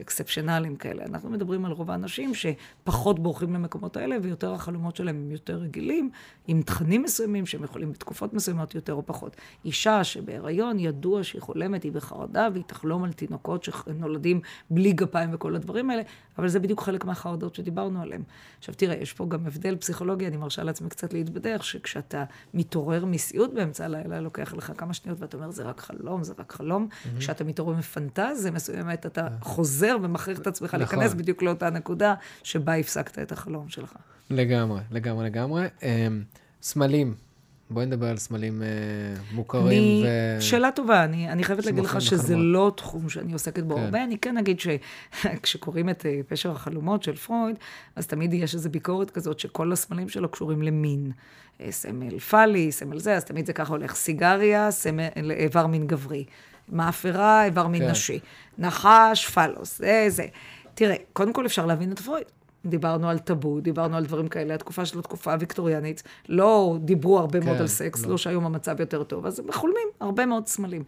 אקספשנליים 0.00 0.72
אה, 0.72 0.78
כאלה. 0.78 1.04
אנחנו 1.04 1.30
מדברים 1.30 1.64
על 1.64 1.72
רוב 1.72 1.90
האנשים 1.90 2.32
שפחות 2.34 3.18
בורחים 3.18 3.54
למקומות 3.54 3.96
האלה, 3.96 4.16
ויותר 4.22 4.52
החלומות 4.52 4.96
שלהם 4.96 5.16
הם 5.16 5.30
יותר 5.30 5.56
רגילים, 5.56 6.10
עם 6.46 6.62
תכנים 6.62 7.02
מסוימים 7.02 7.46
שהם 7.46 7.64
יכולים 7.64 7.92
בתקופות 7.92 8.34
מסוימות 8.34 8.74
יותר 8.74 8.92
או 8.92 9.06
פחות. 9.06 9.36
אישה 9.64 10.04
שבהיריון 10.04 10.78
ידוע 10.78 11.24
שהיא 11.24 11.42
חולמת, 11.42 11.82
היא 11.82 11.92
בחרדה, 11.92 12.48
והיא 12.52 12.64
תחלום 12.66 13.04
על 13.04 13.12
תינוקות 13.12 13.64
שנולדים 13.64 14.40
בלי 14.70 14.92
גפיים 14.92 15.30
וכל 15.32 15.54
הדברים 15.54 15.90
האלה, 15.90 16.02
אבל 16.38 16.48
זה 16.48 16.60
בדיוק 16.60 16.80
חלק 16.80 17.04
מהחרדות 17.04 17.54
שדיברנו 17.54 18.02
עליהן. 18.02 18.22
עכשיו 18.58 18.74
תראה, 18.74 18.96
יש 18.96 19.12
פה 19.12 19.26
גם 19.28 19.46
הבדל 19.46 19.76
פסיכולוגי, 19.76 20.26
אני 20.26 20.36
מרשה 20.36 20.62
לעצמי 20.62 20.88
קצת 20.88 21.12
להתבדח, 21.12 21.62
שכשאתה 21.62 22.24
מתעורר 22.54 23.04
מסיוט 23.04 23.52
באמצע 23.52 23.84
הלילה, 23.84 24.20
לוקח 24.20 24.54
לך 24.54 24.72
כמה 24.76 24.94
שניות 24.94 25.20
ואתה 25.20 25.36
אומר, 25.36 25.50
זה 25.50 25.62
רק 25.62 25.80
חלום, 25.80 26.24
זה 26.24 26.32
רק 26.38 26.52
חלום. 26.52 26.88
Mm-hmm. 26.90 27.18
כשאתה 27.18 27.44
מתעורר 27.44 27.76
מפנטזיה 28.36 28.50
מסוימת, 28.50 29.06
אתה 29.06 29.26
yeah. 29.26 29.44
חוזר 29.44 29.96
ומכריח 30.02 30.38
את 30.38 30.46
עצמך 30.46 30.74
נכון. 30.74 30.80
להיכנס 30.80 31.14
בדיוק 31.14 31.42
לאותה 31.42 31.70
נקודה 31.70 32.14
שבה 32.42 32.74
הפסקת 32.74 33.18
את 33.18 33.32
החלום 33.32 33.68
שלך. 33.68 33.94
לגמרי, 34.30 34.80
לגמרי, 34.90 35.26
לגמרי. 35.26 35.66
אמ, 35.82 36.22
סמלים, 36.62 37.14
בואי 37.70 37.86
נדבר 37.86 38.06
על 38.06 38.16
סמלים 38.16 38.62
אה, 38.62 38.68
מוכרים 39.32 39.66
אני, 39.66 40.04
ו... 40.38 40.42
שאלה 40.42 40.70
טובה, 40.70 41.04
אני, 41.04 41.30
אני 41.32 41.44
חייבת 41.44 41.66
להגיד 41.66 41.84
לך 41.84 42.00
שזה 42.00 42.22
בחלומות. 42.22 42.44
לא 42.52 42.72
תחום 42.76 43.08
שאני 43.08 43.32
עוסקת 43.32 43.62
בו 43.62 43.76
כן. 43.76 43.82
הרבה. 43.82 44.04
אני 44.04 44.18
כן 44.18 44.36
אגיד 44.36 44.60
שכשקוראים 44.60 45.88
את 45.92 46.06
אה, 46.06 46.20
פשר 46.28 46.50
החלומות 46.50 47.02
של 47.02 47.16
פרויד, 47.16 47.56
אז 47.96 48.06
תמיד 48.06 48.34
יש 48.34 48.54
איזו 48.54 48.70
ביקורת 48.70 49.10
כזאת 49.10 49.38
שכל 49.38 49.72
הסמלים 49.72 50.08
שלו 50.08 50.28
קשורים 50.28 50.62
למין. 50.62 51.12
אה, 51.60 51.72
סמל 51.72 52.18
פאלי, 52.18 52.72
סמל 52.72 52.98
זה, 52.98 53.16
אז 53.16 53.24
תמיד 53.24 53.46
זה 53.46 53.52
ככה 53.52 53.72
הולך. 53.72 53.94
סיגריה, 53.94 54.70
סמל, 54.70 55.30
איבר 55.30 55.66
מין 55.66 55.86
גברי. 55.86 56.24
מאפרה, 56.68 57.44
איבר 57.44 57.66
מין 57.66 57.82
כן. 57.82 57.90
נשי. 57.90 58.18
נחש, 58.58 59.26
פלוס, 59.26 59.78
זה, 59.78 60.06
זה. 60.08 60.26
תראה, 60.74 60.96
קודם 61.12 61.32
כל 61.32 61.46
אפשר 61.46 61.66
להבין 61.66 61.92
את 61.92 61.98
פרויד. 61.98 62.24
דיברנו 62.66 63.08
על 63.08 63.18
טאבו, 63.18 63.60
דיברנו 63.60 63.96
על 63.96 64.04
דברים 64.04 64.28
כאלה. 64.28 64.54
התקופה 64.54 64.86
שלו 64.86 65.02
תקופה 65.02 65.34
ויקטוריאנית, 65.40 66.02
לא 66.28 66.76
דיברו 66.80 67.18
הרבה 67.18 67.40
כן, 67.40 67.46
מאוד 67.46 67.60
על 67.60 67.66
סקס, 67.66 68.04
לא. 68.04 68.10
לא 68.10 68.18
שהיום 68.18 68.46
המצב 68.46 68.80
יותר 68.80 69.02
טוב, 69.02 69.26
אז 69.26 69.38
הם 69.38 69.52
חולמים 69.52 69.88
הרבה 70.00 70.26
מאוד 70.26 70.46
סמלים. 70.46 70.84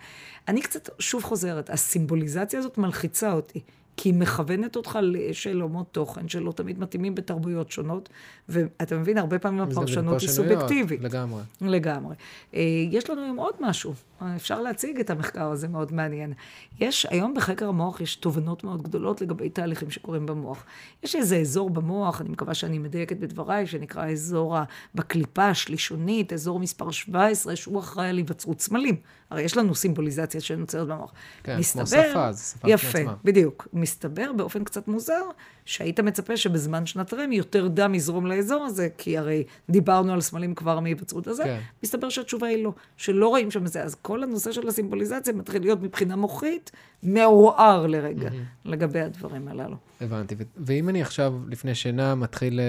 אני 0.49 0.63
קצת 0.63 0.89
שוב 0.99 1.23
חוזרת, 1.23 1.71
הסימבוליזציה 1.71 2.59
הזאת 2.59 2.79
מלחיצה 2.79 3.33
אותי. 3.33 3.61
כי 4.01 4.09
היא 4.09 4.15
מכוונת 4.15 4.77
אותך 4.77 4.99
לשאלומות 5.03 5.87
תוכן 5.93 6.29
שלא 6.29 6.53
תמיד 6.53 6.79
מתאימים 6.79 7.15
בתרבויות 7.15 7.71
שונות, 7.71 8.09
ואתה 8.49 8.97
מבין, 8.97 9.19
הרבה 9.19 9.39
פעמים 9.39 9.61
הפרשנות 9.61 10.21
היא 10.21 10.29
סובייקטיבית. 10.29 11.01
לגמרי. 11.01 11.43
לגמרי. 11.61 12.15
אה, 12.55 12.61
יש 12.91 13.11
לנו 13.11 13.23
היום 13.23 13.37
עוד 13.37 13.55
משהו 13.61 13.95
אפשר 14.37 14.61
להציג 14.61 15.01
את 15.01 15.11
המחקר 15.11 15.51
הזה, 15.51 15.69
מאוד 15.69 15.93
מעניין. 15.93 16.33
יש, 16.81 17.07
היום 17.11 17.35
בחקר 17.35 17.69
המוח 17.69 18.01
יש 18.01 18.17
תובנות 18.17 18.65
מאוד 18.65 18.83
גדולות 18.83 19.21
לגבי 19.21 19.49
תהליכים 19.49 19.91
שקורים 19.91 20.27
במוח. 20.27 20.65
יש 21.03 21.17
איזה 21.17 21.37
אזור 21.37 21.71
במוח, 21.71 22.21
אני 22.21 22.29
מקווה 22.29 22.55
שאני 22.55 22.79
מדייקת 22.79 23.17
בדבריי, 23.17 23.67
שנקרא 23.67 24.11
אזור 24.11 24.57
בקליפה 24.95 25.49
השלישונית, 25.49 26.33
אזור 26.33 26.61
מספר 26.61 26.91
17, 26.91 27.57
שהוא 27.57 27.81
אחראי 27.81 28.09
על 28.09 28.17
היווצרות 28.17 28.61
סמלים. 28.61 28.97
הרי 29.31 29.43
יש 29.43 29.57
לנו 29.57 29.75
סימבוליזציה 29.75 30.41
שנוצרת 30.41 30.89
במוח. 30.89 31.13
כן, 31.43 31.59
מסתבר, 31.59 31.83
כמו 31.85 32.11
שפה, 32.11 32.33
זה 32.33 32.45
שפה 32.45 32.71
יפה. 32.71 32.99
בדיוק. 33.25 33.69
מסתבר 33.73 34.33
באופן 34.33 34.65
קצת 34.65 34.89
מוזר, 34.89 35.23
שהיית 35.65 36.01
מצפה 36.01 36.37
שבזמן 36.37 36.87
שנת 36.87 37.15
רם 37.15 37.33
יותר 37.33 37.69
דם 37.69 37.95
יזרום 37.95 38.27
לאזור 38.27 38.65
הזה, 38.65 38.89
כי 38.99 39.19
הרי 39.19 39.45
דיברנו 39.71 40.13
על 40.13 40.21
סמלים 40.21 40.55
כבר 40.55 40.81
מהיווצרות 40.81 41.27
הזה. 41.27 41.45
כן. 41.45 41.61
מסתבר 41.83 42.09
שהתשובה 42.09 42.47
היא 42.47 42.65
לא, 42.65 42.73
שלא 42.97 43.29
רואים 43.29 43.51
שם 43.51 43.67
זה. 43.67 43.83
אז 43.83 43.95
כל 44.09 44.23
הנושא 44.23 44.53
של 44.53 44.69
הסימבוליזציה 44.69 45.33
מתחיל 45.33 45.63
להיות 45.63 45.83
מבחינה 45.83 46.17
מוחית 46.17 46.71
מעורער 47.03 47.87
לרגע, 47.87 48.29
mm-hmm. 48.29 48.69
לגבי 48.69 49.01
הדברים 49.01 49.49
הללו. 49.49 49.77
הבנתי. 50.01 50.35
ואם 50.57 50.89
אני 50.89 51.03
עכשיו, 51.03 51.35
לפני 51.49 51.75
שינה, 51.75 52.15
מתחיל... 52.15 52.61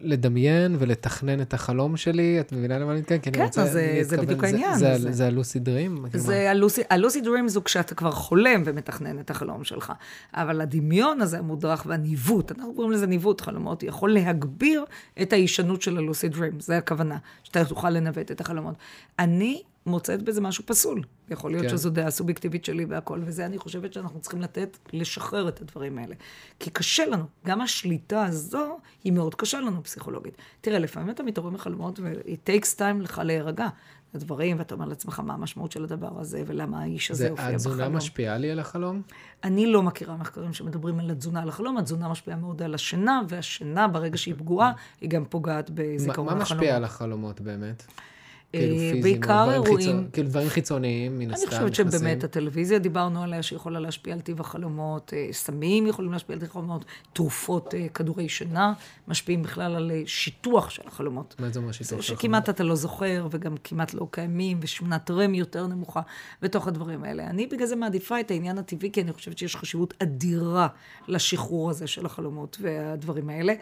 לדמיין 0.00 0.76
ולתכנן 0.78 1.40
את 1.40 1.54
החלום 1.54 1.96
שלי, 1.96 2.40
את 2.40 2.52
מבינה 2.52 2.78
למה 2.78 2.92
אני 2.92 3.00
מתכוון? 3.00 3.20
כן, 3.22 3.30
כן, 3.32 3.42
אז 3.42 3.72
זה, 3.72 3.98
זה 4.02 4.16
בדיוק 4.16 4.44
העניין. 4.44 4.74
זה, 4.74 4.98
זה, 4.98 5.12
זה 5.12 5.26
הלוסי 5.26 5.58
דרים? 5.58 6.04
זה 6.12 6.50
הלוסי, 6.50 6.82
הלוסי 6.90 7.20
דרים 7.20 7.48
זו 7.48 7.64
כשאתה 7.64 7.94
כבר 7.94 8.10
חולם 8.10 8.62
ומתכנן 8.64 9.18
את 9.18 9.30
החלום 9.30 9.64
שלך. 9.64 9.92
אבל 10.34 10.60
הדמיון 10.60 11.20
הזה 11.20 11.38
המודרך 11.38 11.86
והניווט, 11.86 12.52
אנחנו 12.52 12.74
קוראים 12.74 12.92
לזה 12.92 13.06
ניווט 13.06 13.40
חלומות, 13.40 13.82
יכול 13.82 14.12
להגביר 14.12 14.84
את 15.22 15.32
ההישנות 15.32 15.82
של 15.82 15.98
הלוסי 15.98 16.28
דרים, 16.28 16.60
זה 16.60 16.78
הכוונה, 16.78 17.18
שאתה 17.42 17.64
תוכל 17.64 17.90
לנווט 17.90 18.30
את 18.30 18.40
החלומות. 18.40 18.74
אני 19.18 19.62
מוצאת 19.86 20.22
בזה 20.22 20.40
משהו 20.40 20.64
פסול. 20.66 21.02
יכול 21.30 21.50
להיות 21.50 21.62
כן. 21.62 21.68
שזו 21.68 21.90
דעה 21.90 22.10
סובייקטיבית 22.10 22.64
שלי 22.64 22.84
והכל, 22.84 23.20
וזה 23.24 23.46
אני 23.46 23.58
חושבת 23.58 23.92
שאנחנו 23.92 24.20
צריכים 24.20 24.42
לתת, 24.42 24.78
לשחרר 24.92 25.48
את 25.48 25.60
הדברים 25.60 25.98
האלה. 25.98 26.14
כי 26.60 26.70
קשה 26.70 27.06
לנו, 27.06 27.24
גם 27.46 27.60
השליטה 27.60 28.24
הזו 28.24 28.78
היא 29.04 29.12
מאוד 29.12 29.34
קשה 29.34 29.60
לנו 29.60 29.84
פסיכולוגית. 29.84 30.36
תראה, 30.60 30.78
לפעמים 30.78 31.10
אתה 31.10 31.22
מתעורר 31.22 31.50
מחלומות 31.50 32.00
ו-it 32.00 32.50
takes 32.50 32.78
time 32.78 33.02
לך 33.02 33.20
להירגע. 33.24 33.68
הדברים, 34.14 34.58
ואתה 34.58 34.74
אומר 34.74 34.86
לעצמך 34.86 35.20
מה 35.20 35.34
המשמעות 35.34 35.72
של 35.72 35.84
הדבר 35.84 36.20
הזה, 36.20 36.42
ולמה 36.46 36.82
האיש 36.82 37.10
הזה 37.10 37.28
הופיע 37.30 37.44
בחלום. 37.44 37.54
התזונה 37.54 37.88
משפיעה 37.88 38.38
לי 38.38 38.50
על 38.50 38.58
החלום? 38.58 39.02
אני 39.44 39.66
לא 39.66 39.82
מכירה 39.82 40.16
מחקרים 40.16 40.52
שמדברים 40.52 41.00
על 41.00 41.10
התזונה 41.10 41.42
על 41.42 41.48
החלום, 41.48 41.78
התזונה 41.78 42.08
משפיעה 42.08 42.36
מאוד 42.36 42.62
על 42.62 42.74
השינה, 42.74 43.20
והשינה, 43.28 43.88
ברגע 43.88 44.18
שהיא 44.18 44.34
פגועה, 44.38 44.72
היא 45.00 45.10
גם 45.10 45.24
פוגעת 45.24 45.70
בזיכרון 45.74 46.28
החלום. 46.28 46.38
מה 46.38 46.42
משפיע 46.42 46.76
על 46.76 46.84
החלומות 46.84 47.40
באמת? 47.40 47.86
כאילו 48.52 48.74
אה, 48.74 48.78
פיזיים, 48.78 49.02
בעיקר 49.02 49.52
אירועים... 49.52 50.08
כאילו 50.12 50.28
דברים 50.28 50.48
חיצוניים, 50.48 51.18
מן 51.18 51.30
הסתם, 51.30 51.48
אני 51.50 51.70
חושבת 51.70 51.92
שבאמת 51.92 52.24
הטלוויזיה, 52.24 52.78
דיברנו 52.78 53.22
עליה, 53.22 53.42
שיכולה 53.42 53.80
להשפיע 53.80 54.14
על 54.14 54.20
טיב 54.20 54.40
החלומות, 54.40 55.12
אה, 55.16 55.28
סמים 55.32 55.86
יכולים 55.86 56.12
להשפיע 56.12 56.34
על 56.34 56.40
טיב 56.40 56.48
החלומות, 56.50 56.84
תרופות, 57.12 57.74
אה, 57.74 57.88
כדורי 57.88 58.28
שינה, 58.28 58.72
משפיעים 59.08 59.42
בכלל 59.42 59.76
על 59.76 59.90
שיטוח 60.06 60.70
של 60.70 60.82
החלומות. 60.86 61.34
מה 61.38 61.50
זה 61.50 61.58
אומר 61.60 61.72
שיטוח 61.72 61.88
של 61.88 61.94
החלומות? 61.98 62.20
שכמעט 62.20 62.48
אתה 62.48 62.64
לא 62.64 62.74
זוכר, 62.74 63.28
וגם 63.30 63.54
כמעט 63.64 63.94
לא 63.94 64.06
קיימים, 64.10 64.58
ושמונת 64.60 65.10
רם 65.10 65.34
יותר 65.34 65.66
נמוכה 65.66 66.00
בתוך 66.42 66.68
הדברים 66.68 67.04
האלה. 67.04 67.26
אני 67.26 67.46
בגלל 67.46 67.66
זה 67.66 67.76
מעדיפה 67.76 68.20
את 68.20 68.30
העניין 68.30 68.58
הטבעי, 68.58 68.90
כי 68.92 69.02
אני 69.02 69.12
חושבת 69.12 69.38
שיש 69.38 69.56
חשיבות 69.56 69.94
אדירה 70.02 70.68
לשחרור 71.08 71.70
הזה 71.70 71.86
של 71.86 72.06
החלומות 72.06 72.56
והדברים 72.60 73.28
האלה. 73.28 73.54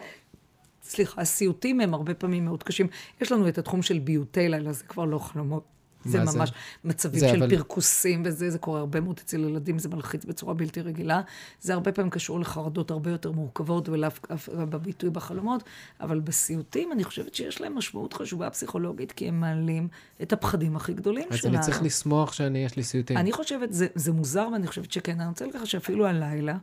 סליחה, 0.87 1.21
הסיוטים 1.21 1.79
הם 1.79 1.93
הרבה 1.93 2.13
פעמים 2.13 2.45
מאוד 2.45 2.63
קשים. 2.63 2.87
יש 3.21 3.31
לנו 3.31 3.47
את 3.47 3.57
התחום 3.57 3.81
של 3.81 3.99
ביוטי 3.99 4.49
לילה, 4.49 4.73
זה 4.73 4.83
כבר 4.83 5.05
לא 5.05 5.19
חלומות. 5.19 5.63
זה 6.05 6.19
ממש 6.19 6.49
זה? 6.49 6.55
מצבים 6.83 7.19
זה 7.19 7.29
של 7.29 7.43
אבל... 7.43 7.55
פרכוסים 7.55 8.23
וזה, 8.25 8.49
זה 8.49 8.59
קורה 8.59 8.79
הרבה 8.79 9.01
מאוד 9.01 9.19
אצל 9.23 9.39
ילדים, 9.39 9.79
זה 9.79 9.89
מלחיץ 9.89 10.25
בצורה 10.25 10.53
בלתי 10.53 10.81
רגילה. 10.81 11.21
זה 11.61 11.73
הרבה 11.73 11.91
פעמים 11.91 12.11
קשור 12.11 12.39
לחרדות 12.39 12.91
הרבה 12.91 13.11
יותר 13.11 13.31
מורכבות 13.31 13.89
ולאו 13.89 14.09
בביטוי 14.55 15.09
בחלומות, 15.09 15.63
אבל 16.01 16.19
בסיוטים 16.19 16.91
אני 16.91 17.03
חושבת 17.03 17.35
שיש 17.35 17.61
להם 17.61 17.77
משמעות 17.77 18.13
חשובה 18.13 18.49
פסיכולוגית, 18.49 19.11
כי 19.11 19.27
הם 19.27 19.39
מעלים 19.39 19.87
את 20.21 20.33
הפחדים 20.33 20.75
הכי 20.75 20.93
גדולים 20.93 21.27
אז 21.31 21.37
שלנו. 21.37 21.53
אז 21.53 21.59
אני 21.59 21.65
צריך 21.65 21.83
לשמוח 21.83 22.33
שאני, 22.33 22.65
יש 22.65 22.75
לי 22.75 22.83
סיוטים. 22.83 23.17
אני 23.17 23.31
חושבת, 23.31 23.73
זה, 23.73 23.87
זה 23.95 24.11
מוזר, 24.11 24.47
ואני 24.53 24.67
חושבת 24.67 24.91
שכן. 24.91 25.19
אני 25.19 25.29
רוצה 25.29 25.45
לקחת 25.45 25.65
שאפילו 25.65 26.07
הלילה, 26.07 26.57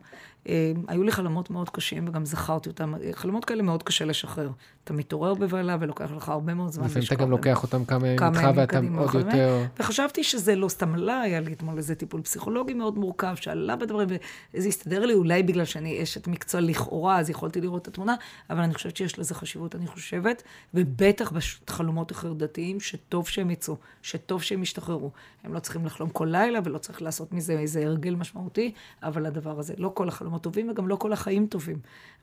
היו 0.87 1.03
לי 1.03 1.11
חלומות 1.11 1.49
מאוד 1.49 1.69
קשים, 1.69 2.07
וגם 2.07 2.25
זכרתי 2.25 2.69
אותם. 2.69 2.93
חלומות 3.11 3.45
כאלה 3.45 3.63
מאוד 3.63 3.83
קשה 3.83 4.05
לשחרר. 4.05 4.49
אתה 4.83 4.93
מתעורר 4.93 5.33
בבהלה, 5.33 5.77
ולוקח 5.79 6.11
לך 6.11 6.29
הרבה 6.29 6.53
מאוד 6.53 6.71
זמן 6.71 6.85
לפעמים 6.85 7.07
אתה 7.07 7.15
גם 7.15 7.31
לוקח 7.31 7.63
אותם 7.63 7.85
כמה 7.85 8.07
ימים 8.07 8.23
איתך, 8.23 8.47
ואתה 8.55 8.79
עוד 8.97 9.15
יותר... 9.15 9.63
וחשבתי 9.79 10.23
שזה 10.23 10.55
לא 10.55 10.69
סתם 10.69 10.93
עלה, 10.93 11.21
היה 11.21 11.39
לי 11.39 11.53
אתמול 11.53 11.77
איזה 11.77 11.95
טיפול 11.95 12.21
פסיכולוגי 12.21 12.73
מאוד 12.73 12.97
מורכב, 12.97 13.35
שעלה 13.35 13.75
בדברים, 13.75 14.07
וזה 14.53 14.67
הסתדר 14.67 15.05
לי 15.05 15.13
אולי 15.13 15.43
בגלל 15.43 15.65
שאני 15.65 16.03
אשת 16.03 16.27
מקצוע 16.27 16.61
לכאורה, 16.61 17.19
אז 17.19 17.29
יכולתי 17.29 17.61
לראות 17.61 17.81
את 17.81 17.87
התמונה, 17.87 18.15
אבל 18.49 18.59
אני 18.59 18.73
חושבת 18.73 18.97
שיש 18.97 19.19
לזה 19.19 19.35
חשיבות, 19.35 19.75
אני 19.75 19.87
חושבת, 19.87 20.43
ובטח 20.73 21.31
בחלומות 21.31 22.11
החרדתיים, 22.11 22.79
שטוב 22.79 23.27
שהם 23.27 23.49
יצאו, 23.49 23.75
שטוב 24.01 24.41
שהם 24.41 24.63
ישתחררו. 24.63 25.11
הם 25.43 25.53
לא 25.53 25.59
צריכים 25.59 25.85
לחלום 25.85 26.09
כל 26.09 26.27
לילה, 26.31 26.59
ולא 26.63 26.77
צריך 26.77 27.01
לעשות 27.01 27.33
מזה 27.33 27.53
איזה 27.53 27.85
הרגל 27.85 28.15
משמעותי, 28.15 28.73
אבל 29.03 29.25
הדבר 29.25 29.59
הזה, 29.59 29.73
לא 29.77 29.91
כל 29.93 30.07
החלומות 30.07 30.32
טובים, 30.37 30.69
וגם 30.69 30.87
לא 30.87 30.95
כל 30.95 31.13
החיים 31.13 31.47
טובים. 31.47 31.77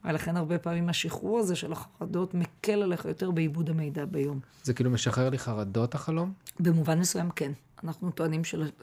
ולכן 0.05 0.37
הרבה 0.37 0.57
פעמים 0.57 0.89
השחרור 0.89 1.39
הזה 1.39 1.55
של 1.55 1.71
החרדות 1.71 2.33
מקל 2.33 2.81
עליך 2.81 3.05
יותר 3.05 3.31
בעיבוד 3.31 3.69
המידע 3.69 4.05
ביום. 4.05 4.39
זה 4.63 4.73
כאילו 4.73 4.89
משחרר 4.89 5.29
לי 5.29 5.39
חרדות 5.39 5.95
החלום? 5.95 6.33
במובן 6.59 6.99
מסוים 6.99 7.29
כן. 7.29 7.51
אנחנו 7.83 8.11
טוענים 8.11 8.41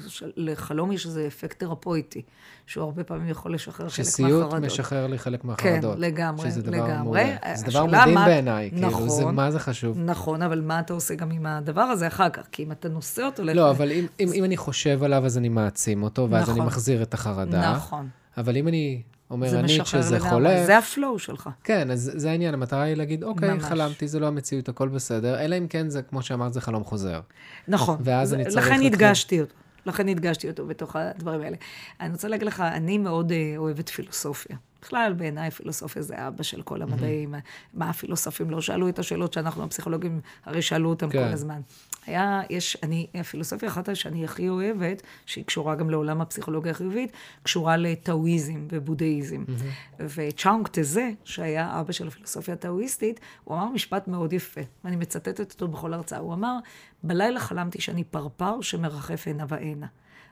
שלחלום 0.09 0.93
יש 0.93 1.07
איזה 1.07 1.27
אפקט 1.27 1.59
תרפויטי, 1.59 2.23
שהוא 2.67 2.85
הרבה 2.85 3.05
פעמים 3.05 3.29
יכול 3.29 3.55
לשחרר 3.55 3.89
חלק 3.89 3.99
מהחרדות. 3.99 4.51
שסיוט 4.51 4.55
משחרר 4.55 5.07
לי 5.07 5.19
חלק 5.19 5.45
מהחרדות. 5.45 5.95
כן, 5.95 6.01
לגמרי, 6.01 6.51
שזה 6.51 6.63
דבר 6.63 6.77
לגמרי. 6.77 7.03
מעולה. 7.03 7.37
זה 7.55 7.67
דבר 7.67 7.87
מדהים 7.87 8.15
מה... 8.15 8.27
בעיניי, 8.27 8.71
נכון, 8.73 8.93
כאילו, 8.95 9.09
זה, 9.09 9.25
מה 9.25 9.51
זה 9.51 9.59
חשוב. 9.59 9.99
נכון, 9.99 10.43
אבל 10.43 10.61
מה 10.61 10.81
אתה 10.81 10.93
עושה 10.93 11.15
גם 11.15 11.31
עם 11.31 11.47
הדבר 11.47 11.81
הזה 11.81 12.07
אחר 12.07 12.29
כך? 12.29 12.47
כי 12.53 12.63
אם 12.63 12.73
אתה 12.73 12.89
נושא 12.89 13.23
אותו... 13.23 13.45
לא, 13.45 13.53
לח... 13.53 13.77
אבל 13.77 13.93
אם, 13.93 14.07
אם, 14.21 14.29
אם 14.35 14.45
אני 14.45 14.57
חושב 14.57 15.03
עליו, 15.03 15.27
אז 15.27 15.39
אני 15.39 15.49
מעצים 15.49 16.03
אותו, 16.03 16.29
ואז 16.31 16.43
נכון, 16.43 16.55
אני 16.61 16.67
מחזיר 16.67 17.03
את 17.03 17.15
החרדה. 17.15 17.73
נכון. 17.73 18.09
אבל 18.37 18.57
אם 18.57 18.69
אני 18.69 19.03
אומר 19.31 19.59
אני 19.59 19.81
כשזה 19.85 20.21
חולה... 20.21 20.67
זה 20.67 20.79
הפלואו 20.79 21.19
שלך. 21.19 21.49
כן, 21.65 21.91
אז 21.91 22.13
זה 22.15 22.31
העניין, 22.31 22.55
המטרה 22.55 22.83
היא 22.83 22.95
להגיד, 22.95 23.25
אוקיי, 23.25 23.55
ממש. 23.55 23.63
חלמתי, 23.63 24.09
זה 24.09 24.21
לא 24.21 24.27
המציאות, 24.27 24.69
הכל 24.69 24.89
בסדר, 24.89 25.41
אלא 25.41 25.59
אם 25.59 25.67
כן 25.67 25.91
זה, 25.91 26.03
כמו 26.03 26.23
שאמרת, 26.23 26.53
זה 26.53 26.61
חלום 26.61 26.85
חוזר. 26.85 27.21
נכון. 27.69 27.97
ואז 28.01 28.35
אני 28.35 28.45
צריך... 28.45 28.67
לכן 28.67 28.81
הדגשתי 28.87 29.41
אותו. 29.41 29.55
לכן 29.87 30.09
הדגשתי 30.09 30.49
אותו 30.49 30.67
בתוך 30.67 30.97
הדברים 30.97 31.41
האלה. 31.41 31.57
אני 32.01 32.13
רוצה 32.13 32.29
להגיד 32.29 32.47
לך, 32.47 32.61
אני 32.61 32.99
מאוד 32.99 33.33
אה, 33.33 33.55
אוהבת 33.57 33.89
פילוסופיה. 33.89 34.57
בכלל, 34.89 35.13
בעיניי 35.13 35.51
פילוסופיה 35.51 36.03
זה 36.03 36.29
אבא 36.29 36.43
של 36.43 36.63
כל 36.63 36.83
המדעים. 36.83 37.35
מה 37.75 37.91
הפילוסופים 37.91 38.51
לא 38.51 38.61
שאלו 38.61 38.89
את 38.89 38.99
השאלות 38.99 39.33
שאנחנו, 39.33 39.65
הפסיכולוגים, 39.65 40.21
הרי 40.45 40.63
שאלו 40.63 40.89
אותם 40.91 41.11
כן. 41.11 41.19
כל 41.19 41.33
הזמן. 41.33 41.61
היה, 42.07 42.41
יש, 42.51 42.77
אני, 42.83 43.07
הפילוסופיה 43.15 43.69
אחת 43.69 43.97
שאני 43.97 44.25
הכי 44.25 44.49
אוהבת, 44.49 45.03
שהיא 45.27 45.45
קשורה 45.45 45.75
גם 45.75 45.91
לעולם 45.91 46.21
הפסיכולוגיה 46.21 46.73
החיובית, 46.73 47.13
קשורה 47.43 47.77
לטאואיזם 47.77 48.67
ובודהיזם. 48.73 49.45
Mm-hmm. 49.45 50.03
וצ'אונג 50.17 50.69
טזה, 50.69 51.11
שהיה 51.25 51.81
אבא 51.81 51.93
של 51.93 52.09
הפילוסופיה 52.09 52.55
הטאואיסטית, 52.55 53.21
הוא 53.45 53.57
אמר 53.57 53.69
משפט 53.69 54.09
מאוד 54.09 54.33
יפה, 54.33 54.61
ואני 54.85 54.97
מצטטת 54.97 55.53
אותו 55.53 55.69
בכל 55.69 55.95
הרצאה. 55.95 56.19
הוא 56.19 56.35
אמר, 56.35 56.59
בלילה 57.03 57.41
חלמתי 57.41 57.81
שאני 57.81 58.05
פרפר 58.05 58.61
שמרחף 58.61 59.25
הנה 59.27 59.45
והנה. 59.49 59.87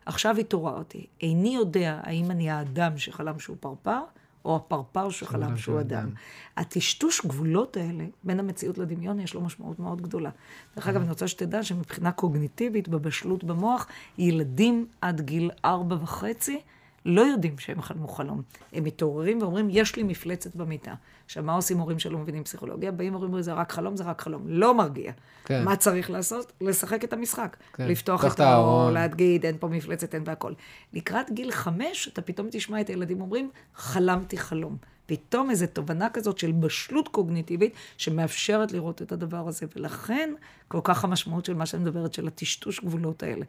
עכשיו 0.07 0.36
התעוררתי. 0.36 1.07
איני 1.20 1.54
יודע 1.54 2.00
האם 2.02 2.30
אני 2.30 2.50
האדם 2.50 2.98
שחלם 2.98 3.38
שהוא 3.38 3.57
פרפר, 3.61 4.00
או 4.47 4.57
הפרפר 4.57 5.11
שחלם 5.11 5.57
שהוא 5.57 5.80
אדם. 5.80 6.09
הטשטוש 6.57 7.26
גבולות 7.26 7.76
האלה 7.76 8.05
בין 8.24 8.40
המציאות 8.40 8.78
לדמיון, 8.78 9.20
יש 9.20 9.34
לו 9.34 9.40
משמעות 9.40 9.78
מאוד 9.78 10.03
גדולה. 10.03 10.30
דרך 10.76 10.88
אגב, 10.88 11.01
אני 11.01 11.11
רוצה 11.11 11.28
שתדע 11.28 11.62
שמבחינה 11.62 12.12
קוגניטיבית, 12.12 12.88
בבשלות 12.88 13.44
במוח, 13.44 13.86
ילדים 14.18 14.86
עד 15.01 15.20
גיל 15.20 15.51
ארבע 15.64 15.97
וחצי, 16.03 16.61
לא 17.07 17.20
יודעים 17.20 17.59
שהם 17.59 17.82
חלמו 17.82 18.09
חלום. 18.09 18.42
הם 18.72 18.84
מתעוררים 18.84 19.42
ואומרים, 19.42 19.68
יש 19.70 19.96
לי 19.96 20.02
מפלצת 20.02 20.57
במיטה. 20.57 20.94
עכשיו, 21.24 21.42
מה 21.42 21.54
עושים 21.54 21.78
הורים 21.78 21.98
שלא 21.98 22.18
מבינים 22.18 22.44
פסיכולוגיה? 22.44 22.92
באים 22.92 23.14
ואומרים, 23.14 23.42
זה 23.42 23.52
רק 23.52 23.72
חלום, 23.72 23.96
זה 23.96 24.04
רק 24.04 24.20
חלום. 24.20 24.42
לא 24.46 24.74
מרגיע. 24.74 25.12
כן. 25.44 25.64
מה 25.64 25.76
צריך 25.76 26.11
לעשות? 26.11 26.52
לשחק 26.61 27.04
את 27.04 27.12
המשחק. 27.12 27.57
כן. 27.72 27.88
לפתוח 27.88 28.24
את 28.24 28.40
האור, 28.40 28.90
להגיד, 28.90 29.46
אין 29.46 29.57
פה 29.61 29.68
מפלצת, 29.68 30.14
אין 30.14 30.22
והכל. 30.26 30.52
לקראת 30.92 31.30
גיל 31.30 31.50
חמש, 31.50 32.09
אתה 32.09 32.22
פתאום 32.22 32.48
תשמע 32.50 32.80
את 32.80 32.88
הילדים 32.88 33.20
אומרים, 33.20 33.50
חלמתי 33.74 34.38
חלום. 34.38 34.76
פתאום 35.07 35.50
איזו 35.50 35.66
תובנה 35.72 36.11
כזאת 36.11 36.38
של 36.38 36.52
בשלות 36.52 37.09
קוגניטיבית, 37.09 37.74
שמאפשרת 37.96 38.72
לראות 38.72 39.02
את 39.02 39.12
הדבר 39.12 39.48
הזה. 39.48 39.66
ולכן, 39.76 40.34
כל 40.68 40.80
כך 40.84 41.04
המשמעות 41.04 41.44
של 41.44 41.54
מה 41.54 41.66
שאני 41.66 41.82
מדברת, 41.82 42.14
של 42.14 42.26
הטשטוש 42.26 42.80
גבולות 42.80 43.22
האלה. 43.22 43.44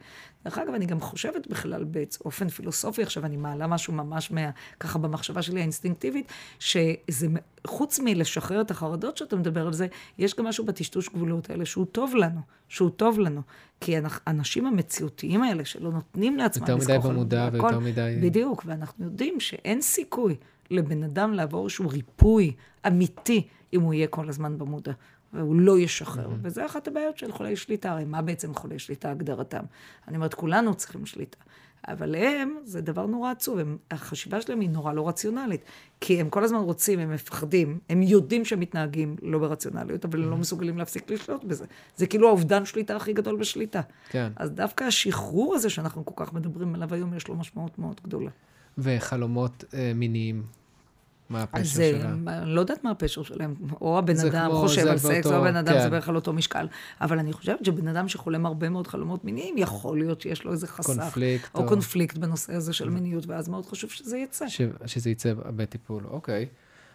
דרך 0.45 0.58
אגב, 0.58 0.74
אני 0.74 0.86
גם 0.86 0.99
חושבת 0.99 1.47
בכלל 1.47 1.84
באופן 1.84 2.49
פילוסופי, 2.49 3.03
עכשיו 3.03 3.26
אני 3.26 3.38
מעלה 3.38 3.68
משהו 3.68 3.93
ממש 3.93 4.32
מה, 4.32 4.49
ככה 4.80 4.99
במחשבה 4.99 5.41
שלי 5.41 5.60
האינסטינקטיבית, 5.60 6.32
שזה, 6.60 7.28
חוץ 7.68 7.99
מלשחרר 8.03 8.62
את 8.62 8.72
החרדות 8.72 9.18
שאתה 9.18 9.36
מדבר 9.36 9.68
על 9.68 9.74
זה, 9.74 9.88
יש 10.18 10.36
גם 10.36 10.45
משהו 10.45 10.66
בטשטוש 10.66 11.10
גבולות 11.10 11.49
האלה 11.49 11.66
שהוא 11.66 11.86
טוב 11.86 12.16
לנו, 12.16 12.41
שהוא 12.68 12.89
טוב 12.89 13.20
לנו. 13.20 13.41
כי 13.82 13.95
האנשים 14.26 14.66
המציאותיים 14.66 15.43
האלה, 15.43 15.66
שלא 15.66 15.91
נותנים 15.91 16.38
לעצמם 16.38 16.78
לזכור... 16.78 16.95
יותר 16.95 17.10
מדי 17.10 17.14
במודע 17.14 17.49
ויותר 17.53 17.80
מדי... 17.80 18.20
בדיוק, 18.22 18.64
ואנחנו 18.66 19.05
יודעים 19.05 19.39
שאין 19.39 19.82
סיכוי 19.82 20.36
לבן 20.72 21.03
אדם 21.03 21.34
לעבור 21.34 21.63
איזשהו 21.63 21.89
ריפוי 21.89 22.53
אמיתי, 22.88 23.47
אם 23.74 23.82
הוא 23.82 23.93
יהיה 23.93 24.07
כל 24.07 24.30
הזמן 24.30 24.57
במודע. 24.57 24.91
והוא 25.34 25.55
לא 25.55 25.80
ישחרר. 25.80 26.26
Mm-hmm. 26.26 26.39
וזה 26.41 26.65
אחת 26.65 26.88
הבעיות 26.88 27.18
של 27.18 27.32
חולי 27.32 27.55
שליטה. 27.55 27.91
הרי 27.91 28.05
מה 28.05 28.22
בעצם 28.22 28.53
חולי 28.53 28.80
שליטה 28.80 29.11
הגדרתם? 29.11 29.63
אני 30.07 30.15
אומרת, 30.15 30.34
כולנו 30.34 30.76
צריכים 30.76 31.05
שליטה. 31.05 31.38
אבל 31.88 32.15
הם, 32.15 32.57
זה 32.63 32.82
דבר 32.82 33.05
נורא 33.05 33.32
עצוב, 33.32 33.59
הם, 33.59 33.78
החשיבה 33.91 34.41
שלהם 34.41 34.59
היא 34.59 34.70
נורא 34.70 34.93
לא 34.93 35.07
רציונלית. 35.07 35.61
כי 36.01 36.22
הם 36.22 36.30
כל 36.30 36.43
הזמן 36.43 36.59
רוצים, 36.59 36.99
הם 36.99 37.11
מפחדים, 37.11 37.80
הם 37.89 38.01
יודעים 38.01 38.45
שהם 38.45 38.59
מתנהגים 38.59 39.15
לא 39.22 39.39
ברציונליות, 39.39 40.05
אבל 40.05 40.24
הם 40.24 40.30
לא 40.30 40.38
מסוגלים 40.38 40.78
להפסיק 40.78 41.11
לשלוט 41.11 41.43
בזה. 41.43 41.65
זה 41.95 42.07
כאילו 42.07 42.28
האובדן 42.28 42.65
שליטה 42.65 42.95
הכי 42.95 43.13
גדול 43.13 43.36
בשליטה. 43.36 43.82
כן. 44.09 44.32
אז 44.36 44.51
דווקא 44.51 44.84
השחרור 44.84 45.55
הזה 45.55 45.70
שאנחנו 45.70 46.05
כל 46.05 46.26
כך 46.26 46.34
מדברים 46.34 46.76
עליו 46.76 46.93
היום, 46.93 47.13
יש 47.13 47.28
לו 47.28 47.36
משמעות 47.36 47.80
מאוד 47.80 48.01
גדולה. 48.03 48.30
וחלומות 48.78 49.64
אה, 49.74 49.92
מיניים, 49.96 50.44
מה 51.30 51.44
הפשר 51.44 51.64
זה, 51.76 51.92
שלהם? 52.02 52.28
אני 52.28 52.50
לא 52.50 52.60
יודעת 52.62 52.84
מה 52.84 52.92
הפשר 52.92 53.24
שלהם. 53.24 53.56
או 53.82 53.98
הבן 53.98 54.20
אדם 54.20 54.50
כמו- 54.52 54.60
חושב 54.60 54.88
על 54.88 54.98
סקס, 54.98 55.26
או 55.26 55.36
הבן 55.36 55.56
אדם 55.56 55.74
כן. 55.74 55.82
זה 55.82 55.90
בערך 55.90 56.10
על 56.10 56.16
אותו 56.16 56.34
משקל. 56.34 56.68
אבל 57.02 57.20
אני 57.20 57.34
חושבת 57.34 57.66
שבן 57.66 57.88
אדם 57.88 58.08
שחולם 58.08 58.46
הרבה 58.46 58.70
מאוד 58.70 58.88
חלומות 58.88 59.26
מיניים, 59.26 59.58
יכול 59.58 59.98
להיות 60.00 60.22
שיש 60.22 60.44
לו 60.44 60.52
איזה 60.52 60.68
חסך. 60.68 60.86
קונפליקט, 61.00 61.56
או 61.56 61.62
או- 61.64 61.68
קונפליקט 61.68 62.18
בנושא 62.18 62.54
הזה 62.54 62.74
של 62.74 62.90
מיניות, 62.90 63.28
ואז 63.28 63.48
מאוד 63.50 63.66
חשוב 63.66 63.90
שזה 63.90 64.18
יצא. 64.18 64.48
ש... 64.50 64.62
שזה 64.86 65.10
יצא 65.10 65.34
בטיפול, 65.34 66.04
אוקיי. 66.10 66.46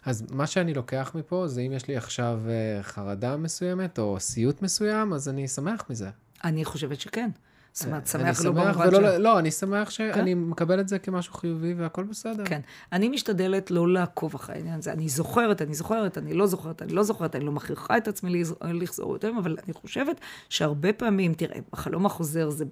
אז 0.04 0.24
מה 0.32 0.46
שאני 0.46 0.74
לוקח 0.74 1.12
מפה 1.14 1.48
זה 1.48 1.60
אם 1.60 1.72
יש 1.72 1.88
לי 1.88 1.96
עכשיו 1.96 2.40
אה, 2.48 2.82
חרדה 2.82 3.36
מסוימת 3.36 3.98
או 3.98 4.20
סיוט 4.20 4.62
מסוים, 4.62 5.12
אז 5.12 5.28
אני 5.28 5.48
שמח 5.48 5.82
מזה. 5.90 6.10
אני 6.44 6.64
חושבת 6.64 7.00
שכן. 7.00 7.30
זאת 7.72 7.86
אומרת, 7.86 8.14
אני 8.14 8.34
שמח 8.34 8.44
לא 8.44 8.50
במובן 8.50 8.90
של... 8.90 9.18
לא, 9.18 9.38
אני 9.38 9.50
שמח 9.50 9.90
שאני 9.90 10.34
מקבל 10.34 10.80
את 10.80 10.88
זה 10.88 10.98
כמשהו 10.98 11.34
חיובי 11.34 11.74
והכל 11.74 12.04
בסדר. 12.04 12.44
כן. 12.44 12.60
אני 12.92 13.08
משתדלת 13.08 13.70
לא 13.70 13.88
לעקוב 13.88 14.34
אחרי 14.34 14.56
העניין 14.56 14.78
הזה. 14.78 14.92
אני 14.92 15.08
זוכרת, 15.08 15.62
אני 15.62 15.74
זוכרת, 15.74 16.18
אני 16.18 16.34
לא 16.34 16.46
זוכרת, 16.46 16.82
אני 16.82 16.92
לא 16.92 17.02
זוכרת, 17.02 17.36
אני 17.36 17.44
לא 17.44 17.52
מכריחה 17.52 17.96
את 17.96 18.08
עצמי 18.08 18.42
לחזור 18.62 19.12
יותר, 19.12 19.32
אבל 19.38 19.56
אני 19.64 19.72
חושבת 19.72 20.20
שהרבה 20.48 20.92
פעמים, 20.92 21.34
תראה, 21.34 21.58
בחלום 21.72 22.06
החוזר 22.06 22.50
זה 22.50 22.64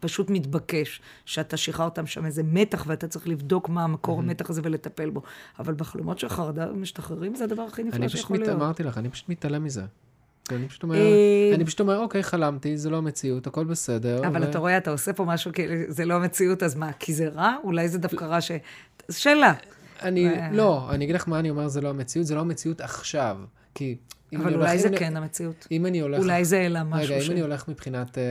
פשוט 0.00 0.30
מתבקש, 0.30 1.00
שאתה 1.24 1.56
שחררת 1.56 1.98
שם 2.06 2.26
איזה 2.26 2.42
מתח 2.42 2.84
ואתה 2.86 3.08
צריך 3.08 3.28
לבדוק 3.28 3.68
מה 3.68 3.84
המקור 3.84 4.18
המתח 4.18 4.50
הזה 4.50 4.60
ולטפל 4.64 5.10
בו. 5.10 5.22
אבל 5.58 5.74
בחלומות 5.74 6.18
של 6.18 6.28
חרדה 6.28 6.72
משתחררים 6.72 7.34
זה 7.34 7.44
הדבר 7.44 7.62
הכי 7.62 7.82
נפלא 7.82 7.98
אני 7.98 8.08
פשוט, 8.08 8.20
שיכול. 8.20 8.38
להיות. 8.38 8.50
אמרתי 8.56 8.82
לך, 8.82 8.98
אני 8.98 9.08
פשוט 9.08 9.28
מתעלם 9.28 9.64
מזה. 9.64 9.82
אני 10.56 10.68
פשוט 10.68 10.82
אומר, 10.82 10.96
אה, 10.96 11.52
אני 11.54 11.64
פשוט 11.64 11.80
אומר, 11.80 11.98
אוקיי, 11.98 12.22
חלמתי, 12.22 12.76
זה 12.76 12.90
לא 12.90 12.96
המציאות, 12.96 13.46
הכל 13.46 13.64
בסדר. 13.64 14.26
אבל 14.26 14.42
ו- 14.42 14.50
אתה 14.50 14.58
רואה, 14.58 14.76
אתה 14.76 14.90
עושה 14.90 15.12
פה 15.12 15.24
משהו 15.24 15.52
כאילו, 15.52 15.74
זה 15.88 16.04
לא 16.04 16.14
המציאות, 16.14 16.62
אז 16.62 16.74
מה, 16.74 16.92
כי 16.98 17.14
זה 17.14 17.28
רע? 17.28 17.56
אולי 17.64 17.88
זה 17.88 17.98
דווקא 17.98 18.24
רע 18.24 18.40
ש... 18.40 18.50
שאלה. 19.10 19.54
אני, 20.02 20.26
ו- 20.28 20.56
לא, 20.56 20.90
אני 20.90 21.04
אגיד 21.04 21.14
לך 21.14 21.28
מה 21.28 21.38
אני 21.38 21.50
אומר, 21.50 21.68
זה 21.68 21.80
לא 21.80 21.88
המציאות, 21.88 22.26
זה 22.26 22.34
לא 22.34 22.40
המציאות 22.40 22.80
עכשיו. 22.80 23.36
כי 23.74 23.96
אם 24.32 24.40
אבל 24.40 24.54
אולי 24.54 24.78
זה 24.78 24.88
כן 24.98 25.16
המציאות. 25.16 25.66
אם 25.70 25.86
אני 25.86 26.00
הולך... 26.00 26.20
אולי 26.20 26.44
זה 26.44 26.58
העלה 26.58 26.84
משהו 26.84 27.14
רגע, 27.14 27.24
ש... 27.24 27.26
אם 27.26 27.32
אני 27.32 27.40
הולך 27.40 27.68
מבחינת 27.68 28.18
אה, 28.18 28.22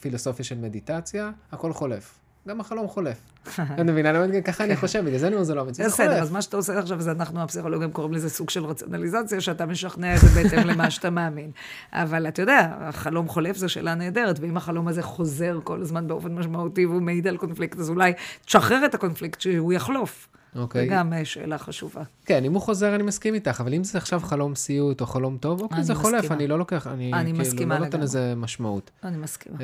פילוסופיה 0.00 0.44
של 0.44 0.58
מדיטציה, 0.58 1.30
הכל 1.52 1.72
חולף. 1.72 2.18
גם 2.48 2.60
החלום 2.60 2.88
חולף. 2.88 3.20
אני 3.58 3.90
אומר, 3.90 4.40
ככה 4.44 4.64
אני 4.64 4.76
חושב, 4.76 5.04
בגלל 5.04 5.18
זה 5.18 5.26
אני 5.26 5.34
אומר, 5.34 5.44
זה 5.44 5.54
לא 5.54 5.60
המציאות, 5.60 5.92
בסדר. 5.92 6.22
אז 6.22 6.30
מה 6.30 6.42
שאתה 6.42 6.56
עושה 6.56 6.78
עכשיו, 6.78 7.00
זה 7.00 7.10
אנחנו 7.10 7.42
הפסיכולוגים 7.42 7.90
קוראים 7.90 8.12
לזה 8.12 8.30
סוג 8.30 8.50
של 8.50 8.64
רציונליזציה, 8.64 9.40
שאתה 9.40 9.66
משכנע 9.66 10.14
את 10.14 10.20
זה 10.20 10.42
בהתאם 10.42 10.66
למה 10.66 10.90
שאתה 10.94 11.10
מאמין. 11.10 11.50
אבל 11.92 12.28
אתה 12.28 12.42
יודע, 12.42 12.76
החלום 12.80 13.28
חולף 13.28 13.56
זו 13.56 13.68
שאלה 13.68 13.94
נהדרת, 13.94 14.40
ואם 14.40 14.56
החלום 14.56 14.88
הזה 14.88 15.02
חוזר 15.02 15.58
כל 15.64 15.80
הזמן 15.80 16.08
באופן 16.08 16.34
משמעותי 16.34 16.86
והוא 16.86 17.02
מעיד 17.02 17.26
על 17.26 17.36
קונפליקט, 17.36 17.78
אז 17.78 17.90
אולי 17.90 18.12
תשחרר 18.44 18.84
את 18.84 18.94
הקונפליקט 18.94 19.40
שהוא 19.40 19.72
יחלוף. 19.72 20.28
זו 20.54 20.60
אוקיי. 20.60 20.86
גם 20.86 21.12
אה, 21.12 21.24
שאלה 21.24 21.58
חשובה. 21.58 22.02
כן, 22.24 22.44
אם 22.44 22.54
הוא 22.54 22.62
חוזר, 22.62 22.94
אני 22.94 23.02
מסכים 23.02 23.34
איתך, 23.34 23.60
אבל 23.60 23.74
אם 23.74 23.84
זה 23.84 23.98
עכשיו 23.98 24.20
חלום 24.20 24.54
סיוט 24.54 25.00
או 25.00 25.06
חלום 25.06 25.36
טוב, 25.36 25.60
אוקיי, 25.60 25.82
זה 25.82 25.94
חולף. 25.94 26.32
אני 26.32 26.46
לא 26.46 26.58
לוקח, 26.58 26.86
אני 26.86 27.12
אני 27.12 27.32
כאילו 27.56 27.68
לא 27.70 27.78
נותן. 27.78 28.00
לזה 28.00 28.34
משמעות. 28.36 28.90
אני 29.04 29.16
מסכימה. 29.16 29.56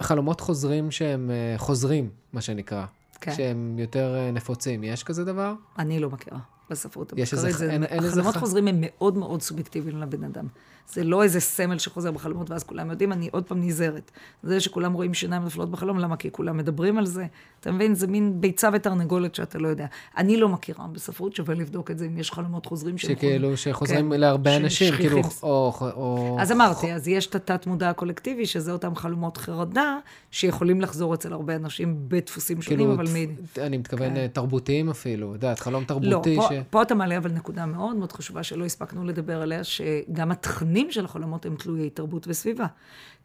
חלומות 0.00 0.40
חוזרים 0.40 0.90
שהם 0.90 1.30
אה, 1.30 1.58
חוזרים, 1.58 2.08
מה 2.32 2.40
שנקרא. 2.40 2.84
כן. 3.20 3.32
שהם 3.36 3.76
יותר 3.78 4.14
אה, 4.16 4.30
נפוצים. 4.30 4.84
יש 4.84 5.04
כזה 5.04 5.24
דבר? 5.24 5.54
אני 5.78 6.00
לא 6.00 6.10
מכירה 6.10 6.38
בספרות 6.70 7.12
יש 7.16 7.32
איזה- 7.32 7.46
המחקרית. 7.48 7.70
אין- 7.70 7.84
אין 7.84 8.02
איזה 8.04 8.08
החלומות 8.20 8.36
חוזרים 8.36 8.68
הם 8.68 8.76
מאוד 8.80 9.16
מאוד 9.16 9.42
סובייקטיביים 9.42 9.98
לבן 10.00 10.24
אדם. 10.24 10.46
זה 10.92 11.04
לא 11.04 11.22
איזה 11.22 11.40
סמל 11.40 11.78
שחוזר 11.78 12.10
בחלומות 12.10 12.50
ואז 12.50 12.64
כולם 12.64 12.90
יודעים, 12.90 13.12
אני 13.12 13.28
עוד 13.32 13.44
פעם 13.44 13.60
נזהרת. 13.60 14.10
זה 14.42 14.60
שכולם 14.60 14.92
רואים 14.92 15.14
שיניים 15.14 15.42
נופלות 15.42 15.70
בחלום, 15.70 15.98
למה? 15.98 16.16
כי 16.16 16.32
כולם 16.32 16.56
מדברים 16.56 16.98
על 16.98 17.06
זה. 17.06 17.26
אתה 17.60 17.72
מבין? 17.72 17.94
זה 17.94 18.06
מין 18.06 18.40
ביצה 18.40 18.68
ותרנגולת 18.72 19.34
שאתה 19.34 19.58
לא 19.58 19.68
יודע. 19.68 19.86
אני 20.16 20.36
לא 20.36 20.48
מכירה 20.48 20.86
בספרות, 20.86 21.36
שווה 21.36 21.54
לבדוק 21.54 21.90
את 21.90 21.98
זה 21.98 22.06
אם 22.06 22.18
יש 22.18 22.30
חלומות 22.30 22.66
חוזרים 22.66 22.98
שהם 22.98 23.16
שכאילו, 23.16 23.56
שחוזרים 23.56 24.10
כן, 24.12 24.20
להרבה 24.20 24.50
ש- 24.52 24.56
אנשים, 24.56 24.94
כאילו. 24.94 25.20
או... 25.42 25.72
או 25.80 26.36
אז 26.40 26.52
אמרתי, 26.52 26.92
אז 26.92 27.08
יש 27.08 27.26
את 27.26 27.34
התת-מודע 27.34 27.90
הקולקטיבי, 27.90 28.46
שזה 28.46 28.72
אותם 28.72 28.94
חלומות 28.94 29.36
חרדה, 29.36 29.98
שיכולים 30.30 30.80
לחזור 30.80 31.14
אצל 31.14 31.32
הרבה 31.32 31.56
אנשים 31.56 31.96
בדפוסים 32.08 32.62
שונים, 32.62 32.78
כאילו, 32.78 32.94
אבל 32.94 33.06
מי... 33.12 33.26
אני 33.58 33.76
מתכוון 33.76 34.10
כן. 34.10 34.16
אה, 34.16 34.26
תרבותיים 34.32 34.90
אפילו, 34.90 35.28
את 35.30 35.34
יודעת, 35.34 35.58
חלום 35.58 35.82
לא, 35.82 35.86
תרבותי 35.86 36.36
פה, 36.36 36.48
ש... 36.50 36.52
פה 36.70 36.82
אתה 36.82 36.94
מעלה 36.94 37.16
אבל 37.16 37.30
נקודה 37.30 37.66
מאוד 37.66 37.96
מאוד 37.96 38.12
חשובה 38.12 38.42
שלא 38.42 38.64
הספקנו 38.64 39.04
לדבר 39.04 39.42
עליה, 39.42 39.64
שגם 39.64 40.30
התכנים 40.30 40.73
של 40.90 41.04
החלומות 41.04 41.46
הם 41.46 41.56
תלויי 41.56 41.90
תרבות 41.90 42.28
וסביבה. 42.28 42.66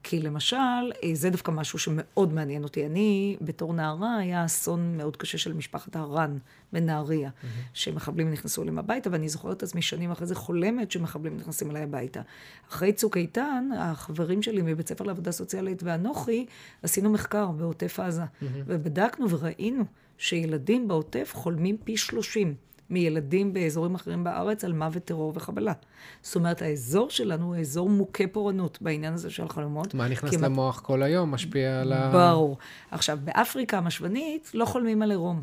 כי 0.04 0.20
למשל, 0.20 0.56
אה, 1.04 1.10
זה 1.14 1.30
דווקא 1.30 1.52
משהו 1.52 1.80
שמאוד 1.80 2.34
מעניין 2.34 2.64
אותי. 2.64 2.86
אני, 2.86 3.38
בתור 3.42 3.74
נערה, 3.74 4.18
היה 4.18 4.46
אסון 4.46 4.98
מאוד 4.98 5.18
קשה 5.18 5.38
של 5.38 5.54
משפחת 5.54 5.96
הרן 5.96 6.38
בנהריה, 6.74 7.30
שמחבלים 7.74 8.32
נכנסו 8.32 8.62
אליהם 8.62 8.80
הביתה, 8.80 9.10
ואני 9.14 9.30
זוכרת 9.30 9.58
את 9.58 9.64
עצמי 9.64 9.82
שנים 9.82 10.12
אחרי 10.12 10.28
זה 10.28 10.36
חולמת 10.36 10.92
שמחבלים 10.92 11.38
נכנסים 11.38 11.72
אליי 11.72 11.84
הביתה. 11.84 12.22
אחרי 12.70 12.94
צוק 12.94 13.18
איתן, 13.18 13.70
החברים 13.78 14.42
שלי 14.42 14.62
מבית 14.62 14.88
ספר 14.88 15.04
לעבודה 15.04 15.32
סוציאלית 15.32 15.84
ואנוכי, 15.84 16.46
עשינו 16.84 17.10
מחקר 17.10 17.48
בעוטף 17.48 18.00
עזה, 18.00 18.24
ובדקנו 18.42 19.30
וראינו 19.30 19.84
שילדים 20.18 20.88
בעוטף 20.88 21.32
חולמים 21.36 21.78
פי 21.84 21.98
שלושים. 21.98 22.56
מילדים 22.90 23.54
באזורים 23.54 23.96
אחרים 23.96 24.24
בארץ 24.24 24.64
על 24.66 24.74
מוות, 24.74 25.04
טרור 25.06 25.32
וחבלה. 25.36 25.74
זאת 26.22 26.36
אומרת, 26.36 26.62
האזור 26.62 27.10
שלנו 27.10 27.46
הוא 27.46 27.56
אזור 27.56 27.90
מוכה 27.90 28.24
פורענות 28.32 28.78
בעניין 28.82 29.14
הזה 29.14 29.30
של 29.30 29.50
חלומות. 29.50 29.94
מה 29.94 30.08
נכנס 30.08 30.34
הם- 30.34 30.44
למוח 30.44 30.80
כל 30.80 31.04
היום, 31.04 31.32
משפיע 31.32 31.82
על 31.82 31.94
ה... 31.94 32.10
ברור. 32.12 32.58
עכשיו, 32.92 33.20
באפריקה 33.24 33.78
המשוונית 33.78 34.52
לא 34.54 34.66
חולמים 34.66 35.02
על 35.02 35.12
עירום. 35.12 35.42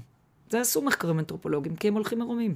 זה 0.51 0.61
עשו 0.61 0.83
מחקרים 0.83 1.19
אנתרופולוגיים, 1.19 1.77
כי 1.77 1.89
הם 1.89 1.95
הולכים 1.95 2.21
עירומים. 2.23 2.55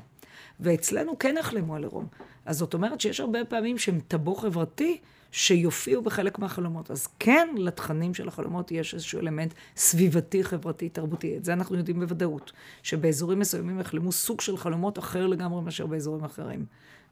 ואצלנו 0.61 1.19
כן 1.19 1.37
החלמו 1.41 1.77
על 1.77 1.83
עירום. 1.83 2.07
אז 2.47 2.59
זאת 2.59 2.75
אומרת 2.75 3.01
שיש 3.01 3.21
הרבה 3.21 3.45
פעמים 3.45 3.79
שהם 3.79 4.01
טאבו 4.09 4.35
חברתי, 4.35 4.99
שיופיעו 5.33 6.03
בחלק 6.03 6.39
מהחלומות. 6.39 6.91
אז 6.91 7.09
כן, 7.19 7.49
לתכנים 7.57 8.15
של 8.15 8.29
החלומות 8.29 8.73
יש 8.73 8.95
איזשהו 8.95 9.21
אלמנט 9.21 9.55
סביבתי, 9.77 10.45
חברתי, 10.45 10.89
תרבותי. 10.89 11.37
את 11.37 11.45
זה 11.45 11.53
אנחנו 11.53 11.77
יודעים 11.77 12.01
בוודאות. 12.01 12.53
שבאזורים 12.83 13.39
מסוימים 13.39 13.81
יחלמו 13.81 14.13
סוג 14.13 14.41
של 14.41 14.57
חלומות 14.57 14.99
אחר 14.99 15.27
לגמרי 15.27 15.63
מאשר 15.63 15.87
באזורים 15.87 16.25
אחרים. 16.25 16.65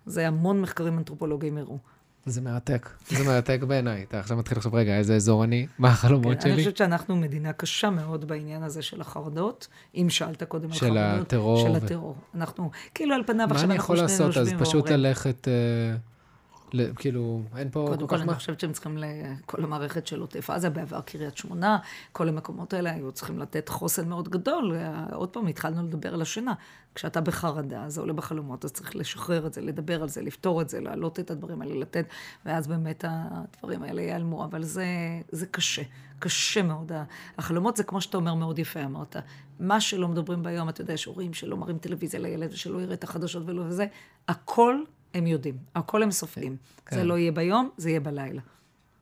זה 0.06 0.28
המון 0.28 0.60
מחקרים 0.60 0.98
אנתרופולוגיים 0.98 1.58
הראו. 1.58 1.78
זה 2.26 2.40
מרתק, 2.40 2.90
זה 3.08 3.24
מרתק 3.24 3.60
בעיניי. 3.68 4.04
אתה 4.08 4.18
עכשיו 4.20 4.36
מתחיל 4.36 4.58
לחשוב, 4.58 4.74
רגע, 4.74 4.98
איזה 4.98 5.16
אזור 5.16 5.44
אני? 5.44 5.66
מה 5.78 5.88
החלומות 5.88 6.24
כן, 6.24 6.30
אני 6.30 6.40
שלי? 6.40 6.56
חושבת 6.56 6.76
שאנחנו 6.76 7.16
מדינה 7.16 7.52
קשה 7.52 7.90
מאוד 7.90 8.28
בעניין 8.28 8.62
הזה 8.62 8.82
של 8.82 9.00
החרדות, 9.00 9.68
אם 9.94 10.10
שאלת 10.10 10.42
קודם 10.42 10.70
על 10.70 10.76
של 10.76 10.86
חרדות. 10.86 11.26
הטרור 11.26 11.66
של 11.66 11.72
ו- 11.72 11.76
הטרור. 11.76 12.16
אנחנו, 12.34 12.70
כאילו 12.94 13.14
על 13.14 13.22
פניו 13.26 13.46
מה 13.46 13.54
עכשיו 13.54 13.70
אני 13.70 13.76
אנחנו 13.76 13.94
יכול 13.94 13.96
שנינו 13.96 14.12
לעשות? 14.12 14.36
אז 14.36 14.36
יושבים 14.36 14.58
פשוט 14.64 14.74
ואומרים, 14.74 15.00
ללכת... 15.00 15.48
אה, 15.48 15.96
כאילו, 16.96 17.42
אין 17.56 17.70
פה 17.70 17.84
קודם 17.88 18.08
כל 18.08 18.16
אני. 18.16 18.34
חושבת 18.34 18.60
שהם 18.60 18.72
צריכים 18.72 18.98
לכל 18.98 19.64
המערכת 19.64 20.06
של 20.06 20.20
עוטף 20.20 20.50
עזה, 20.50 20.70
בעבר 20.70 21.00
קריית 21.00 21.36
שמונה, 21.36 21.78
כל 22.12 22.28
המקומות 22.28 22.72
האלה 22.72 22.92
היו 22.92 23.12
צריכים 23.12 23.38
לתת 23.38 23.68
חוסן 23.68 24.08
מאוד 24.08 24.28
גדול. 24.28 24.76
עוד 25.12 25.28
פעם, 25.28 25.46
התחלנו 25.46 25.82
לדבר 25.82 26.14
על 26.14 26.22
השינה. 26.22 26.54
כשאתה 26.94 27.20
בחרדה, 27.20 27.88
זה 27.88 28.00
עולה 28.00 28.12
בחלומות, 28.12 28.64
אז 28.64 28.72
צריך 28.72 28.96
לשחרר 28.96 29.46
את 29.46 29.54
זה, 29.54 29.60
לדבר 29.60 30.02
על 30.02 30.08
זה, 30.08 30.22
לפתור 30.22 30.62
את 30.62 30.68
זה, 30.68 30.80
להעלות 30.80 31.20
את 31.20 31.30
הדברים 31.30 31.62
האלה, 31.62 31.74
לתת, 31.74 32.06
ואז 32.46 32.66
באמת 32.66 33.04
הדברים 33.08 33.82
האלה 33.82 34.02
ייעלמו. 34.02 34.44
אבל 34.44 34.62
זה, 34.62 34.86
זה 35.32 35.46
קשה, 35.46 35.82
קשה 36.18 36.62
מאוד. 36.62 36.92
החלומות 37.38 37.76
זה 37.76 37.84
כמו 37.84 38.00
שאתה 38.00 38.16
אומר 38.16 38.34
מאוד 38.34 38.58
יפה, 38.58 38.84
אמרת. 38.84 39.16
מה 39.60 39.80
שלא 39.80 40.08
מדברים 40.08 40.42
ביום, 40.42 40.68
אתה 40.68 40.80
יודע, 40.80 40.92
יש 40.92 41.04
הורים 41.04 41.34
שלא 41.34 41.56
מראים 41.56 41.78
טלוויזיה 41.78 42.20
לילד 42.20 42.52
ושלא 42.52 42.80
יראה 42.82 42.94
את 42.94 43.04
החדשות 43.04 43.42
ולא 43.46 43.62
וזה, 43.62 43.86
הכל 44.28 44.82
הם 45.14 45.26
יודעים, 45.26 45.56
הכל 45.74 46.02
הם 46.02 46.10
סופגים. 46.10 46.56
כן. 46.86 46.96
זה 46.96 47.04
לא 47.04 47.18
יהיה 47.18 47.32
ביום, 47.32 47.70
זה 47.76 47.90
יהיה 47.90 48.00
בלילה. 48.00 48.40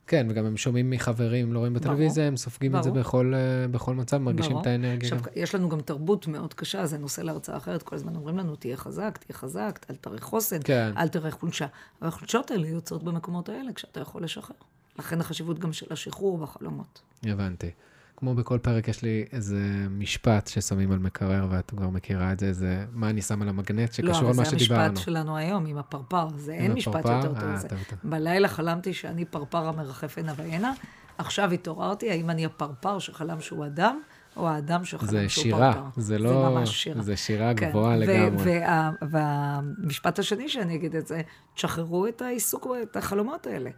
כן, 0.07 0.27
וגם 0.31 0.47
הם 0.47 0.57
שומעים 0.57 0.91
מחברים, 0.91 1.53
לא 1.53 1.59
רואים 1.59 1.75
בטלוויזיה, 1.75 2.27
הם 2.27 2.37
סופגים 2.37 2.77
את 2.77 2.83
זה 2.83 2.91
ברור. 2.91 3.03
בכל, 3.03 3.33
אה, 3.35 3.69
בכל 3.69 3.95
מצב, 3.95 4.19
מרגישים 4.19 4.51
ברור. 4.51 4.63
את 4.63 4.67
האנרגיה. 4.67 5.09
עכשיו. 5.15 5.33
יש 5.37 5.55
לנו 5.55 5.69
גם 5.69 5.81
תרבות 5.81 6.27
מאוד 6.27 6.55
קשה, 6.55 6.87
זה 6.87 6.99
נושא 6.99 7.21
להרצאה 7.21 7.57
אחרת, 7.57 7.83
כל 7.83 7.97
הזמן 7.97 8.17
אומרים 8.17 8.39
לנו, 8.39 8.57
תהיה 8.57 8.77
חזק, 8.77 9.19
תהיה 9.19 9.37
חזק, 9.37 9.87
אל 9.91 9.95
תראה 9.95 10.21
חוסן, 10.21 10.59
כן. 10.65 10.93
אל 10.97 11.09
תראה 11.09 11.31
חולשה. 11.31 11.67
אבל 12.01 12.09
החולשות 12.09 12.51
האלה 12.51 12.69
יוצאות 12.69 13.03
במקומות 13.03 13.49
האלה, 13.49 13.73
כשאתה 13.73 14.01
יכול 14.01 14.25
לשחרר. 14.25 14.57
לכן 14.99 15.21
החשיבות 15.21 15.59
גם 15.59 15.73
של 15.73 15.87
השחרור 15.91 16.41
והחלומות. 16.41 17.01
הבנתי. 17.23 17.71
כמו 18.17 18.35
בכל 18.35 18.59
פרק, 18.59 18.89
יש 18.89 19.03
לי 19.03 19.25
איזה 19.33 19.59
משפט 19.91 20.47
ששמים 20.47 20.93
על 20.93 20.99
מקרר, 20.99 21.47
ואת 21.51 21.71
כבר 21.71 21.89
מכירה 21.89 22.33
את 22.33 22.39
זה, 22.39 22.53
זה 22.53 22.85
מה 22.93 23.11
אני 23.11 23.23
שם 23.23 23.43
על 23.43 23.49
המגנט, 23.49 23.93
שקשור 23.93 24.13
לא, 24.13 24.19
על 24.19 24.25
אבל 24.27 24.37
מה 24.37 24.45
זה 24.45 24.51
שדיברנו. 24.51 24.83
המשפט 24.83 25.05
שלנו 25.05 25.37
היום, 25.37 25.67
עם 25.67 25.79
הפרפר. 25.79 26.29
זה 26.37 26.53
אין 26.53 26.73
משפט? 26.73 26.95
יותר 26.95 27.23
טוב 27.23 27.37
אה, 27.37 27.53
מזה. 27.55 27.69
טוב, 27.69 27.79
טוב. 27.91 27.99
בלילה 28.05 28.49
חלמתי 28.49 28.95
שאני 28.95 29.25
פרפר 29.25 29.69
המרחף 29.69 30.19
הנה 30.19 30.33
והנה, 30.37 30.73
עכשיו 31.19 31.51
התעוררתי, 31.53 32.11
האם 32.11 32.31
אני 32.31 32.45
הפרפר 32.45 32.99
שחלם 32.99 33.41
שהוא 33.41 33.67
אדם, 33.67 34.01
או 34.37 34.49
האדם 34.49 34.85
שחלם 34.85 35.09
זה 35.09 35.29
שהוא 35.29 35.43
שירה, 35.43 35.73
פרפר. 35.73 36.01
זה 36.01 36.19
לא... 36.19 36.29
זה 36.31 36.37
ממש 36.59 36.83
שירה. 36.83 37.03
זה 37.03 37.17
שירה 37.17 37.55
כן, 37.55 37.69
גבוהה 37.71 37.97
לגמרי. 37.97 38.59
וה- 38.61 38.91
והמשפט 39.11 40.19
השני 40.19 40.49
שאני 40.49 40.75
אגיד 40.75 40.97
את 40.97 41.07
זה, 41.07 41.21
תשחררו 41.55 42.07
את 42.07 42.23
העיסוק, 42.23 42.67
את 42.83 42.97
החלומות 42.97 43.47
האלה. 43.47 43.71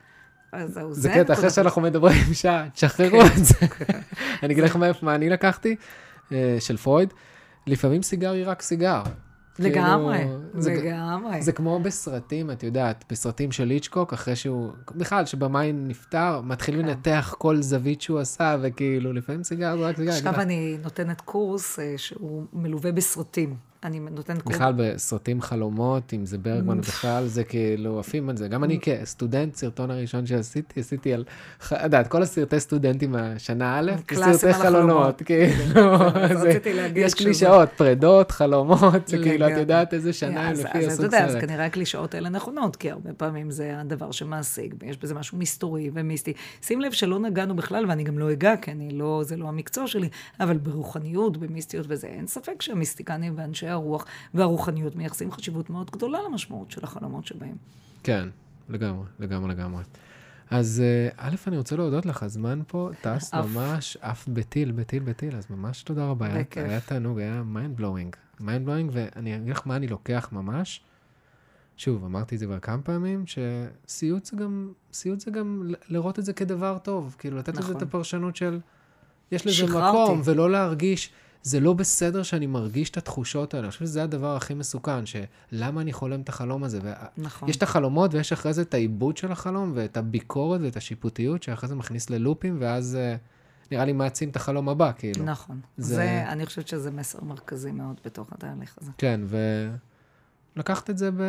אז 0.53 0.75
זהו, 0.75 0.95
זה 0.95 1.09
קטע, 1.09 1.33
אחרי. 1.33 1.51
שאנחנו 1.51 1.83
מדברים 1.83 2.23
שעה, 2.43 2.69
תשחרררו 2.75 3.21
את 3.23 3.45
זה. 3.45 3.55
אני 4.43 4.53
אגיד 4.55 4.65
מאיפה- 4.79 5.07
מה 5.07 5.15
אני 5.15 5.29
לקחתי, 5.31 5.77
אה, 6.33 6.57
של 6.61 6.77
פרויד. 6.77 7.13
לפעמים 7.67 8.03
סיגר 8.03 8.33
היא 8.33 8.45
רק 8.47 8.63
סיגר. 8.63 9.03
לגמרי, 9.59 10.19
כאילו, 10.19 10.39
זה- 10.63 10.75
לגמרי. 10.75 11.43
זה 11.43 11.53
כמו 11.53 11.81
בסרטים, 11.81 12.51
את 12.51 12.63
יודעת, 12.63 13.05
בסרטים 13.11 13.53
של 13.53 13.65
ליצ'קוק, 13.65 14.13
אחרי 14.13 14.37
שהוא, 14.37 14.71
בכלל, 14.97 15.27
שבמאי 15.27 15.73
נפטר, 15.73 16.41
מתחיל 16.45 16.83
כן. 16.83 16.89
לנתח 16.89 17.35
כל 17.39 17.63
זווית 17.63 18.01
שהוא 18.03 18.19
עשה, 18.19 18.57
וכאילו, 18.63 19.13
לפעמים 19.13 19.45
סיגר 19.45 19.77
זה 19.79 19.85
רק 19.87 19.97
סיגר. 19.97 20.13
עכשיו 20.13 20.35
אני 20.35 20.79
נותנת 20.83 21.21
קורס 21.21 21.79
אה, 21.79 21.95
שהוא 21.97 22.45
מלווה 22.53 22.93
בסרטים. 22.93 23.55
אני 23.85 24.01
נותנת. 24.01 24.47
בכלל 24.47 24.73
בסרטים 24.77 25.43
חלומות, 25.43 26.13
אם 26.15 26.27
זה 26.27 26.39
ברגמן 26.39 26.81
בכלל, 26.81 27.27
זה 27.27 27.45
כאילו 27.45 28.01
עפים 28.01 28.29
על 28.29 28.37
זה. 28.37 28.49
גם 28.49 28.65
אני 28.65 28.79
כסטודנט, 28.83 29.55
סרטון 29.55 29.91
הראשון 29.91 30.27
שעשיתי, 30.27 30.81
עשיתי 30.81 31.15
על, 31.15 31.25
את 31.73 32.09
כל 32.09 32.23
הסרטי 32.23 32.61
סטודנטים 32.61 33.13
מהשנה 33.13 33.79
א', 33.79 33.91
על 34.17 34.23
החלומות. 34.51 34.53
חלומות, 34.53 35.23
כאילו, 35.23 35.97
רציתי 36.15 36.73
להגיד 36.75 37.07
יש 37.07 37.15
קלישאות, 37.15 37.69
פרדות, 37.77 38.31
חלומות, 38.31 39.09
זה 39.09 39.19
כאילו, 39.19 39.47
את. 39.47 39.53
יודעת 39.59 39.95
איזה 39.95 40.13
שנה 40.13 40.41
הם 40.41 40.53
אז- 40.53 40.65
לפי 40.65 40.87
הסוג 40.87 41.05
יודע, 41.05 41.25
אז 41.25 41.33
סרט. 41.33 41.45
כנראה 41.45 41.67
הקלישאות 41.67 42.15
האלה 42.15 42.29
נכונות, 42.29 42.77
כי 42.77 42.91
הרבה 42.91 43.13
פעמים 43.13 43.51
זה 43.51 43.81
הדבר 43.81 44.11
שמעסיק, 44.11 44.75
ויש 44.81 44.97
בזה 44.99 45.15
משהו 45.15 45.39
מסתורי 45.39 45.91
ומיסטי. 45.95 46.33
שים 46.63 46.81
לב 46.81 46.93
שלא 46.93 47.19
נגענו 47.19 47.57
בכלל, 47.57 47.85
ואני 47.89 48.05
גם 48.05 48.19
לא 48.19 48.33
אגע, 48.33 48.57
כי 48.57 48.71
אני 48.71 48.91
לא, 48.91 49.23
זה 49.25 49.37
לא 49.37 49.49
המקצוע 49.49 49.87
שלי, 49.87 50.09
אבל 50.41 50.57
ברוחניות, 50.57 51.37
במיסטיות 51.37 51.87
וזה, 51.89 52.07
אין 52.07 52.27
ספק 52.27 52.63
שהמיסטיקנים 52.63 53.35
ואנשי 53.37 53.68
הרוח 53.71 54.05
והרוחניות 54.35 54.97
מייחסים 54.97 55.33
חשיבות 55.33 55.71
מאוד 55.71 55.91
גדולה 55.91 56.19
למשמעות 56.29 56.71
של 56.71 56.81
החלומות 56.85 57.27
שבהם. 57.27 57.57
כן, 58.03 58.29
לגמרי, 58.69 59.07
לגמרי, 59.19 59.51
לגמרי. 59.51 59.83
אז 60.51 60.83
אה, 60.85 61.09
א', 61.17 61.37
אני 61.47 61.59
רוצה 61.59 61.77
להודות 61.77 62.07
לך, 62.07 62.23
הזמן 62.23 62.61
פה 62.67 62.91
טס 63.01 63.35
עף. 63.35 63.47
ממש 63.55 63.97
עף 64.01 64.29
בטיל, 64.29 64.73
בטיל, 64.73 65.03
בטיל, 65.03 65.37
אז 65.37 65.47
ממש 65.51 65.83
תודה 65.83 66.07
רבה. 66.07 66.29
בכיף. 66.29 66.65
היה 66.65 66.81
תענוג, 66.81 67.19
היה 67.19 67.43
mind 67.55 67.81
blowing. 67.81 68.41
mind 68.41 68.67
blowing, 68.67 68.91
ואני 68.93 69.37
אגיד 69.37 69.49
לך 69.49 69.63
מה 69.67 69.77
אני 69.77 69.87
לוקח 69.87 70.29
ממש. 70.33 70.81
שוב, 71.77 72.05
אמרתי 72.05 72.35
את 72.35 72.41
זה 72.41 72.47
כבר 72.47 72.59
כמה 72.59 72.83
פעמים, 72.83 73.25
שסיוט 73.27 74.25
זה 74.25 74.37
גם, 74.37 74.73
סיוט 74.93 75.21
זה 75.21 75.31
גם 75.31 75.71
לראות 75.89 76.19
את 76.19 76.25
זה 76.25 76.33
כדבר 76.33 76.79
טוב. 76.83 77.17
כאילו, 77.19 77.39
לתת 77.39 77.53
לזה 77.53 77.61
נכון. 77.61 77.77
את 77.77 77.83
הפרשנות 77.83 78.37
של, 78.37 78.61
יש 79.33 79.47
לזה 79.47 79.55
שחררתי. 79.55 79.99
מקום, 80.03 80.21
ולא 80.25 80.51
להרגיש, 80.51 81.11
זה 81.43 81.61
לא 81.61 81.73
בסדר 81.73 82.23
שאני 82.23 82.47
מרגיש 82.47 82.91
את 82.91 82.97
התחושות 82.97 83.55
האלה. 83.55 83.65
אני 83.67 83.71
חושב 83.71 83.85
שזה 83.85 84.03
הדבר 84.03 84.37
הכי 84.37 84.55
מסוכן, 84.55 85.05
שלמה 85.07 85.81
אני 85.81 85.93
חולם 85.93 86.21
את 86.21 86.29
החלום 86.29 86.65
הזה. 86.65 86.79
וה- 86.83 86.95
נכון. 87.17 87.49
יש 87.49 87.57
את 87.57 87.63
החלומות 87.63 88.15
ויש 88.15 88.33
אחרי 88.33 88.53
זה 88.53 88.63
את 88.63 88.75
העיבוד 88.75 89.17
של 89.17 89.33
החלום 89.33 89.73
ואת 89.75 89.97
הביקורת 89.97 90.61
ואת 90.61 90.77
השיפוטיות 90.77 91.43
שאחרי 91.43 91.69
זה 91.69 91.75
מכניס 91.75 92.11
ללופים 92.11 92.57
ואז 92.61 92.97
אה, 93.01 93.17
נראה 93.73 93.85
לי 93.85 93.93
מעצים 93.93 94.29
את 94.29 94.37
החלום 94.37 94.69
הבא, 94.69 94.93
כאילו. 94.99 95.25
נכון. 95.25 95.61
זה- 95.77 95.95
זה, 95.95 96.25
אני 96.29 96.47
חושבת 96.47 96.69
שזה 96.69 96.91
מסר 96.91 97.25
מרכזי 97.25 97.71
מאוד 97.73 98.01
בתוך 98.05 98.33
התהליך 98.33 98.79
הזה. 98.81 98.91
כן, 98.99 99.21
ולקחת 100.57 100.91
את 100.91 100.99
זה 100.99 101.11
ב... 101.11 101.23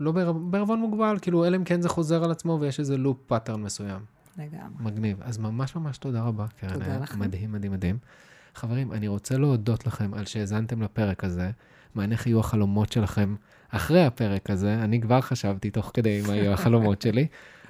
לא 0.00 0.12
בער- 0.12 0.32
בערבון 0.32 0.80
מוגבל, 0.80 1.18
כאילו, 1.22 1.44
אלא 1.44 1.56
אם 1.56 1.64
כן 1.64 1.80
זה 1.82 1.88
חוזר 1.88 2.24
על 2.24 2.30
עצמו 2.30 2.58
ויש 2.60 2.80
איזה 2.80 2.96
loop 2.96 3.16
pattern 3.26 3.62
מסוים. 3.62 4.00
לגמרי. 4.38 4.60
מגניב. 4.84 5.18
אז 5.22 5.38
ממש 5.38 5.76
ממש 5.76 5.98
תודה 5.98 6.22
רבה, 6.22 6.46
קרן. 6.60 6.72
תודה 6.72 6.98
לכם. 6.98 7.18
מדהים, 7.18 7.52
מדהים, 7.52 7.72
מדהים. 7.72 7.98
חברים, 8.58 8.92
אני 8.92 9.08
רוצה 9.08 9.38
להודות 9.38 9.86
לכם 9.86 10.14
על 10.14 10.26
שהאזנתם 10.26 10.82
לפרק 10.82 11.24
הזה. 11.24 11.50
מעניין 11.94 12.12
איך 12.12 12.26
יהיו 12.26 12.40
החלומות 12.40 12.92
שלכם 12.92 13.34
אחרי 13.70 14.04
הפרק 14.04 14.50
הזה. 14.50 14.74
אני 14.74 15.00
כבר 15.00 15.20
חשבתי 15.20 15.70
תוך 15.70 15.90
כדי 15.94 16.22
מה 16.26 16.36
יהיו 16.36 16.52
החלומות 16.52 17.02
שלי. 17.02 17.26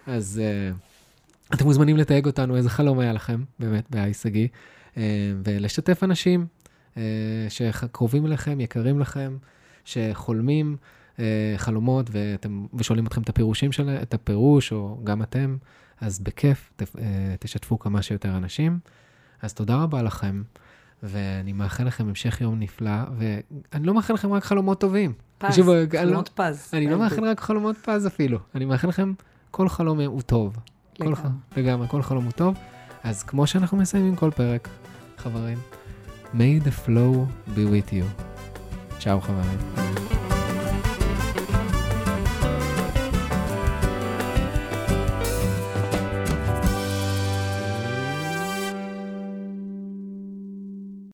אז 0.06 0.40
uh, 0.40 1.54
אתם 1.54 1.64
מוזמנים 1.64 1.96
לתייג 1.96 2.26
אותנו 2.26 2.56
איזה 2.56 2.70
חלום 2.70 2.98
היה 2.98 3.12
לכם, 3.12 3.44
באמת, 3.58 3.86
ב-Hi 3.90 4.14
שגיא, 4.14 4.48
uh, 4.94 4.98
ולשתף 5.44 6.04
אנשים 6.04 6.46
uh, 6.94 6.98
שקרובים 7.48 8.26
אליכם, 8.26 8.60
יקרים 8.60 9.00
לכם, 9.00 9.36
שחולמים 9.84 10.76
חלומות 11.56 12.10
ואתם, 12.12 12.66
ושואלים 12.74 13.06
אתכם 13.06 13.22
את 13.22 13.28
הפירושים 13.28 13.72
שלהם, 13.72 14.02
את 14.02 14.14
הפירוש, 14.14 14.72
או 14.72 15.00
גם 15.04 15.22
אתם. 15.22 15.56
אז 16.00 16.18
בכיף, 16.18 16.72
ת, 16.76 16.82
תשתפו 17.40 17.78
כמה 17.78 18.02
שיותר 18.02 18.36
אנשים. 18.36 18.78
אז 19.42 19.54
תודה 19.54 19.76
רבה 19.82 20.02
לכם, 20.02 20.42
ואני 21.02 21.52
מאחל 21.52 21.84
לכם 21.84 22.08
המשך 22.08 22.40
יום 22.40 22.58
נפלא, 22.60 22.90
ואני 23.18 23.86
לא 23.86 23.94
מאחל 23.94 24.14
לכם 24.14 24.32
רק 24.32 24.44
חלומות 24.44 24.80
טובים. 24.80 25.12
פז, 25.38 25.58
אני 25.58 25.66
לא- 25.66 25.98
חלומות 26.00 26.28
פז. 26.34 26.70
אני 26.72 26.86
לא 26.86 26.98
מאחל 26.98 27.24
רק 27.24 27.40
חלומות 27.40 27.76
פז 27.76 28.06
אפילו, 28.06 28.38
אני 28.54 28.64
מאחל 28.64 28.88
לכם, 28.88 29.12
כל 29.50 29.68
חלום 29.68 30.00
הוא 30.00 30.22
טוב. 30.22 30.56
כל 30.98 31.04
לגמרי. 31.04 31.16
ח- 31.16 31.56
לגמרי, 31.58 31.88
כל 31.88 32.02
חלום 32.02 32.24
הוא 32.24 32.32
טוב. 32.32 32.54
אז 33.04 33.22
כמו 33.22 33.46
שאנחנו 33.46 33.76
מסיימים 33.76 34.16
כל 34.16 34.30
פרק, 34.30 34.68
חברים, 35.18 35.58
may 36.34 36.64
the 36.64 36.86
flow 36.86 37.16
be 37.54 37.58
with 37.58 37.90
you. 37.92 38.22
צ'או 39.00 39.20
חברים. 39.20 40.07